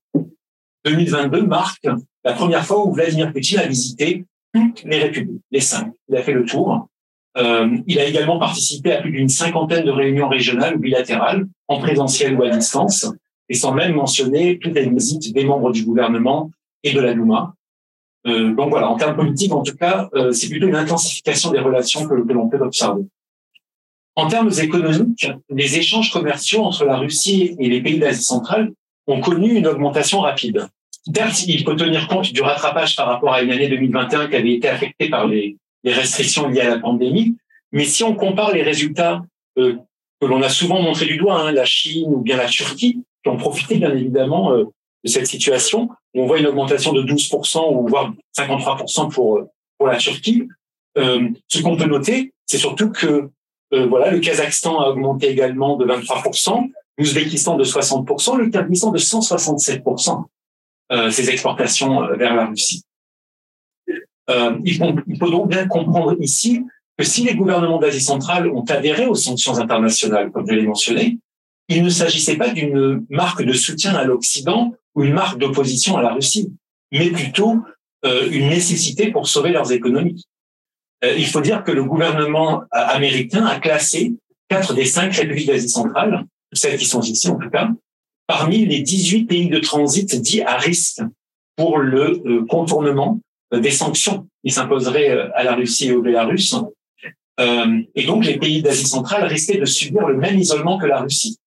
[0.85, 1.87] 2022 marque
[2.25, 4.25] la première fois où Vladimir Poutine a visité
[4.55, 5.93] toutes les républiques, les cinq.
[6.09, 6.89] Il a fait le tour.
[7.37, 11.79] Euh, il a également participé à plus d'une cinquantaine de réunions régionales ou bilatérales, en
[11.79, 13.07] présentiel ou à distance,
[13.49, 16.51] et sans même mentionner toutes les visites des membres du gouvernement
[16.83, 17.55] et de la Douma.
[18.27, 21.61] Euh, donc voilà, en termes politiques, en tout cas, euh, c'est plutôt une intensification des
[21.61, 23.05] relations que, l'on peut observer.
[24.17, 28.73] En termes économiques, les échanges commerciaux entre la Russie et les pays d'Asie centrale
[29.07, 30.67] ont connu une augmentation rapide.
[31.15, 34.55] Certes, il faut tenir compte du rattrapage par rapport à une année 2021 qui avait
[34.55, 37.37] été affectée par les, restrictions liées à la pandémie.
[37.71, 39.23] Mais si on compare les résultats
[39.57, 39.77] euh,
[40.21, 43.29] que l'on a souvent montré du doigt, hein, la Chine ou bien la Turquie, qui
[43.29, 44.53] ont profité bien évidemment
[45.07, 49.97] cette situation, on voit une augmentation de 12% ou voire 53% pour euh, pour la
[49.97, 50.49] Turquie.
[50.99, 53.29] Euh, ce qu'on peut noter, c'est surtout que
[53.75, 58.99] euh, voilà, le Kazakhstan a augmenté également de 23%, l'Ouzbékistan de 60%, le Kyrgyzstan de
[58.99, 60.25] 167%
[60.93, 62.83] euh, ses exportations vers la Russie.
[64.65, 66.65] Il, faut, il faut donc bien comprendre ici
[66.99, 71.19] que si les gouvernements d'Asie centrale ont adhéré aux sanctions internationales, comme je l'ai mentionné,
[71.69, 76.13] il ne s'agissait pas d'une marque de soutien à l'Occident une marque d'opposition à la
[76.13, 76.53] Russie,
[76.93, 77.63] mais plutôt
[78.05, 80.25] euh, une nécessité pour sauver leurs économies.
[81.05, 84.15] Euh, il faut dire que le gouvernement américain a classé
[84.49, 87.71] quatre des cinq républiques d'Asie centrale, celles qui sont ici en tout cas,
[88.27, 91.03] parmi les 18 pays de transit dits à risque
[91.57, 93.21] pour le euh, contournement
[93.55, 96.55] euh, des sanctions qui s'imposeraient euh, à la Russie et au Bélarus.
[97.39, 101.01] Euh, et donc, les pays d'Asie centrale risquaient de subir le même isolement que la
[101.01, 101.39] Russie.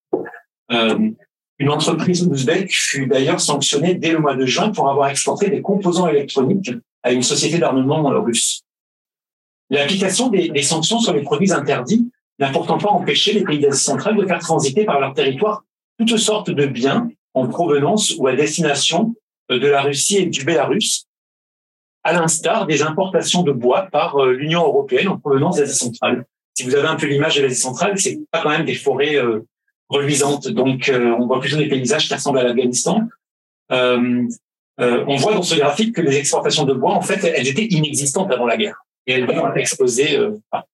[1.60, 5.50] Euh, une entreprise ouzbek fut d'ailleurs sanctionnée dès le mois de juin pour avoir exporté
[5.50, 6.72] des composants électroniques
[7.02, 8.62] à une société d'armement russe.
[9.70, 14.16] L'application des, sanctions sur les produits interdits n'a pourtant pas empêché les pays d'Asie centrale
[14.16, 15.64] de faire transiter par leur territoire
[15.98, 19.14] toutes sortes de biens en provenance ou à destination
[19.48, 21.06] de la Russie et du Bélarus,
[22.02, 26.24] à l'instar des importations de bois par euh, l'Union européenne en provenance d'Asie centrale.
[26.54, 29.16] Si vous avez un peu l'image de l'Asie centrale, c'est pas quand même des forêts
[29.16, 29.46] euh,
[29.90, 30.48] reluisantes.
[30.48, 33.02] Donc, euh, on voit plutôt des paysages qui ressemblent à l'Afghanistan.
[33.72, 34.26] Euh,
[34.78, 38.32] on voit dans ce graphique que les exportations de bois, en fait, elles étaient inexistantes
[38.32, 38.82] avant la guerre.
[39.06, 40.18] Et elles vont exploser.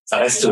[0.05, 0.47] ça reste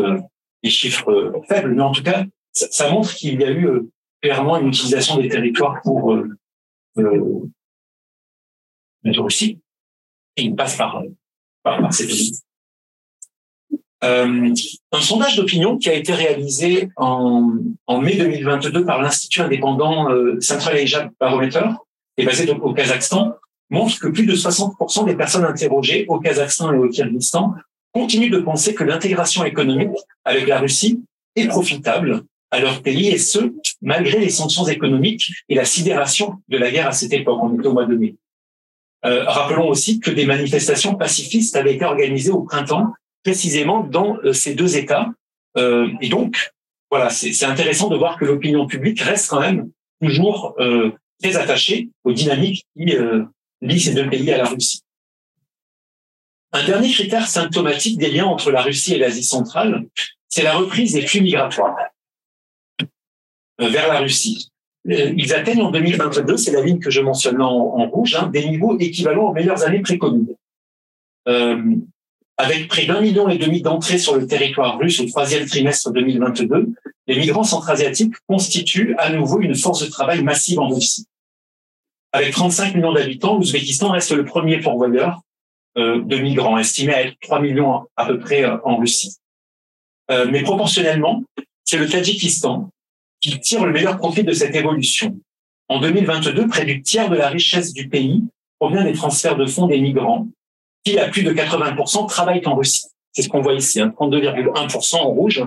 [0.62, 3.88] des chiffres faibles, mais en tout cas, ça, montre qu'il y a eu
[4.20, 7.50] clairement une utilisation des territoires pour euh,
[9.04, 9.60] la Russie
[10.36, 11.02] et il passe par
[11.90, 12.32] ces pays.
[14.04, 14.54] Euh,
[14.92, 17.50] un sondage d'opinion qui a été réalisé en,
[18.00, 21.64] mai 2022 par l'Institut indépendant euh, Central Asia Barometer,
[22.18, 23.34] et basé au Kazakhstan,
[23.70, 27.54] montre que plus de 60% des personnes interrogées au Kazakhstan et au Kyrgyzstan
[27.92, 31.02] continuent de penser que l'intégration économique avec la Russie
[31.34, 33.52] est profitable à leur pays, et ce,
[33.82, 37.38] malgré les sanctions économiques et la sidération de la guerre à cette époque.
[37.42, 38.14] On était au mois de mai.
[39.04, 42.92] Euh, rappelons aussi que des manifestations pacifistes avaient été organisées au printemps,
[43.26, 45.08] précisément dans euh, ces deux États.
[45.56, 46.52] Euh, et donc,
[46.92, 49.68] voilà, c'est intéressant de voir que l'opinion publique reste quand même
[50.00, 52.94] toujours euh, très attachée aux dynamiques qui
[53.62, 54.82] lient ces deux pays à la Russie.
[56.52, 59.84] Un dernier critère symptomatique des liens entre la Russie et l'Asie centrale,
[60.28, 61.76] c'est la reprise des flux migratoires
[63.58, 64.50] vers la Russie.
[64.84, 68.48] Ils atteignent en 2022, c'est la ligne que je mentionne en, en rouge, hein, des
[68.48, 70.28] niveaux équivalents aux meilleures années pré-Covid.
[72.38, 76.68] Avec près d'un million et demi d'entrées sur le territoire russe au troisième trimestre 2022,
[77.06, 81.06] les migrants centra-asiatiques constituent à nouveau une force de travail massive en Russie.
[82.12, 85.20] Avec 35 millions d'habitants, l'Ouzbékistan reste le premier pourvoyeur
[85.78, 89.16] euh, de migrants, estimé à être 3 millions à peu près euh, en Russie.
[90.10, 91.24] Euh, mais proportionnellement,
[91.64, 92.70] c'est le Tadjikistan
[93.20, 95.18] qui tire le meilleur profit de cette évolution.
[95.68, 98.22] En 2022, près du tiers de la richesse du pays
[98.58, 100.28] provient des transferts de fonds des migrants,
[100.86, 102.86] qui à plus de 80% travaillent en Russie.
[103.12, 105.42] C'est ce qu'on voit ici, hein, 32,1% en rouge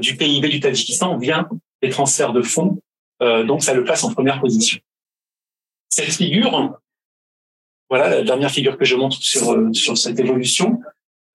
[0.00, 1.48] du PIB du Tadjikistan vient
[1.82, 2.78] des transferts de fonds,
[3.20, 4.78] donc ça le place en première position.
[5.88, 6.78] Cette figure
[7.92, 10.80] voilà la dernière figure que je montre sur, euh, sur cette évolution,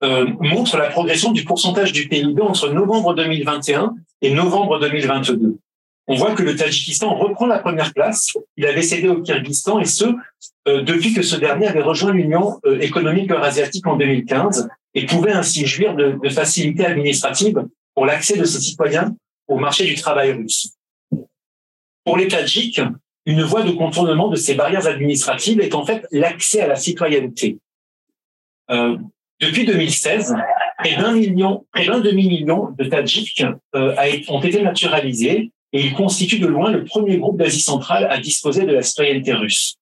[0.04, 3.94] euh, montre la progression du pourcentage du PIB entre novembre 2021
[4.24, 5.60] et novembre 2022.
[6.08, 8.32] On voit que le Tadjikistan reprend la première place.
[8.56, 10.06] Il avait cédé au Kyrgyzstan et ce,
[10.68, 15.66] euh, depuis que ce dernier avait rejoint l'Union économique eurasiatique en 2015 et pouvait ainsi
[15.66, 17.62] jouir de, de facilités administratives
[17.94, 19.16] pour l'accès de ses citoyens
[19.48, 20.72] au marché du travail russe.
[22.06, 22.82] Pour les Tadjiks,
[23.26, 27.60] une voie de contournement de ces barrières administratives est en fait l'accès à la citoyenneté.
[28.72, 28.98] Euh,
[29.42, 30.36] depuis 2016,
[30.78, 33.44] près d'un million, près d'un demi-million de Tadjiks
[33.76, 33.96] euh,
[34.30, 38.66] ont été naturalisés et ils constituent de loin le premier groupe d'Asie centrale à disposer
[38.66, 39.76] de la citoyenneté russe.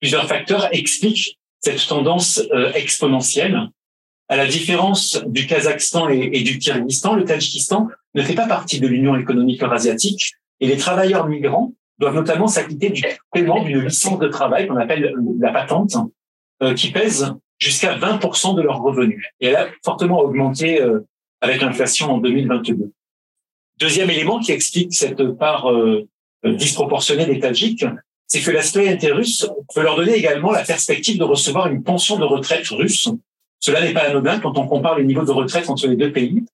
[0.00, 3.68] Plusieurs facteurs expliquent cette tendance euh, exponentielle.
[4.28, 8.80] À la différence du Kazakhstan et, et du Kyrgyzstan, le Tadjikistan ne fait pas partie
[8.80, 13.02] de l'Union économique eurasiatique et les travailleurs migrants doivent notamment s'acquitter du
[13.32, 15.96] paiement d'une licence de travail qu'on appelle la patente,
[16.62, 19.24] euh, qui pèse jusqu'à 20% de leurs revenus.
[19.40, 21.00] Et elle a fortement augmenté euh,
[21.40, 22.92] avec l'inflation en 2022.
[23.78, 26.08] Deuxième élément qui explique cette part euh,
[26.44, 27.84] disproportionnée des Tadjiks,
[28.26, 32.18] c'est que la citoyenneté russe peut leur donner également la perspective de recevoir une pension
[32.18, 33.08] de retraite russe.
[33.60, 36.44] Cela n'est pas anodin quand on compare les niveaux de retraite entre les deux pays.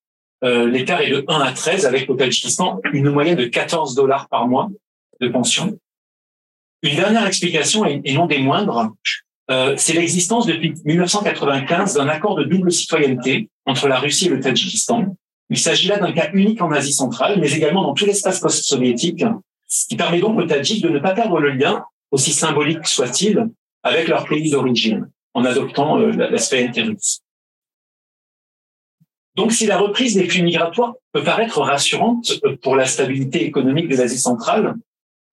[0.42, 4.48] L'écart est de 1 à 13 avec au Tadjikistan une moyenne de 14 dollars par
[4.48, 4.68] mois
[5.20, 5.78] de pension.
[6.82, 8.92] Une dernière explication, et non des moindres,
[9.50, 14.40] euh, c'est l'existence depuis 1995 d'un accord de double citoyenneté entre la Russie et le
[14.40, 15.16] Tadjikistan.
[15.52, 19.22] Il s'agit là d'un cas unique en Asie centrale, mais également dans tout l'espace post-soviétique,
[19.86, 23.50] qui permet donc aux Tadjiks de ne pas perdre le lien, aussi symbolique soit-il,
[23.82, 27.20] avec leur pays d'origine, en adoptant euh, la, citoyenneté russe.
[29.36, 33.96] Donc, si la reprise des flux migratoires peut paraître rassurante pour la stabilité économique de
[33.96, 34.76] l'Asie centrale,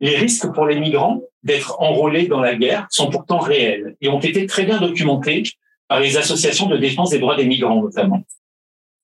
[0.01, 4.19] les risques pour les migrants d'être enrôlés dans la guerre sont pourtant réels et ont
[4.19, 5.43] été très bien documentés
[5.87, 8.25] par les associations de défense des droits des migrants notamment.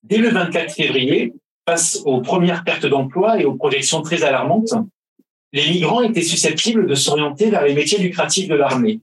[0.08, 1.34] Dès le 24 février,
[1.68, 4.76] face aux premières pertes d'emploi et aux projections très alarmantes,
[5.52, 9.00] les migrants étaient susceptibles de s'orienter vers les métiers lucratifs de l'armée.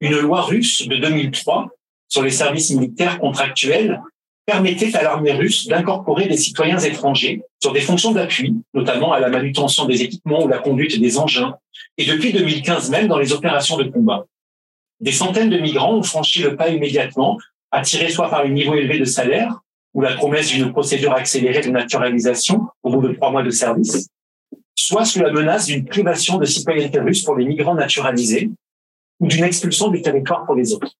[0.00, 1.68] Une loi russe de 2003
[2.06, 4.00] sur les services militaires contractuels
[4.46, 9.28] permettait à l'armée russe d'incorporer des citoyens étrangers sur des fonctions d'appui, notamment à la
[9.28, 11.56] manutention des équipements ou la conduite des engins,
[11.98, 14.26] et depuis 2015 même dans les opérations de combat.
[15.00, 17.36] Des centaines de migrants ont franchi le pas immédiatement,
[17.72, 19.60] attirés soit par le niveau élevé de salaire
[19.96, 24.08] ou la promesse d'une procédure accélérée de naturalisation au bout de trois mois de service,
[24.76, 28.50] soit sous la menace d'une privation de citoyenneté russe pour les migrants naturalisés
[29.18, 30.92] ou d'une expulsion du territoire pour les autres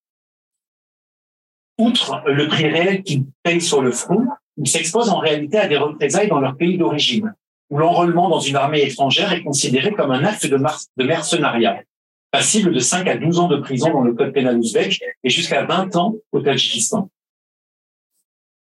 [1.79, 5.77] outre le prix réel qu'ils payent sur le front, ils s'exposent en réalité à des
[5.77, 7.35] représailles dans leur pays d'origine,
[7.71, 10.59] où l'enrôlement dans une armée étrangère est considéré comme un acte de,
[11.05, 11.83] mercenariat,
[12.31, 15.65] passible de 5 à 12 ans de prison dans le code pénal ouzbek et jusqu'à
[15.65, 17.11] 20 ans au Tadjikistan.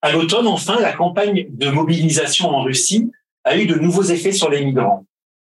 [0.01, 3.11] À l'automne, enfin, la campagne de mobilisation en Russie
[3.43, 5.05] a eu de nouveaux effets sur les migrants.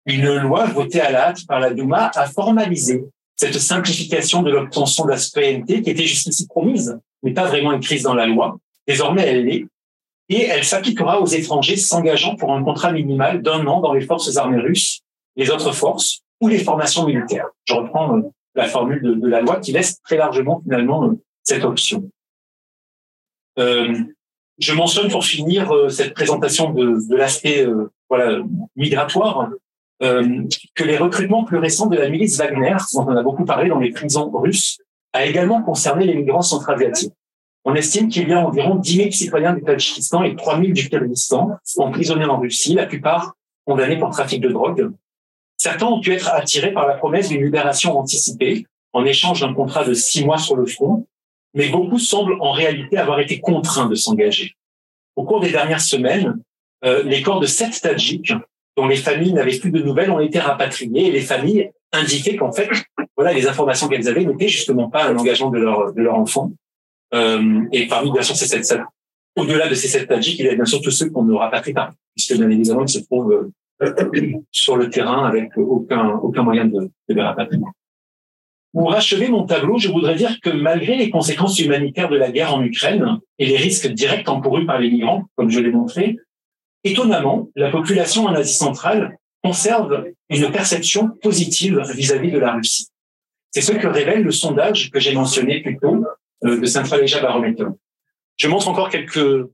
[0.06, 3.04] Une loi votée à la hâte par la Douma a formalisé
[3.36, 8.02] cette simplification de l'obtention de la citoyenneté qui était jusqu'ici promise n'est pas vraiment écrite
[8.02, 8.58] dans la loi.
[8.86, 9.66] Désormais, elle l'est.
[10.28, 14.36] Et elle s'appliquera aux étrangers s'engageant pour un contrat minimal d'un an dans les forces
[14.36, 15.00] armées russes,
[15.36, 17.48] les autres forces ou les formations militaires.
[17.64, 18.22] Je reprends euh,
[18.54, 22.08] la formule de, la loi qui laisse très largement finalement euh, cette option.
[23.58, 23.94] Euh,
[24.58, 27.66] je mentionne pour finir cette présentation de, l'aspect
[28.08, 28.38] voilà,
[28.76, 29.50] migratoire
[30.00, 33.78] que les recrutements plus récents de la milice Wagner, dont on a beaucoup parlé dans
[33.78, 34.78] les prisons russes,
[35.12, 37.12] a également concerné les migrants centra-asiatiques.
[37.64, 40.88] On estime qu'il y a environ 10 000 citoyens du Tadjikistan et 3 000 du
[40.88, 43.34] Kyrgyzstan emprisonnés en Russie, la plupart
[43.64, 44.90] condamnés pour trafic de drogue.
[45.56, 49.84] Certains ont pu être attirés par la promesse d'une libération anticipée en échange d'un contrat
[49.84, 51.06] de six mois sur le front,
[51.54, 54.56] mais beaucoup semblent en réalité avoir été contraints de s'engager.
[55.16, 56.40] Au cours des dernières semaines,
[56.84, 58.32] euh, les corps de sept Tadjiks,
[58.76, 62.52] dont les familles n'avaient plus de nouvelles, ont été rapatriés et les familles indiquaient qu'en
[62.52, 62.68] fait,
[63.16, 66.52] voilà, les informations qu'elles avaient n'étaient justement pas un engagement de leur, de leur enfant.
[67.14, 68.80] Euh, et parmi, bien sûr, ces sept,
[69.36, 71.74] au-delà de ces sept Tadjiks, il y a bien sûr tous ceux qu'on ne rapatrie
[71.74, 73.52] pas, puisque bien évidemment, ils se trouvent euh,
[74.50, 77.62] sur le terrain avec aucun, aucun moyen de, de les rapatrier.
[78.72, 82.54] Pour achever mon tableau, je voudrais dire que malgré les conséquences humanitaires de la guerre
[82.54, 86.16] en Ukraine et les risques directs encourus par les migrants, comme je l'ai montré,
[86.82, 92.86] étonnamment, la population en Asie centrale conserve une perception positive vis-à-vis de la Russie.
[93.50, 96.04] C'est ce que révèle le sondage que j'ai mentionné plus tôt
[96.44, 97.66] euh, de Central Asia Barometer.
[98.38, 99.46] Je montre encore quelques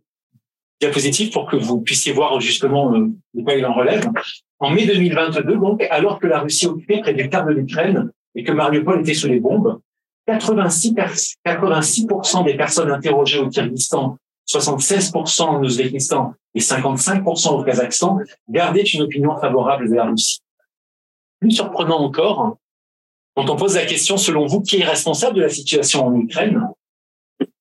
[0.80, 4.08] diapositives pour que vous puissiez voir justement euh, de quoi il en relève.
[4.60, 8.44] En mai 2022, donc, alors que la Russie occupait près du quart de l'Ukraine, et
[8.44, 9.80] que Mariupol était sous les bombes,
[10.28, 10.94] 86,
[11.44, 14.16] 86% des personnes interrogées au Kyrgyzstan,
[14.48, 20.38] 76% en Ouzbékistan et 55% au Kazakhstan gardaient une opinion favorable de la Russie.
[21.40, 22.58] Plus surprenant encore,
[23.34, 26.62] quand on pose la question selon vous qui est responsable de la situation en Ukraine,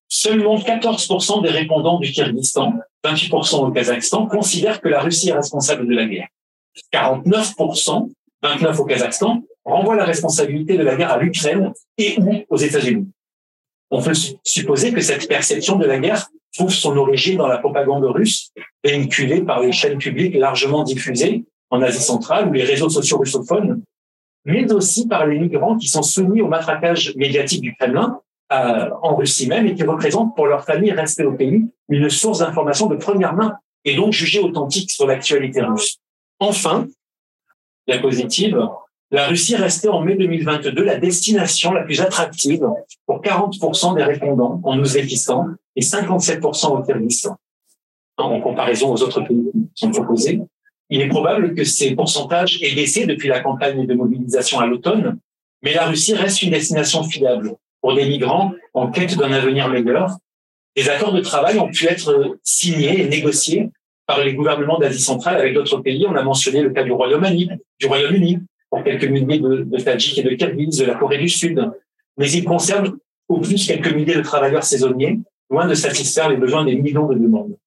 [0.08, 2.74] seulement 14% des répondants du Kyrgyzstan,
[3.04, 6.28] 28% au Kazakhstan considèrent que la Russie est responsable de la guerre.
[6.94, 8.12] 49%,
[8.44, 13.08] 29 au Kazakhstan, renvoie la responsabilité de la guerre à l'Ukraine et ou aux États-Unis.
[13.90, 18.04] On peut supposer que cette perception de la guerre trouve son origine dans la propagande
[18.04, 18.52] russe,
[18.84, 23.82] véhiculée par les chaînes publiques largement diffusées en Asie centrale ou les réseaux sociaux russophones,
[24.46, 28.20] mais aussi par les migrants qui sont soumis au matraquage médiatique du Kremlin
[28.54, 32.40] euh, en Russie même et qui représentent pour leur famille restée au pays une source
[32.40, 35.98] d'information de première main et donc jugée authentique sur l'actualité russe.
[36.40, 36.88] Enfin,
[37.88, 38.68] la positive,
[39.12, 42.68] la Russie restait en mai 2022 la destination la plus attractive
[43.06, 47.38] pour 40% des répondants en Ouzbékistan et 57% au Kyrgyzstan,
[48.18, 50.42] en comparaison aux autres pays qui sont proposés.
[50.90, 55.18] Il est probable que ces pourcentages aient baissé depuis la campagne de mobilisation à l'automne,
[55.62, 60.18] mais la Russie reste une destination fiable pour des migrants en quête d'un avenir meilleur.
[60.76, 63.70] Des accords de travail ont pu être signés et négociés
[64.08, 66.06] par les gouvernements d'Asie centrale avec d'autres pays.
[66.08, 68.40] On a mentionné le cas du Royaume-Uni, du Royaume-Uni,
[68.70, 71.72] pour quelques milliers de, de Tadjiks et de Kirghizes, de la Corée du Sud.
[72.18, 72.98] Mais il concerne
[73.28, 75.20] au plus quelques milliers de travailleurs saisonniers,
[75.50, 77.58] loin de satisfaire les besoins des millions de demandes.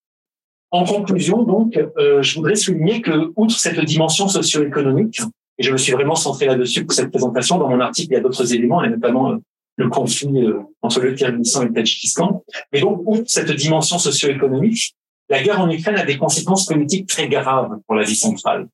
[0.71, 5.21] En conclusion, donc, euh, je voudrais souligner que, outre cette dimension socio-économique,
[5.59, 8.19] et je me suis vraiment centré là-dessus pour cette présentation, dans mon article, il y
[8.19, 9.37] a d'autres éléments, et notamment euh,
[9.77, 12.45] le conflit euh, entre le Kyrgyzstan et le Tadjikistan.
[12.73, 14.95] Mais donc, outre cette dimension socio-économique,
[15.31, 18.69] la guerre en Ukraine a des conséquences politiques très graves pour l'Asie centrale.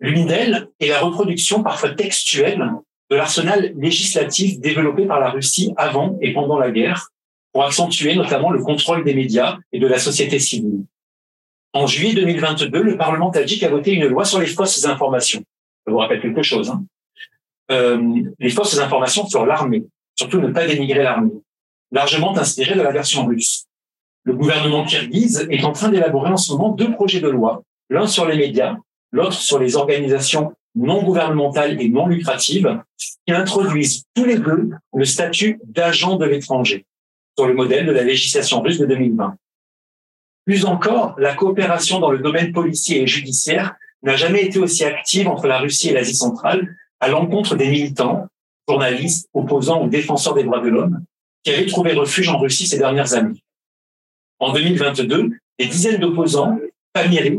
[0.00, 2.72] L'une d'elles est la reproduction parfois textuelle
[3.10, 7.10] de l'arsenal législatif développé par la Russie avant et pendant la guerre
[7.52, 10.84] pour accentuer notamment le contrôle des médias et de la société civile.
[11.72, 15.44] En juillet 2022, le Parlement tadjik a voté une loi sur les fausses informations.
[15.84, 16.70] Ça vous rappelle quelque chose.
[16.70, 16.84] Hein?
[17.70, 19.84] Euh, les fausses informations sur l'armée,
[20.16, 21.30] surtout ne pas dénigrer l'armée,
[21.92, 23.66] largement inspiré de la version russe.
[24.30, 28.06] Le gouvernement kirghize est en train d'élaborer en ce moment deux projets de loi, l'un
[28.06, 28.76] sur les médias
[29.10, 35.04] l'autre sur les organisations non gouvernementales et non lucratives, qui introduisent tous les deux le
[35.04, 36.86] statut d'agent de l'étranger,
[37.36, 39.34] sur le modèle de la législation russe de 2020.
[40.46, 43.74] Plus encore, la coopération dans le domaine policier et judiciaire
[44.04, 48.28] n'a jamais été aussi active entre la Russie et l'Asie centrale à l'encontre des militants,
[48.68, 51.00] journalistes, opposants ou défenseurs des droits de l'homme
[51.42, 53.42] qui avaient trouvé refuge en Russie ces dernières années.
[54.40, 56.58] En 2022, des dizaines d'opposants,
[56.92, 57.38] Pamiri,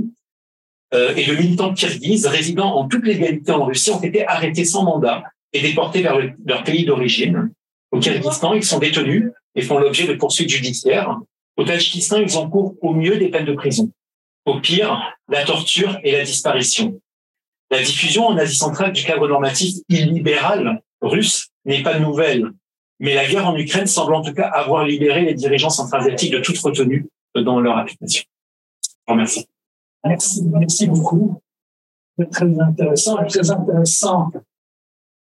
[0.93, 4.83] euh, et de militants kirghizes résidant en toute légalité en Russie ont été arrêtés sans
[4.83, 5.23] mandat
[5.53, 7.51] et déportés vers leur pays d'origine.
[7.91, 11.17] Au Kyrgyzstan, ils sont détenus et font l'objet de poursuites judiciaires.
[11.57, 13.91] Au Tadjikistan, ils encourent au mieux des peines de prison.
[14.45, 16.99] Au pire, la torture et la disparition.
[17.69, 22.51] La diffusion en Asie centrale du cadre normatif illibéral russe n'est pas nouvelle,
[23.01, 26.39] mais la guerre en Ukraine semble en tout cas avoir libéré les dirigeants centra-asiatiques de
[26.39, 28.23] toute retenue dans leur application.
[28.83, 29.47] Je vous remercie.
[30.05, 31.41] Merci, merci beaucoup.
[32.17, 34.31] C'est très intéressant, très intéressant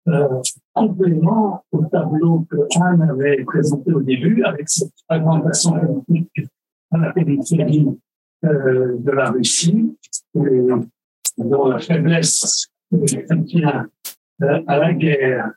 [0.07, 0.41] euh,
[0.73, 6.47] complément au tableau que Anne avait présenté au début avec cette fragmentation politique
[6.91, 7.87] à la périphérie
[8.45, 9.95] euh, de la Russie,
[10.35, 10.67] et
[11.37, 12.67] dont la faiblesse
[13.47, 13.87] tient
[14.43, 15.51] euh, à la guerre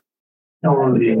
[0.63, 1.17] dans les,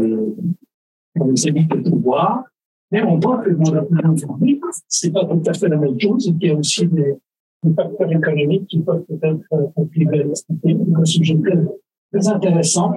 [1.23, 2.43] les élites de pouvoir.
[2.91, 6.27] Mais on voit que dans l'opinion publique, c'est pas tout à fait la même chose
[6.27, 7.15] et qu'il y a aussi des,
[7.75, 9.57] facteurs économiques qui peuvent peut-être à
[10.43, 11.35] C'est un sujet
[12.11, 12.93] très, intéressant.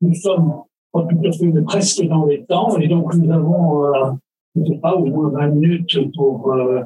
[0.00, 0.62] Nous sommes
[0.92, 4.12] tout à presque dans les temps et donc nous avons, euh,
[4.54, 6.82] je sais pas, au moins 20 minutes pour, euh,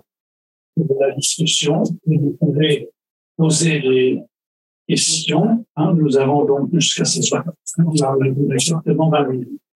[0.75, 1.85] pour la discussion.
[2.07, 2.91] Vous pouvez
[3.37, 4.23] poser des
[4.89, 5.65] questions.
[5.77, 5.95] Hein.
[5.95, 7.45] Nous avons donc jusqu'à ce soir,
[7.79, 9.61] nous avons exactement 20 minutes.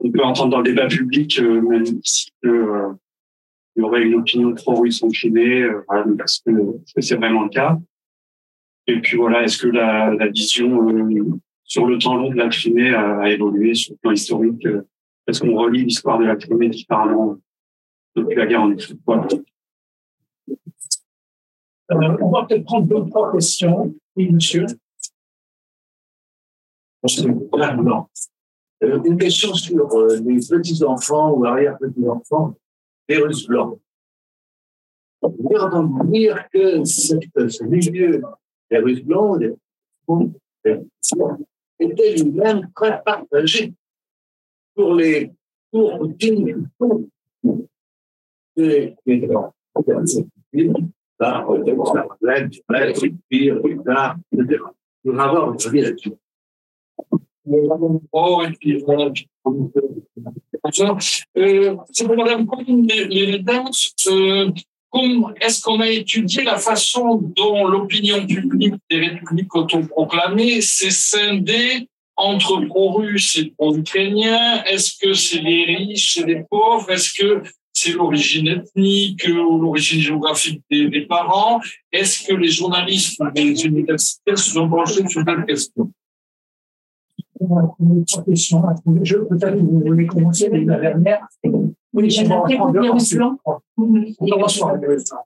[0.00, 2.88] on peut entendre dans le débat public même ici que
[3.76, 5.64] il y aurait une opinion pro-russe en Crimée,
[6.18, 6.50] parce que
[7.00, 7.78] c'est vraiment le cas
[8.90, 12.48] et puis voilà, est-ce que la, la vision euh, sur le temps long de la
[12.48, 14.82] Crimée a, évolué sur le plan historique euh,
[15.26, 17.36] Est-ce qu'on relie l'histoire de la Crimée différemment
[18.16, 18.98] depuis la guerre en Ukraine?
[21.92, 23.94] Euh, On va peut-être prendre deux trois questions.
[24.16, 24.66] Oui, monsieur.
[28.80, 32.56] Une question sur les petits-enfants ou arrière-petits-enfants
[33.08, 33.78] des Russes blancs.
[35.22, 38.22] Dire que ce milieu
[38.70, 39.56] les Russes blondes
[41.78, 43.74] étaient lui-même très partagés
[44.74, 45.32] pour les
[45.70, 46.66] pour Poutine
[48.56, 48.96] et
[55.04, 56.12] nous avons un là-dessus.
[61.36, 62.16] Euh, c'est pour
[64.08, 64.50] euh,
[65.40, 72.60] est-ce qu'on a étudié la façon dont l'opinion publique des républiques autoproclamées s'est scindée entre
[72.66, 74.62] pro-russes et pro-ukrainiens?
[74.64, 76.90] Est-ce que c'est les riches et les pauvres?
[76.90, 77.42] Est-ce que
[77.72, 81.60] c'est l'origine ethnique ou l'origine géographique des, parents?
[81.92, 85.90] Est-ce que les journalistes ou les universitaires se sont penchés sur cette question?
[88.26, 88.62] Question.
[88.62, 91.26] Peut-être que vous voulez commencer avec la dernière.
[91.92, 93.36] Oui, j'ai pour virus blanc.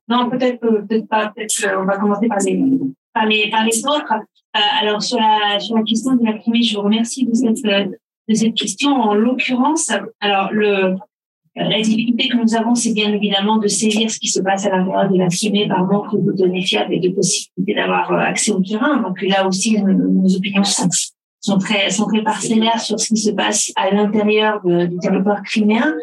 [0.08, 1.32] Non, peut-être peut-être pas.
[1.34, 2.80] Peut-être on va commencer par les
[3.12, 4.14] par les par les autres.
[4.56, 7.64] Euh, alors sur la sur la question de la Crimée, je vous remercie de cette
[7.64, 8.90] de cette question.
[8.90, 10.96] En l'occurrence, alors le
[11.56, 14.70] la difficulté que nous avons, c'est bien évidemment de saisir ce qui se passe à
[14.70, 18.50] l'intérieur de la Crimée par manque de données fiables et de possibilité d'avoir euh, accès
[18.50, 19.00] au terrain.
[19.02, 20.88] Donc là aussi, nos opinions sont,
[21.44, 25.94] sont très sont très parcellaires sur ce qui se passe à l'intérieur du territoire criméen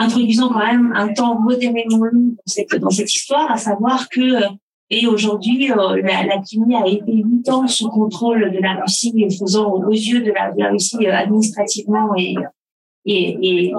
[0.00, 2.34] introduisant quand même un temps modérément long
[2.80, 4.48] dans cette, histoire, à savoir que euh,
[4.92, 9.24] et aujourd'hui, euh, la, la Crimée a été huit ans sous contrôle de la Russie,
[9.38, 12.34] faisant aux yeux de la, de la Russie euh, administrativement et,
[13.06, 13.74] et, et,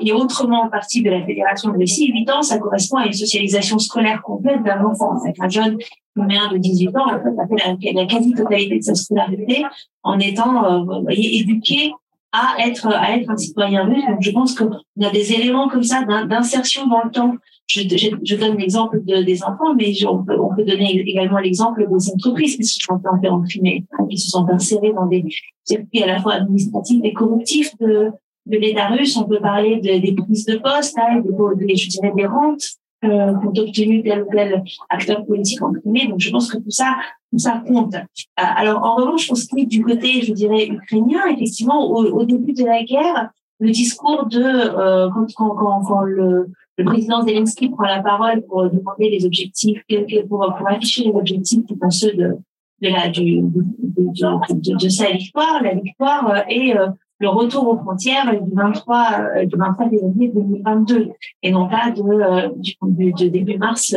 [0.00, 2.10] et, autrement partie de la Fédération de Russie.
[2.12, 5.14] Huit ans, ça correspond à une socialisation scolaire complète d'un enfant.
[5.16, 5.78] En fait, un jeune
[6.16, 9.64] de 18 ans en fait, a fait la, quasi-totalité de sa scolarité
[10.02, 11.92] en étant euh, éduqué
[12.32, 14.04] à être à être un citoyen russe.
[14.06, 14.70] Donc je pense qu'on
[15.02, 17.34] a des éléments comme ça d'insertion dans le temps.
[17.68, 22.10] Je, donne l'exemple de, des enfants, mais on, peut, on peut donner également l'exemple des
[22.10, 25.22] entreprises qui se sont imprimées, hein, qui se sont insérées dans des
[25.64, 28.10] circuits à la fois administratifs et corruptifs de,
[28.48, 29.16] de l'État russe.
[29.16, 31.22] On peut parler de, des prises de poste, hein,
[31.56, 32.64] des, je dirais des rentes
[33.04, 36.08] euh, qu'ont obtenu tel ou tel acteur politique en Crimée.
[36.08, 36.96] Donc je pense que tout ça
[37.36, 37.94] ça compte.
[37.94, 37.98] Euh,
[38.36, 42.64] alors, en revanche, ce qui est du côté, je dirais, ukrainien, effectivement, au, début de
[42.64, 43.30] la guerre,
[43.60, 46.48] le discours de euh, quand, le,
[46.84, 49.82] président Zelensky prend la parole pour demander les objectifs,
[50.28, 52.36] pour, afficher les objectifs qui sont ceux de,
[52.82, 56.74] de, la, de, de, sa victoire, la victoire euh, et
[57.18, 61.10] le retour aux frontières du 23, du 23 février 2022,
[61.42, 63.94] et non pas de, du, de début mars,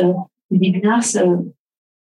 [0.50, 1.16] du début mars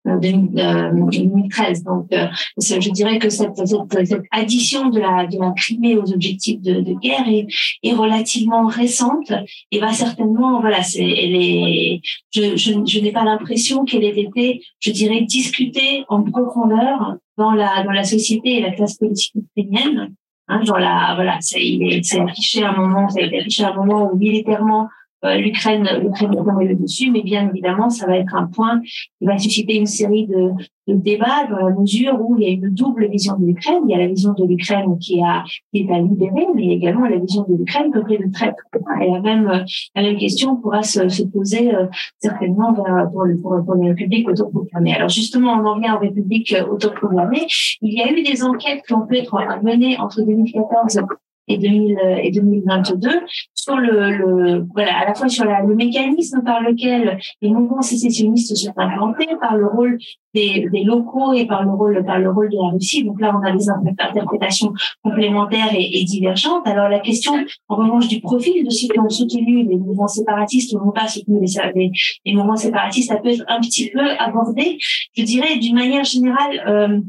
[0.05, 1.83] 2013.
[1.83, 2.27] Donc, euh,
[2.57, 6.81] je dirais que cette, cette, cette, addition de la, de la Crimée aux objectifs de,
[6.81, 7.47] de guerre est,
[7.83, 9.31] est, relativement récente
[9.71, 14.19] et va certainement, voilà, c'est, elle est, je, je, je n'ai pas l'impression qu'elle ait
[14.19, 19.33] été, je dirais, discutée en profondeur dans la, dans la société et la classe politique
[19.35, 20.13] ukrainienne.
[20.47, 23.75] Hein, dans la, voilà, c'est, c'est affiché à un moment, ça a affiché à un
[23.75, 24.89] moment où militairement
[25.23, 29.37] l'Ukraine, l'Ukraine est le dessus, mais bien évidemment, ça va être un point qui va
[29.37, 30.51] susciter une série de,
[30.87, 33.83] débats dans la mesure où il y a une double vision de l'Ukraine.
[33.87, 37.17] Il y a la vision de l'Ukraine qui, a, est à libérer, mais également la
[37.17, 38.63] vision de l'Ukraine peuplée de traîtres.
[39.01, 39.63] Et la même,
[39.95, 41.85] la même question pourra se, se poser euh,
[42.19, 44.93] certainement pour, le, pour, pour les républiques autoproclamées.
[44.93, 47.47] Alors justement, on en vient aux républiques autoproclamées.
[47.81, 50.99] Il y a eu des enquêtes qui ont pu être menées entre 2014
[51.47, 53.09] et, 2000, et 2022
[53.53, 57.81] sur le, le, voilà à la fois sur la, le mécanisme par lequel les mouvements
[57.81, 59.97] sécessionnistes sont implantés par le rôle
[60.33, 63.03] des, des, locaux et par le rôle par le rôle de la Russie.
[63.03, 66.67] Donc là on a des interprétations complémentaires et, et divergentes.
[66.67, 67.33] Alors la question
[67.67, 71.07] en revanche du profil de ceux qui ont soutenu les mouvements séparatistes ou n'ont pas
[71.07, 71.91] soutenu les,
[72.25, 74.77] les, mouvements séparatistes ça peut être un petit peu abordé
[75.15, 76.99] je dirais d'une manière générale euh,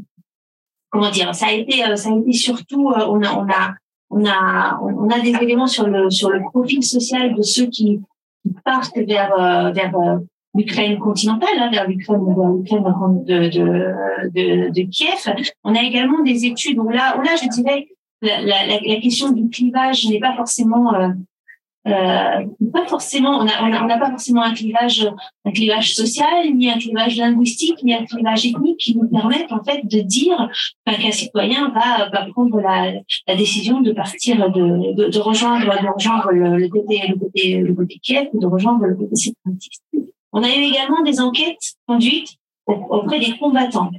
[0.95, 3.75] comment dire, ça a été, ça a été surtout, on a, on a,
[4.15, 8.01] on a, on a des éléments sur le sur le profil social de ceux qui,
[8.65, 9.35] partent vers
[9.73, 9.93] vers
[10.55, 15.23] l'Ukraine continentale, hein, vers l'Ukraine de, de, de, de, Kiev.
[15.65, 17.89] On a également des études où là, où là je dirais,
[18.21, 20.93] la, la, la question du clivage n'est pas forcément
[21.87, 25.07] euh, pas forcément, on n'a on a, pas forcément un clivage,
[25.45, 29.63] un clivage social, ni un clivage linguistique, ni un clivage ethnique qui nous permettent en
[29.63, 30.49] fait de dire
[30.87, 32.93] qu'un citoyen va, va prendre la,
[33.29, 37.59] la décision de partir, de, de, de rejoindre, de rejoindre le, le, côté, le côté,
[37.59, 39.83] le côté Kiev, de rejoindre le côté séparatiste.
[40.33, 42.37] On a eu également des enquêtes conduites
[42.67, 43.91] auprès des combattants,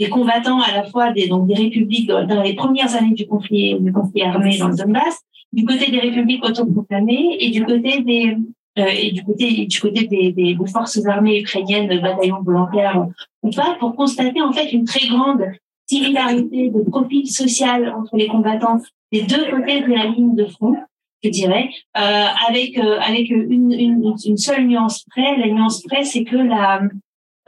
[0.00, 3.78] des combattants à la fois des, donc des républiques dans les premières années du conflit,
[3.78, 5.20] du conflit armé dans le Donbass,
[5.54, 8.36] du côté des républiques autoproclamées et du côté des
[8.76, 13.06] euh, et du côté du côté des, des, forces armées ukrainiennes, bataillons volontaires
[13.42, 15.44] ou pas, pour constater en fait une très grande
[15.86, 18.80] similarité de profil social entre les combattants
[19.12, 20.76] des deux côtés de la ligne de front
[21.24, 25.36] je dirais, euh, avec euh, avec une, une, une, seule nuance près.
[25.38, 26.82] La nuance près, c'est que la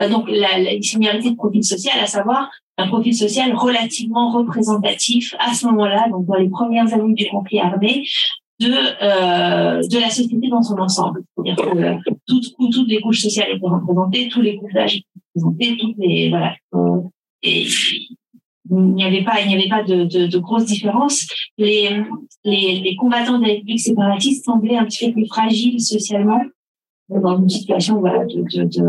[0.09, 5.53] donc la, la similarité de profil social, à savoir un profil social relativement représentatif à
[5.53, 8.05] ce moment-là, donc dans les premières années du conflit armé,
[8.59, 11.23] de euh, de la société dans son ensemble.
[11.35, 15.05] C'est-à-dire que toutes toutes les couches sociales étaient représentées, tous les couches d'âge étaient
[15.35, 16.55] représentés, toutes les voilà.
[17.43, 17.67] Et
[18.69, 21.27] il n'y avait pas, il n'y avait pas de, de, de grosses différences.
[21.57, 22.03] Les,
[22.43, 26.41] les, les, combattants des républiques séparatistes semblaient un petit peu plus fragiles socialement,
[27.09, 28.83] dans une situation voilà, de, de, de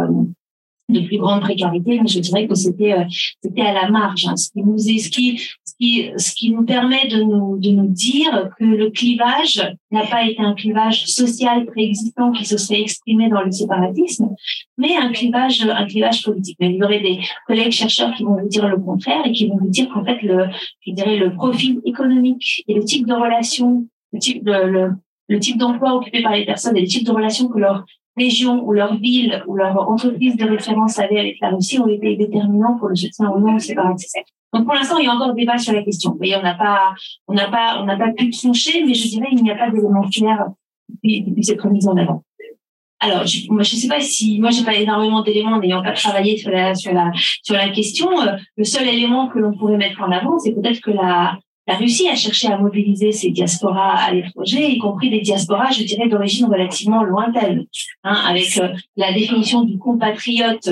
[0.89, 3.05] plus grande précarité, mais je dirais que c'était euh,
[3.43, 4.27] c'était à la marge.
[4.27, 4.37] Hein.
[4.37, 7.89] Ce qui nous ce qui ce qui ce qui nous permet de nous de nous
[7.89, 13.29] dire que le clivage n'a pas été un clivage social préexistant qui se serait exprimé
[13.29, 14.31] dans le séparatisme,
[14.79, 16.57] mais un clivage un clivage politique.
[16.61, 19.49] Mais il y aurait des collègues chercheurs qui vont vous dire le contraire et qui
[19.49, 20.47] vont vous dire qu'en fait le
[20.87, 24.93] je dirais le profil économique et le type de relation le type de le,
[25.29, 27.85] le type d'emploi occupé par les personnes et le type de relation que leur
[28.19, 32.17] région ou leur ville ou leur entreprise de référence avait avec la Russie ont été
[32.17, 34.21] déterminants pour le soutien ou non au séparatisme.
[34.53, 36.13] Donc pour l'instant, il y a encore débat sur la question.
[36.13, 36.95] Vous voyez, on n'a pas,
[37.27, 39.71] on n'a pas, on n'a pas pu trancher, mais je dirais il n'y a pas
[39.71, 40.47] d'élément clair
[40.89, 42.23] depuis, depuis cette remise en avant.
[43.01, 46.37] Alors, je, moi, je sais pas si, moi, j'ai pas énormément d'éléments n'ayant pas travaillé
[46.37, 48.09] sur la, sur la, sur la question.
[48.23, 51.39] Euh, le seul élément que l'on pourrait mettre en avant, c'est peut-être que la,
[51.69, 55.83] la Russie a cherché à mobiliser ses diasporas à l'étranger, y compris des diasporas, je
[55.83, 57.67] dirais, d'origine relativement lointaine,
[58.05, 60.71] hein, avec euh, la définition du compatriote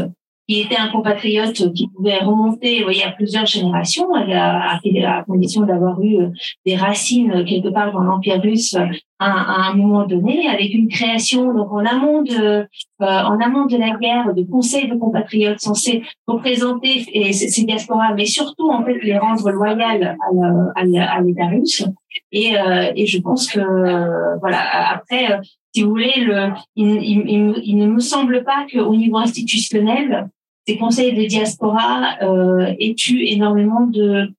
[0.49, 5.63] qui était un compatriote qui pouvait remonter, vous voyez, à plusieurs générations, à, à, condition
[5.63, 6.29] d'avoir eu euh,
[6.65, 8.87] des racines euh, quelque part dans l'Empire russe euh,
[9.19, 12.67] à, un moment donné, avec une création donc en amont de
[13.01, 17.01] en amont de la guerre de conseils de compatriotes censés représenter
[17.33, 20.17] ces diasporas, mais surtout en fait les rendre loyales
[20.77, 21.85] à, à, l'État russe.
[22.31, 22.55] Et,
[22.95, 23.61] et je pense que
[24.41, 24.61] voilà
[24.93, 25.41] après
[25.77, 30.31] si vous voulez, le, il, il, il, ne me semble pas qu'au niveau institutionnel,
[30.67, 34.33] ces conseils de diaspora euh, eu énormément de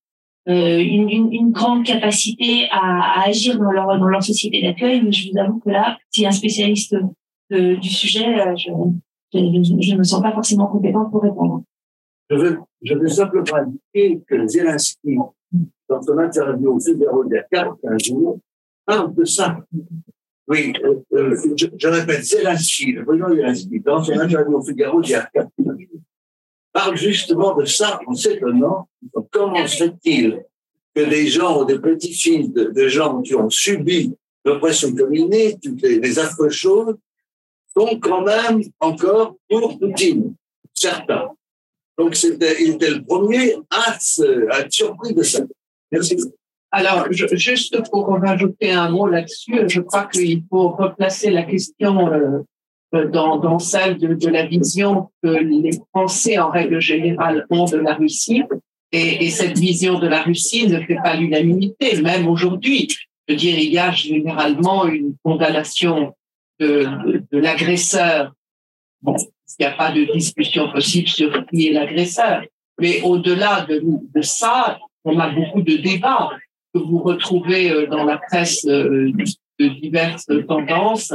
[0.49, 5.01] euh, une, grande capacité à, agir dans leur dans leur société d'accueil.
[5.01, 6.95] Mais je vous avoue que là, si un spécialiste
[7.49, 11.63] du sujet, euh, je, ne me sens pas forcément compétente pour répondre.
[12.29, 15.17] Je veux, je veux simplement indiquer que Zelensky,
[15.89, 18.39] dans son interview au a quatre un jour,
[18.85, 19.59] parle de ça.
[20.49, 25.01] Oui, euh, euh je, je, répète, Zelensky, le président Zelensky, dans son interview au Figaro
[25.01, 25.29] il y a
[26.73, 28.87] parle justement de ça en s'étonnant.
[29.31, 30.43] Comment se fait-il
[30.93, 34.13] que des gens ou des petits fils de, gens qui ont subi
[34.43, 36.95] l'oppression communiste, toutes les, affreuses choses,
[37.75, 40.33] sont quand même encore pour Poutine,
[40.73, 41.29] certains.
[41.97, 43.97] Donc, c'était, il était le premier à,
[44.51, 45.41] à être surpris de ça.
[45.91, 46.17] Merci.
[46.71, 52.39] Alors, juste pour rajouter un mot là-dessus, je crois qu'il faut replacer la question euh,
[52.93, 57.93] dans, dans celle de, la vision que les Français, en règle générale, ont de la
[57.95, 58.43] Russie.
[58.91, 62.87] Et, et cette vision de la Russie ne fait pas l'unanimité, même aujourd'hui.
[63.27, 66.13] Je veux dire, il y a généralement une condamnation
[66.59, 66.87] de,
[67.31, 68.33] l'agresseur.
[69.01, 72.43] Bon, il n'y a pas de discussion possible sur qui est l'agresseur.
[72.79, 76.29] Mais au-delà de, de ça, on a beaucoup de débats
[76.73, 79.11] que vous retrouvez euh, dans la presse euh,
[79.59, 81.13] de diverses tendances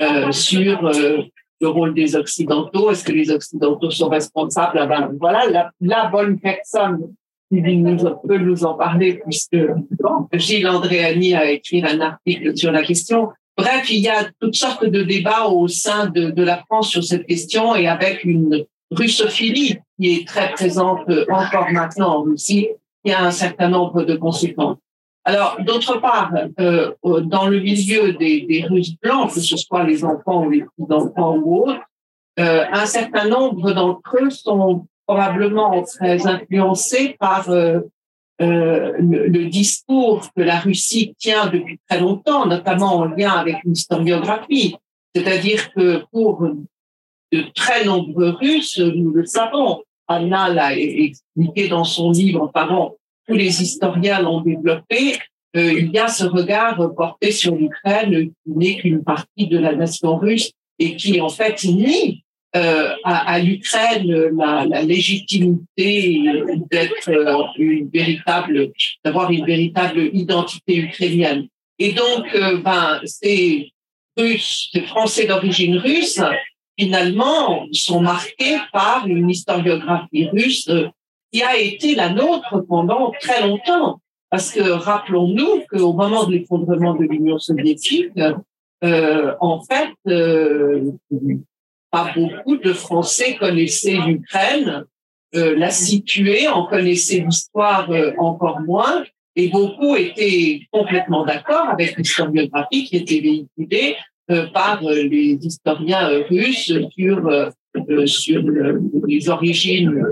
[0.00, 1.22] euh, sur euh,
[1.60, 2.90] le rôle des Occidentaux.
[2.90, 7.12] Est-ce que les Occidentaux sont responsables ben, Voilà la, la, bonne personne
[7.50, 7.96] qui nous,
[8.26, 9.58] peut nous en parler puisque
[10.32, 13.28] Gilles Andréani a écrit un article sur la question.
[13.56, 17.04] Bref, il y a toutes sortes de débats au sein de, de la France sur
[17.04, 22.68] cette question et avec une russophilie qui est très présente encore maintenant en Russie
[23.04, 24.78] qui a un certain nombre de conséquences.
[25.24, 30.04] Alors, d'autre part, euh, dans le milieu des, des, Russes blancs, que ce soit les
[30.04, 31.80] enfants ou les petits-enfants ou autres,
[32.38, 37.80] euh, un certain nombre d'entre eux sont probablement très influencés par euh,
[38.40, 43.56] euh, le, le, discours que la Russie tient depuis très longtemps, notamment en lien avec
[43.64, 44.76] l'historiographie.
[45.14, 46.48] C'est-à-dire que pour
[47.32, 52.96] de très nombreux Russes, nous le savons, Anna l'a expliqué dans son livre, pardon,
[53.30, 55.16] tous les historiens l'ont développé,
[55.56, 59.74] euh, il y a ce regard porté sur l'Ukraine qui n'est qu'une partie de la
[59.74, 62.24] nation russe et qui en fait nie
[62.56, 66.20] euh, à, l'Ukraine la, légitimité
[66.70, 68.70] d'être euh, une véritable,
[69.04, 71.46] d'avoir une véritable identité ukrainienne.
[71.78, 72.26] Et donc,
[72.62, 73.72] ben, ces
[74.86, 76.20] Français d'origine russe,
[76.78, 80.68] finalement, sont marqués par une historiographie russe
[81.32, 84.00] qui a été la nôtre pendant très longtemps.
[84.30, 88.12] Parce que rappelons-nous qu'au moment de l'effondrement de l'Union soviétique,
[88.84, 90.92] euh, en fait, euh,
[91.90, 94.84] pas beaucoup de Français connaissaient l'Ukraine,
[95.34, 99.04] euh, la situaient, en connaissaient l'histoire euh, encore moins,
[99.36, 103.96] et beaucoup étaient complètement d'accord avec l'historiographie qui était véhiculée
[104.30, 107.50] euh, par euh, les historiens russes sur,
[108.06, 108.42] sur
[109.06, 110.04] les origines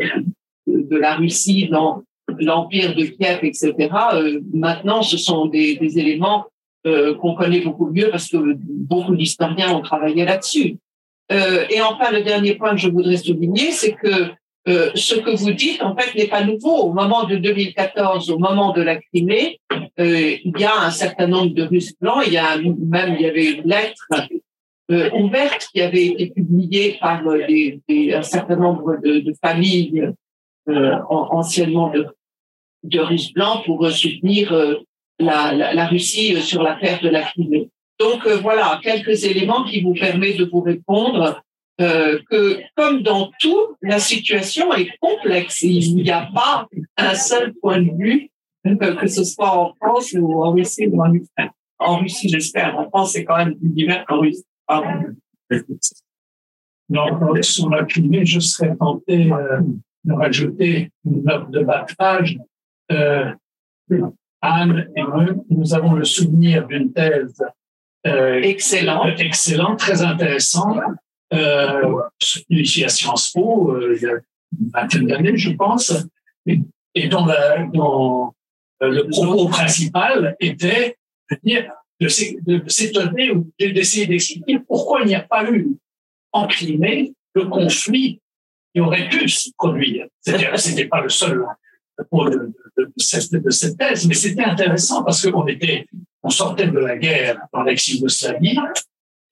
[0.69, 2.03] de la Russie dans
[2.39, 3.75] l'empire de Kiev, etc.
[4.53, 6.45] maintenant, ce sont des, éléments
[6.85, 10.79] qu'on connaît beaucoup mieux parce que beaucoup d'historiens ont travaillé là-dessus.
[11.31, 14.31] Euh, et enfin, le dernier point que je voudrais souligner, c'est que
[14.69, 16.77] euh, ce que vous dites, en fait, n'est pas nouveau.
[16.77, 19.61] Au moment de 2014, au moment de la Crimée,
[19.99, 22.23] euh, il y a un certain nombre de Russes blancs.
[22.27, 24.07] Il y a même, il y avait une lettre
[24.91, 30.13] euh, ouverte qui avait été publiée par un certain nombre de, familles euh,
[31.09, 32.07] anciennement de,
[32.85, 34.53] de Russes blancs pour soutenir
[35.19, 37.71] la, la, Russie sur l'affaire de la Crimée.
[37.99, 41.43] Donc euh, voilà, quelques éléments qui vous permettent de vous répondre
[41.81, 45.63] euh, que, comme dans tout, la situation est complexe.
[45.63, 48.31] Il n'y a pas un seul point de vue,
[48.67, 51.51] euh, que ce soit en France ou en Russie ou en Ukraine.
[51.79, 52.79] En Russie, j'espère.
[52.79, 54.45] En France, c'est quand même plus divers qu'en Russie.
[56.91, 57.07] Non,
[57.43, 59.61] sur la climée, je serais tenté euh,
[60.05, 61.87] de rajouter une note de bas
[62.91, 63.33] Euh,
[64.41, 67.43] Anne et moi, nous avons le souvenir d'une thèse
[68.07, 69.07] euh, excellent.
[69.07, 70.77] Euh, excellent, très intéressant.
[71.33, 72.01] Euh,
[72.49, 75.93] ici à Sciences Po, euh, il y a une vingtaine d'années, je pense,
[76.47, 76.61] et,
[76.95, 78.33] et dont, la, dont
[78.83, 80.97] euh, le propos principal était
[81.31, 82.09] de dire de
[82.69, 85.77] s'étonner ou d'essayer d'expliquer pourquoi il n'y a pas eu
[86.33, 88.21] en Crimée le conflit
[88.75, 90.07] qui aurait pu se produire.
[90.21, 91.45] C'est-à-dire, c'était pas le seul
[92.97, 95.87] cette, de cette thèse, mais c'était intéressant parce qu'on était
[96.23, 98.59] on sortait de la guerre dans l'ex-Yougoslavie,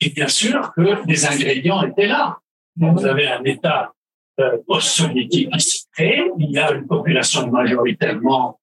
[0.00, 2.38] et bien sûr que les ingrédients étaient là.
[2.76, 3.92] Vous avez un État
[4.38, 8.60] euh, post-soviétique qui s'y crée, il y a une population majoritairement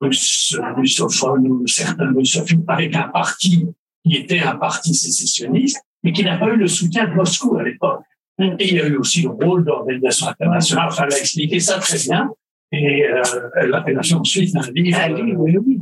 [0.00, 3.66] russe, russophone ou certains russophones, avec un parti
[4.04, 7.62] qui était un parti sécessionniste, mais qui n'a pas eu le soutien de Moscou à
[7.62, 8.04] l'époque.
[8.38, 10.88] Et il y a eu aussi le rôle d'organisation internationale.
[10.88, 12.30] Enfin, elle a expliqué ça très bien.
[12.72, 13.22] Et euh,
[13.56, 14.98] elle a fait ensuite un livre.
[15.00, 15.78] Ah oui, oui.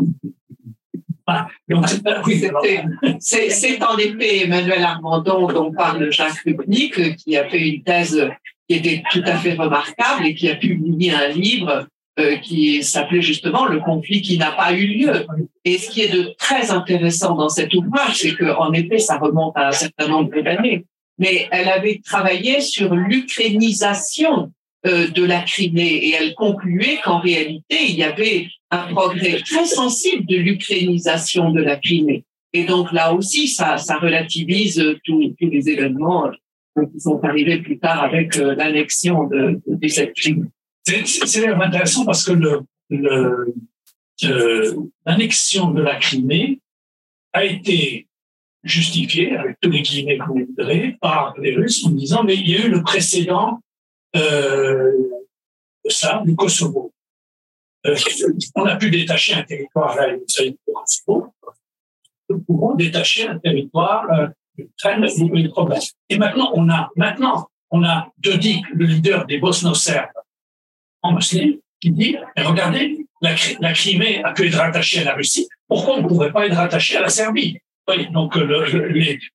[3.21, 8.29] C'est en effet Emmanuel Armandon dont parle Jacques Rubnik, qui a fait une thèse
[8.69, 11.87] qui était tout à fait remarquable et qui a publié un livre
[12.19, 15.25] euh, qui s'appelait justement Le conflit qui n'a pas eu lieu.
[15.65, 19.57] Et ce qui est de très intéressant dans cet ouvrage, c'est qu'en effet, ça remonte
[19.57, 20.85] à un certain nombre d'années,
[21.19, 24.53] mais elle avait travaillé sur l'ukrainisation
[24.87, 29.65] euh, de la Crimée et elle concluait qu'en réalité, il y avait un progrès très
[29.65, 32.25] sensible de l'ukrainisation de la Crimée.
[32.53, 36.27] Et donc là aussi, ça, ça relativise tous, tous les événements
[36.79, 40.49] euh, qui sont arrivés plus tard avec euh, l'annexion de, cette Crimée.
[40.85, 42.33] C'est intéressant parce que
[45.07, 46.61] l'annexion de la Crimée
[47.33, 48.09] a été
[48.65, 52.57] justifiée, avec tous les guillemets qu'on voudrait, par les Russes en disant mais il y
[52.57, 53.61] a eu le précédent
[54.17, 54.93] euh,
[55.85, 56.93] de ça, du Kosovo.
[57.87, 57.97] Euh,
[58.55, 61.35] on a pu détacher un territoire là, du Kosovo.
[62.29, 64.29] Nous pouvons détacher un territoire euh,
[64.59, 65.81] de problème.
[66.09, 70.11] Et maintenant, on a, maintenant, on a Dodik, le leader des Bosno-Serbes
[71.03, 75.49] en musulman, qui dit, regardez, la, la, Crimée a pu être rattachée à la Russie,
[75.67, 77.59] pourquoi on ne pourrait pas être rattaché à la Serbie?
[77.89, 78.37] Oui, Donc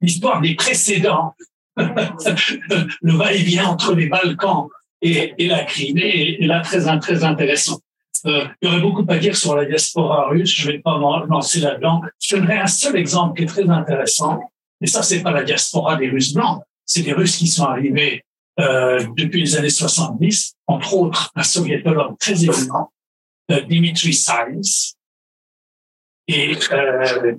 [0.02, 1.36] l'histoire des précédents
[1.78, 4.68] le va-et-vient entre les Balkans
[5.02, 7.80] et, la Crimée est là très, très intéressant.
[8.26, 10.54] euh, il y aurait beaucoup à dire sur la diaspora russe.
[10.56, 12.02] Je ne vais pas m'en lancer là-dedans.
[12.20, 14.40] Je donnerai un seul exemple qui est très intéressant.
[14.82, 16.62] Et ça, c'est pas la diaspora des Russes blancs.
[16.86, 18.24] C'est des Russes qui sont arrivés
[18.60, 22.92] euh, depuis les années 70, entre autres un soviétologue très éminent,
[23.52, 24.97] euh, Dimitri Saïs,
[26.28, 27.34] et euh,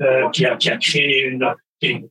[0.00, 2.04] euh, qui, a, qui a créé une, est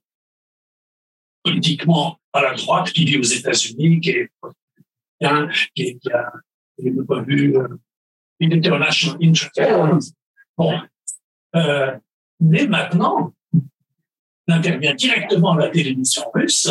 [1.44, 4.32] politiquement à la droite, qui vit aux États-Unis, qui est
[5.76, 6.34] qui, a
[6.80, 7.68] une revue euh,
[8.42, 10.14] International Interest.
[10.58, 10.80] Bon,
[11.56, 11.98] euh,
[12.40, 16.70] mais maintenant, il intervient directement la télévision russe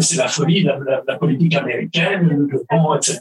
[0.00, 3.20] c'est la folie, la, la, politique américaine, le pont, etc.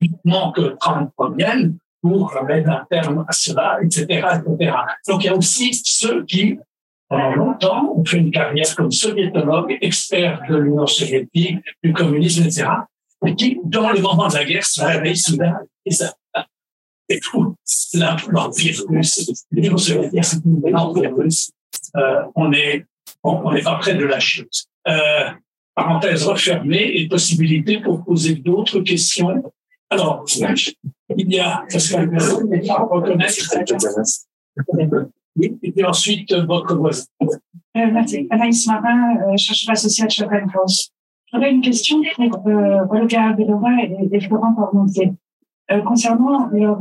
[0.00, 1.68] Il manque 30 premières
[2.00, 4.72] pour mettre un terme à cela, etc., etc.
[5.08, 6.58] Donc, il y a aussi ceux qui,
[7.08, 12.68] pendant longtemps, ont fait une carrière comme soviétologue, expert de l'Union soviétique, du communisme, etc.,
[13.26, 16.14] et qui, dans le moment de la guerre, se réveillent soudain et ça,
[17.08, 17.20] c'est.
[17.94, 21.50] L'empire russe, l'Union soviétique, c'est l'empire russe.
[21.96, 22.86] Euh, on est,
[23.24, 24.66] on n'est pas près de la chose.
[24.88, 25.28] Euh,
[25.74, 29.52] parenthèse refermée et possibilité pour poser d'autres questions.
[29.90, 30.24] Alors,
[31.16, 31.96] il y a, parce que
[32.82, 33.34] reconnaître,
[35.42, 37.04] et puis ensuite, votre voisin.
[37.76, 38.26] Euh.
[38.30, 40.90] Anaïs Marin, euh, chercheur associé à Chopin France.
[41.32, 45.12] J'aurais une question pour euh, Olga Belova et, et Florent Parmentier.
[45.70, 46.80] Euh, concernant leur,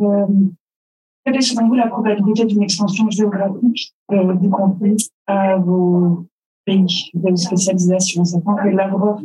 [1.23, 6.25] quelle est selon vous la probabilité d'une extension géographique du conflit à vos
[6.65, 8.25] pays de spécialisation.
[8.25, 9.21] Sachant que Lavrov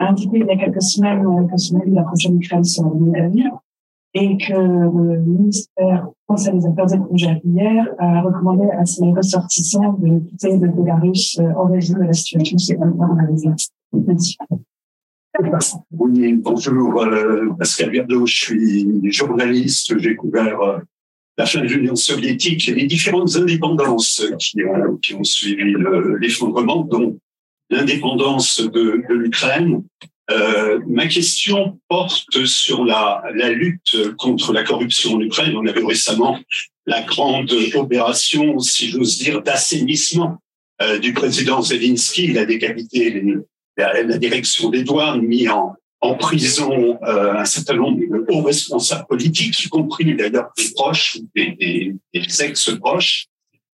[0.00, 3.50] a indiqué il y a quelques semaines que avis, la prochaine Ukraine sera en d'avenir
[4.14, 10.18] et que le ministère français des Affaires étrangères hier a recommandé à ses ressortissants de
[10.20, 13.68] quitter le Bélarus euh, en raison de la situation sécuritaire.
[15.92, 20.78] Oui, bonjour, euh, Pascal Verdeau, je suis journaliste, j'ai couvert euh,
[21.38, 25.74] la fin de l'Union soviétique et les différentes indépendances qui ont, qui ont suivi
[26.18, 27.16] l'effondrement, dont
[27.70, 29.82] l'indépendance de, de l'Ukraine.
[30.30, 35.56] Euh, ma question porte sur la, la lutte contre la corruption en Ukraine.
[35.56, 36.38] On avait récemment
[36.86, 40.38] la grande opération, si j'ose dire, d'assainissement
[40.82, 42.24] euh, du président Zelensky.
[42.26, 43.22] Il a décapité
[43.76, 49.06] la, direction des douanes, mis en, en prison euh, un certain nombre de hauts responsables
[49.06, 53.26] politiques, y compris d'ailleurs des proches ou des, des, des ex-proches.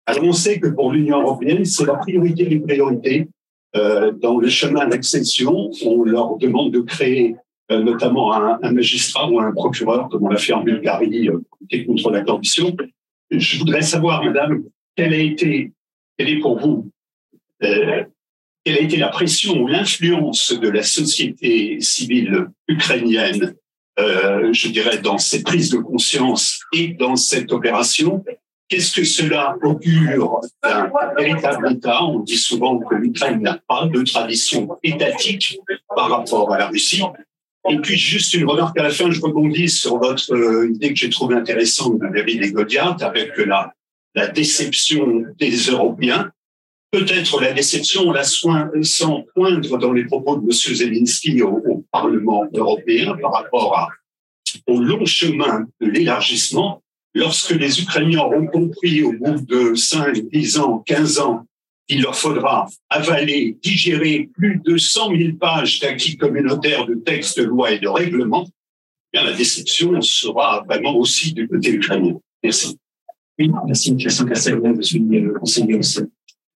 [0.06, 3.28] Alors on sait que pour l'Union européenne, c'est la priorité des priorités.
[3.74, 7.36] Euh, dans le chemin d'accession, on leur demande de créer
[7.70, 12.10] euh, notamment un, magistrat ou un procureur, comme on l'a fait en Bulgarie, euh, contre
[12.10, 12.76] la corruption.
[13.30, 14.64] Je voudrais savoir, Madame,
[14.94, 15.72] quelle a été,
[16.16, 16.90] quelle est pour vous
[17.58, 23.54] quelle a été la pression ou l'influence de la société civile ukrainienne,
[23.96, 28.24] je dirais, dans cette prise de conscience et dans cette opération?
[28.68, 32.02] Qu'est-ce que cela augure d'un véritable État?
[32.04, 35.58] On dit souvent que l'Ukraine n'a pas de tradition étatique
[35.94, 37.02] par rapport à la Russie.
[37.68, 40.96] Et puis, juste une remarque à la fin, je rebondis sur votre euh, idée que
[40.96, 43.72] j'ai trouvée intéressante de David Godiard avec la,
[44.14, 46.30] la déception des Européens
[46.96, 50.74] peut-être la déception, la soin, sans poindre dans les propos de M.
[50.74, 53.90] Zelensky au, Parlement européen par rapport
[54.66, 56.82] au long chemin de l'élargissement,
[57.16, 61.46] lorsque les Ukrainiens auront compris au bout de 5, 10 ans, 15 ans,
[61.88, 67.44] qu'il leur faudra avaler, digérer plus de 100 000 pages d'acquis communautaires de textes, de
[67.44, 72.16] lois et de règlements, eh bien la déception sera vraiment aussi du côté ukrainien.
[72.42, 72.76] Merci.
[73.38, 76.00] Oui, merci, question je suis le conseiller aussi.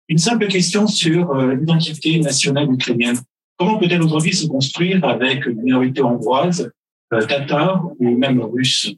[0.08, 3.18] Une simple question sur euh, l'identité nationale ukrainienne.
[3.56, 6.70] Comment peut-elle aujourd'hui se construire avec une minorité hongroise,
[7.14, 8.92] euh, tatar ou même russe?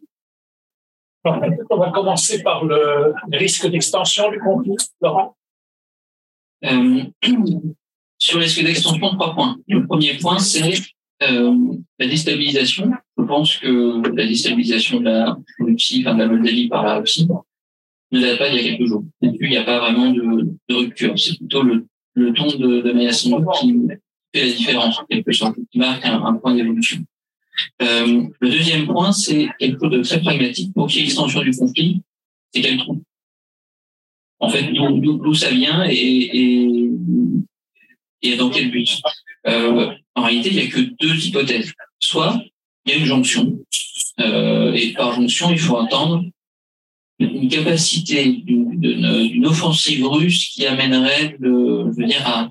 [1.25, 5.37] On va commencer par le risque d'extension du conflit, Laurent.
[6.65, 7.03] Euh,
[8.19, 9.57] sur le risque d'extension, trois points.
[9.69, 10.75] Le premier point, c'est
[11.23, 11.55] euh,
[11.99, 12.91] la déstabilisation.
[13.19, 17.29] Je pense que la déstabilisation de la Russie, enfin de la Moldavie par la Russie,
[18.13, 19.05] ne date pas il y a quelques jours.
[19.23, 21.19] Et puis, il n'y a pas vraiment de, rupture.
[21.19, 21.87] C'est plutôt le,
[22.33, 23.89] ton de, de qui
[24.35, 26.99] fait la différence, en quelque sorte, qui marque un, un point d'évolution.
[27.83, 30.73] Euh, le deuxième point, c'est quelque chose de très pragmatique.
[30.75, 32.03] Pour qu'il y ait extension du conflit,
[32.53, 33.03] c'est quel trou
[34.39, 36.91] En fait, d'où ça vient et,
[38.39, 39.01] dans quel but
[39.47, 41.73] euh, En réalité, il n'y a que deux hypothèses.
[41.99, 42.43] Soit
[42.85, 43.59] il y a une jonction,
[44.21, 46.25] euh, et par jonction, il faut attendre
[47.19, 51.37] une capacité d'une offensive russe qui amènerait,
[52.25, 52.51] à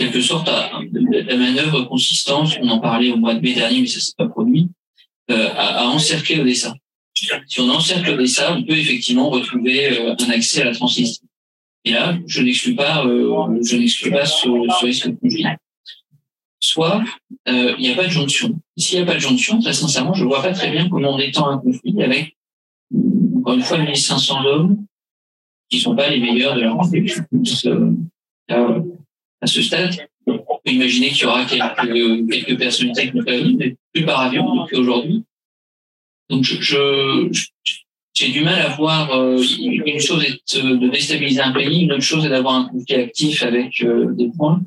[0.00, 0.70] quelque sorte à,
[1.02, 2.56] la manœuvre consistance.
[2.62, 4.68] On en parlait au mois de mai dernier, mais ça s'est pas produit.
[5.28, 6.74] à, à, encercler Odessa.
[7.14, 11.26] Si on encercle Odessa, on peut effectivement retrouver un accès à la Transnistrie.
[11.84, 14.48] Et là, je n'exclus pas, je n'exclus pas ce,
[14.84, 15.44] risque de conflit
[16.62, 17.02] soit
[17.46, 18.58] il n'y a pas de jonction.
[18.76, 21.14] S'il n'y a pas de jonction, très sincèrement, je ne vois pas très bien comment
[21.14, 22.36] on étend un conflit avec,
[23.36, 24.86] encore une fois, 1500 hommes
[25.70, 26.78] qui ne sont pas les meilleurs de leur
[28.50, 28.82] euh,
[29.40, 29.94] à ce stade.
[30.26, 34.76] On peut imaginer qu'il y aura quelques, quelques personnalités qui mais plus par avion depuis
[34.76, 35.24] aujourd'hui.
[36.28, 37.30] Donc, je,
[38.14, 42.02] j'ai du mal à voir euh, une chose est de déstabiliser un pays, une autre
[42.02, 44.62] chose est d'avoir un conflit actif avec euh, des points.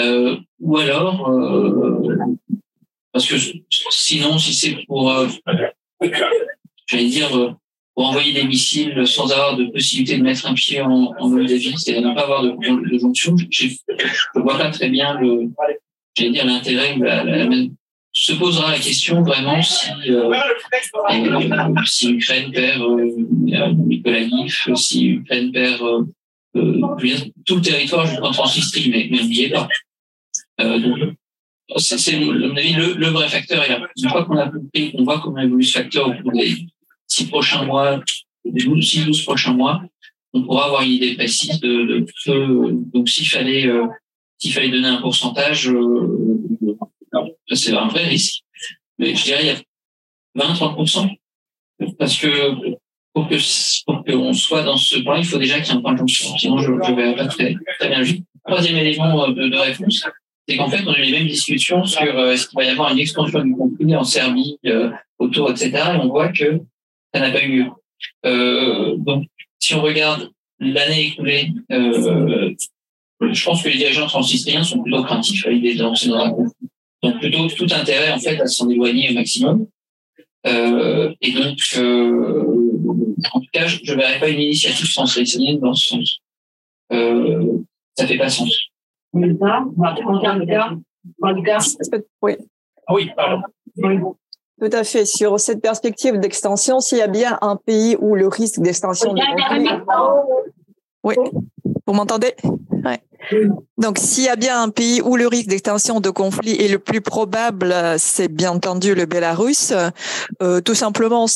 [0.00, 1.30] Euh, ou alors,
[3.12, 3.36] parce que
[3.90, 5.12] sinon, si c'est pour,
[6.86, 7.56] j'allais dire,
[7.98, 11.74] pour envoyer des missiles sans avoir de possibilité de mettre un pied en, en Moldavie,
[11.76, 12.54] c'est ne pas avoir de,
[12.96, 13.66] jonction, je
[14.36, 15.18] ne vois pas très bien
[16.16, 17.48] l'intérêt, la,
[18.12, 20.32] se posera la question vraiment si, euh,
[21.86, 26.04] si Ukraine perd euh, Nikolaïf, si Ukraine perd euh,
[27.44, 29.66] tout le territoire jusqu'en Transnistrie, mais, mais est pas.
[30.60, 31.10] Euh,
[31.78, 33.64] c'est, à mon avis, le, vrai facteur.
[33.96, 36.54] Une fois qu'on a compris, qu'on voit comment évolue ce facteur au cours des
[37.18, 38.00] six prochains mois,
[38.44, 39.82] des 12, 12 prochains mois,
[40.32, 43.86] on pourra avoir une idée précise de, de, donc s'il fallait, euh,
[44.38, 46.38] s'il fallait donner un pourcentage, euh,
[47.52, 48.42] c'est un vrai risque.
[48.98, 51.16] Mais je dirais il y a 20-30%.
[51.98, 52.28] Parce que
[53.12, 53.36] pour que
[53.86, 55.98] pour qu'on soit dans ce point, il faut déjà qu'il y ait un point de
[55.98, 56.36] jonction.
[56.36, 58.22] Sinon, je ne vais pas très, très bien juste.
[58.44, 60.04] Troisième élément de, de réponse,
[60.48, 62.68] c'est qu'en fait, on a eu les mêmes discussions sur euh, est-ce qu'il va y
[62.68, 65.70] avoir une expansion du conflit en Serbie, euh, autour, etc.
[65.94, 66.60] Et on voit que
[67.12, 67.70] ça n'a pas eu lieu.
[68.26, 69.26] Euh, donc,
[69.58, 70.30] si on regarde
[70.60, 72.54] l'année écoulée, euh,
[73.20, 76.30] je pense que les dirigeants transnistriens sont plutôt craintifs à l'idée de lancer dans un
[76.30, 76.68] conflit.
[77.02, 79.66] Donc, plutôt tout intérêt, en fait, à s'en éloigner au maximum.
[80.46, 82.44] Euh, et donc, euh,
[83.32, 86.20] en tout cas, je ne verrais pas une initiative transnistrienne dans ce sens.
[86.92, 87.58] Euh,
[87.96, 88.56] ça fait pas sens.
[92.22, 92.36] Oui.
[92.90, 93.42] Oui, pardon.
[94.60, 95.04] Tout à fait.
[95.04, 99.14] Sur cette perspective d'extension, s'il y a bien un pays où le risque d'extension.
[101.04, 101.14] Oui,
[101.86, 102.34] vous m'entendez?
[102.84, 103.00] Ouais.
[103.78, 106.78] Donc, s'il y a bien un pays où le risque d'extension de conflit est le
[106.78, 109.72] plus probable, c'est bien entendu le Bélarus.
[110.42, 111.26] Euh, tout simplement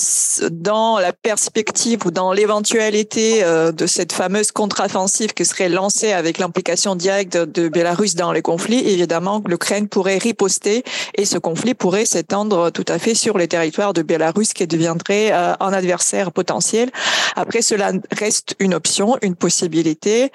[0.50, 6.38] dans la perspective ou dans l'éventualité euh, de cette fameuse contre-offensive qui serait lancée avec
[6.38, 10.82] l'implication directe de Bélarus dans les conflits, évidemment, l'Ukraine pourrait riposter
[11.14, 15.30] et ce conflit pourrait s'étendre tout à fait sur les territoires de Bélarus qui deviendrait
[15.32, 16.90] euh, un adversaire potentiel.
[17.36, 20.32] Après, cela reste une option, une possibilité,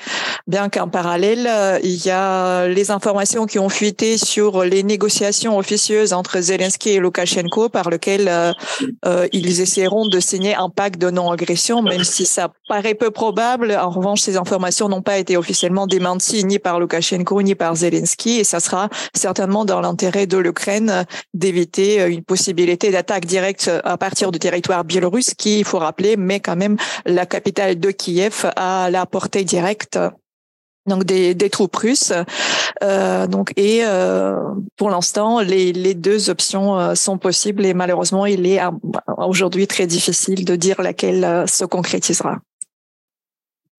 [0.47, 5.57] bien qu'en parallèle, euh, il y a les informations qui ont fuité sur les négociations
[5.57, 8.53] officieuses entre Zelensky et Loukachenko par lesquelles euh,
[9.05, 13.77] euh, ils essaieront de signer un pacte de non-agression, même si ça paraît peu probable.
[13.79, 18.39] En revanche, ces informations n'ont pas été officiellement démenties ni par Loukachenko ni par Zelensky
[18.39, 24.31] et ça sera certainement dans l'intérêt de l'Ukraine d'éviter une possibilité d'attaque directe à partir
[24.31, 28.89] du territoire biélorusse qui, il faut rappeler, met quand même la capitale de Kiev à
[28.89, 29.99] la portée directe
[30.87, 32.13] donc des, des troupes russes.
[32.83, 34.35] Euh, donc et euh,
[34.77, 38.59] pour l'instant, les, les deux options euh, sont possibles et malheureusement, il est
[39.17, 42.37] aujourd'hui très difficile de dire laquelle euh, se concrétisera.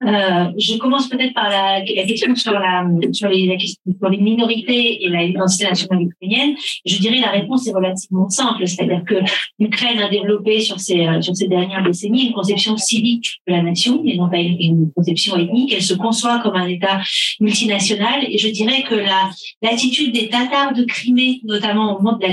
[0.05, 4.19] Euh, je commence peut-être par la, la, question sur, la, sur, les, la sur les
[4.19, 6.55] minorités et l'identité nationale ukrainienne.
[6.87, 9.17] Je dirais la réponse est relativement simple, c'est-à-dire que
[9.59, 13.63] l'Ukraine a développé sur ces, euh, sur ces dernières décennies une conception civique de la
[13.63, 15.73] nation et non pas une, conception ethnique.
[15.75, 17.01] Elle se conçoit comme un État
[17.41, 19.31] multinational et je dirais que la
[19.63, 22.25] l'attitude des Tatars de Crimée, notamment au moment de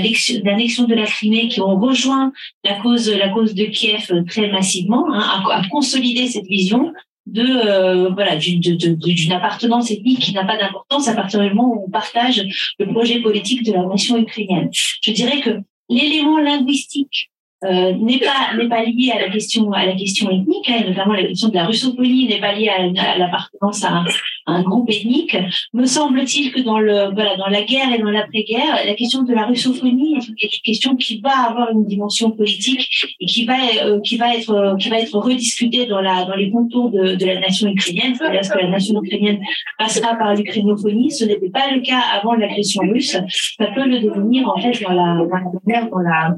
[0.44, 2.32] l'annexion de la Crimée, qui ont rejoint
[2.64, 6.92] la cause la cause de Kiev très massivement, hein, a, a consolidé cette vision
[7.26, 11.84] de euh, voilà d'une appartenance ethnique qui n'a pas d'importance à partir du moment où
[11.86, 12.44] on partage
[12.78, 14.70] le projet politique de la nation ukrainienne.
[14.72, 17.30] Je dirais que l'élément linguistique
[17.66, 21.14] euh, n'est pas n'est pas lié à la question à la question ethnique, hein, notamment
[21.14, 24.04] la question de la russophonie n'est pas liée à, l'appartenance à,
[24.46, 25.36] un groupe ethnique.
[25.72, 29.34] Me semble-t-il que dans le voilà dans la guerre et dans l'après-guerre, la question de
[29.34, 32.88] la russophonie est une question qui va avoir une dimension politique
[33.20, 36.50] et qui va euh, qui va être qui va être rediscutée dans la dans les
[36.50, 38.14] contours de, de la nation ukrainienne.
[38.14, 39.40] C'est-à-dire que la nation ukrainienne
[39.78, 41.10] passera par l'ukrainophonie.
[41.10, 43.16] Ce n'était pas le cas avant l'agression russe.
[43.58, 46.36] Ça peut le devenir en fait dans la dans la, dans la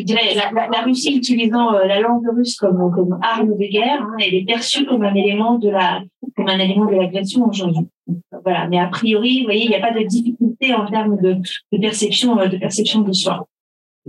[0.00, 4.34] je dirais, la, Russie utilisant euh, la langue russe comme, arme de guerre, hein, elle
[4.34, 6.02] est perçue comme un élément de la,
[6.36, 7.86] comme un élément de l'agression aujourd'hui.
[8.44, 8.66] Voilà.
[8.68, 11.36] Mais a priori, vous voyez, il n'y a pas de difficulté en termes de,
[11.78, 13.46] perception, euh, de perception de soi.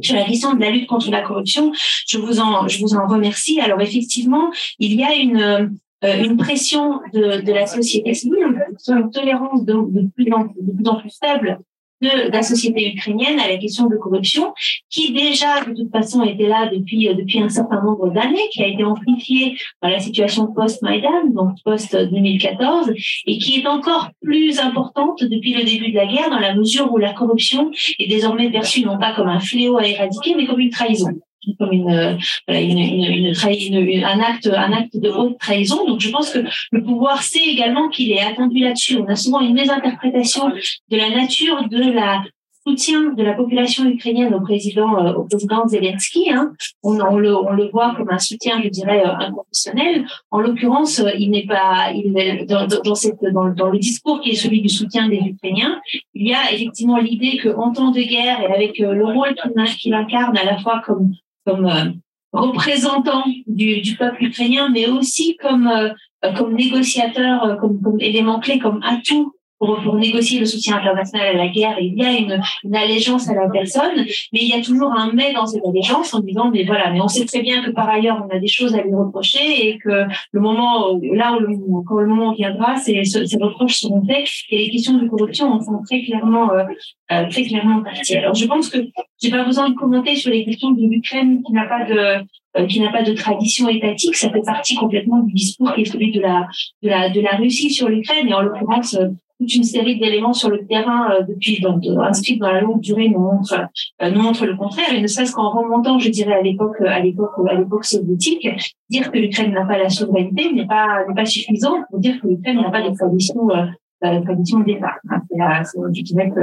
[0.01, 1.71] sur la question de la lutte contre la corruption,
[2.07, 3.59] je vous en, je vous en remercie.
[3.59, 5.71] Alors effectivement, il y a une,
[6.03, 9.73] euh, une pression de, de la société civile, une tolérance de,
[10.15, 11.59] plus en, de plus en plus faible
[12.01, 14.53] de, la société ukrainienne à la question de corruption,
[14.89, 18.63] qui déjà de toute façon était là depuis euh, depuis un certain nombre d'années, qui
[18.63, 22.93] a été amplifiée dans la situation post-Maïdan, donc post-2014,
[23.27, 26.91] et qui est encore plus importante depuis le début de la guerre, dans la mesure
[26.91, 30.59] où la corruption est désormais perçue non pas comme un fléau à éradiquer, mais comme
[30.59, 31.11] une trahison
[31.57, 35.85] comme une, voilà, une, une, un acte un acte de haute trahison.
[35.85, 36.39] Donc je pense que
[36.71, 38.97] le pouvoir sait également qu'il est attendu là-dessus.
[38.97, 42.23] On a souvent une mésinterprétation de la nature de la
[42.65, 46.53] soutien de la population ukrainienne au président euh, au président Zelensky hein.
[46.83, 50.05] on, le on le voit comme un soutien je dirais euh, inconditionnel.
[50.29, 54.31] En l'occurrence euh, il n'est pas il dans, dans cette dans, dans le discours qui
[54.31, 55.81] est celui du soutien des Ukrainiens
[56.13, 59.33] il y a effectivement l'idée que en temps de guerre et avec le rôle
[59.79, 61.13] qu'il incarne à la fois comme
[61.45, 61.91] comme euh,
[62.31, 65.89] représentant du, peuple ukrainien, mais aussi comme, euh,
[66.37, 71.27] comme négociateur, euh, comme, comme élément clé, comme atout pour, pour négocier le soutien international
[71.27, 71.77] à la guerre.
[71.79, 73.95] Il y a une, une allégeance à la personne,
[74.33, 76.99] mais il y a toujours un mais dans cette allégeance en disant mais voilà, mais
[76.99, 79.77] on sait très bien que par ailleurs on a des choses à lui reprocher et
[79.77, 84.27] que le moment là où le, quand le moment viendra, ces, ces reproches seront faits
[84.49, 86.63] et les questions de corruption en sont très clairement euh,
[87.11, 88.17] euh, très clairement partie.
[88.17, 88.79] Alors je pense que
[89.21, 92.23] j'ai pas besoin de commenter sur les questions de l'Ukraine qui n'a pas de
[92.57, 95.85] euh, qui n'a pas de tradition étatique, ça fait partie complètement du discours qui est
[95.85, 96.47] celui de la
[96.81, 98.97] de la de la Russie sur l'Ukraine et en l'occurrence
[99.41, 103.09] toute une série d'éléments sur le terrain euh, depuis donc inscrits dans la longue durée
[103.09, 103.67] nous montre
[104.01, 106.99] euh, nous montre le contraire et ne serait-ce qu'en remontant je dirais à l'époque à
[106.99, 108.47] l'époque soviétique
[108.89, 112.69] dire que l'Ukraine n'a pas la souveraineté n'est pas suffisant pour dire que l'Ukraine n'a
[112.69, 116.41] pas de tradition euh, tradition d'État hein, c'est je dirais que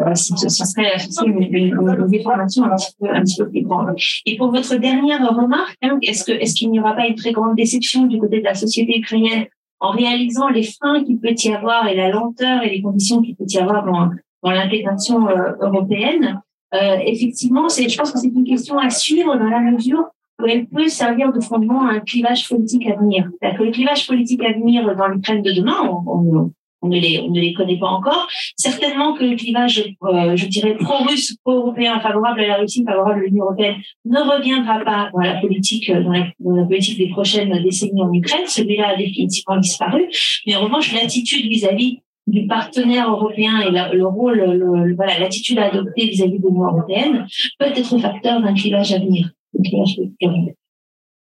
[0.00, 3.94] euh, ce, serait, ce serait une, une, une, information un petit peu, plus grande.
[4.26, 8.06] Et pour votre dernière remarque, hein, est-ce qu'il n'y aura pas une très grande déception
[8.06, 9.46] du côté de la société ukrainienne
[9.84, 13.36] en réalisant les freins qu'il peut y avoir et la lenteur et les conditions qu'il
[13.36, 14.08] peut y avoir dans,
[14.42, 16.40] dans l'intégration euh, européenne,
[16.74, 20.06] euh, effectivement, c'est, je pense que c'est une question à suivre dans la mesure
[20.40, 23.28] où elle peut servir de fondement à un clivage politique à venir.
[23.42, 26.52] cest que le clivage politique à venir dans l'Ukraine de demain, on, on
[26.84, 28.28] on ne les connaît pas encore.
[28.56, 33.24] Certainement que le clivage, euh, je dirais, pro-russe, pro-européen, favorable à la Russie, favorable à
[33.24, 38.02] l'Union européenne, ne reviendra pas dans la politique, la, dans la politique des prochaines décennies
[38.02, 38.46] en Ukraine.
[38.46, 40.04] Celui-là a définitivement disparu.
[40.46, 45.66] Mais en revanche, l'attitude vis-à-vis du partenaire européen et le rôle, le, voilà, l'attitude à
[45.66, 47.26] adopter vis-à-vis de l'Union européenne
[47.58, 49.30] peut être facteur d'un clivage à venir.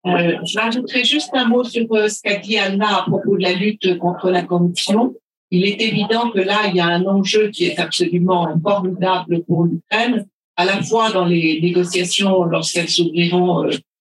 [0.05, 3.43] Euh, je rajouterai juste un mot sur euh, ce qu'a dit Anna à propos de
[3.43, 5.13] la lutte contre la corruption
[5.53, 9.65] il est évident que là, il y a un enjeu qui est absolument formidable pour
[9.65, 10.25] l'Ukraine,
[10.55, 13.69] à la fois dans les négociations lorsqu'elles s'ouvriront euh,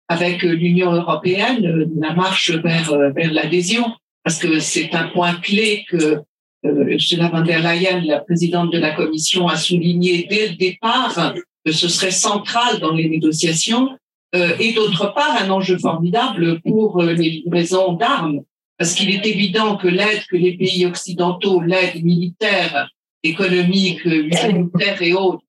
[0.09, 3.85] avec l'Union européenne, euh, la marche euh, vers l'adhésion,
[4.21, 6.19] parce que c'est un point clé que
[6.63, 11.71] Ursula von der Leyen, la présidente de la Commission, a souligné dès le départ que
[11.71, 13.97] ce serait central dans les négociations,
[14.33, 18.41] et d'autre part un enjeu formidable pour les livraisons d'armes
[18.79, 22.89] parce qu'il est évident que l'aide que les pays occidentaux, l'aide militaire,
[23.21, 25.43] économique, humanitaire et autres,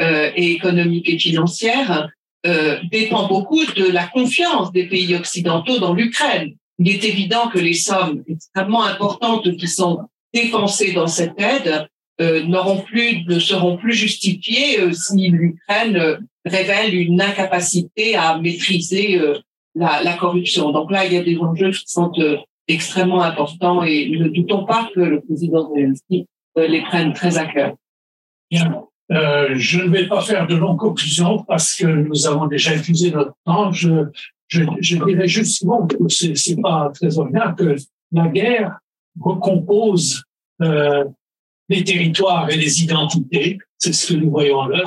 [0.00, 2.10] euh, et économique et financière,
[2.46, 6.54] euh, dépend beaucoup de la confiance des pays occidentaux dans l'Ukraine.
[6.78, 10.00] Il est évident que les sommes extrêmement importantes qui sont
[10.34, 11.88] dépensées dans cette aide
[12.20, 18.38] euh, n'auront plus, ne seront plus justifiées euh, si l'Ukraine euh, révèle une incapacité à
[18.38, 19.38] maîtriser euh,
[19.74, 20.70] la, la, corruption.
[20.70, 22.12] Donc là, il y a des enjeux qui sont
[22.68, 26.26] extrêmement important et ne doutons pas que le président Zelensky
[26.58, 27.74] euh, les prenne très à cœur.
[29.12, 33.10] Euh, je ne vais pas faire de longues conclusions parce que nous avons déjà épuisé
[33.10, 33.70] notre temps.
[33.72, 34.08] Je,
[34.48, 37.76] dirais juste bon, que c'est, c'est pas très ordinaire que
[38.12, 38.78] la guerre
[39.20, 40.22] recompose
[40.62, 41.04] euh,
[41.68, 43.58] les territoires et les identités.
[43.78, 44.84] C'est ce que nous voyons là.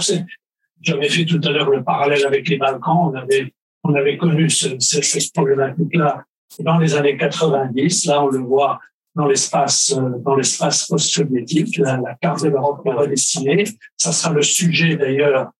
[0.81, 3.11] J'avais fait tout à l'heure le parallèle avec les Balkans.
[3.11, 6.23] On avait, on avait connu ce, ce, cette problématique-là
[6.59, 8.05] dans les années 90.
[8.05, 8.79] Là, on le voit
[9.15, 13.63] dans l'espace euh, post-soviétique, la, carte de l'Europe est redessinée.
[13.95, 15.51] Ça sera le sujet d'ailleurs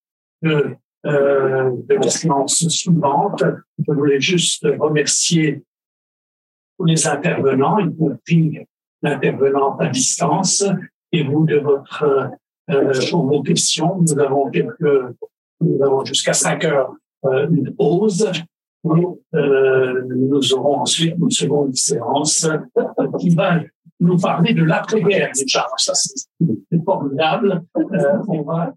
[0.42, 0.76] de,
[1.06, 3.42] euh, la séance suivante.
[3.78, 5.62] Je voulais juste remercier
[6.78, 8.60] tous les intervenants, y compris
[9.02, 10.64] l'intervenante à distance,
[11.10, 12.30] et vous de votre
[12.70, 13.98] euh, questions.
[14.00, 16.92] Nous avons jusqu'à 5 heures
[17.24, 18.30] euh, une pause
[18.84, 22.48] euh, nous aurons ensuite une seconde séance
[23.18, 23.60] qui va
[24.00, 25.66] nous parler de l'après-guerre déjà.
[25.76, 27.62] Ça, c'est formidable.
[27.76, 28.72] Euh, on va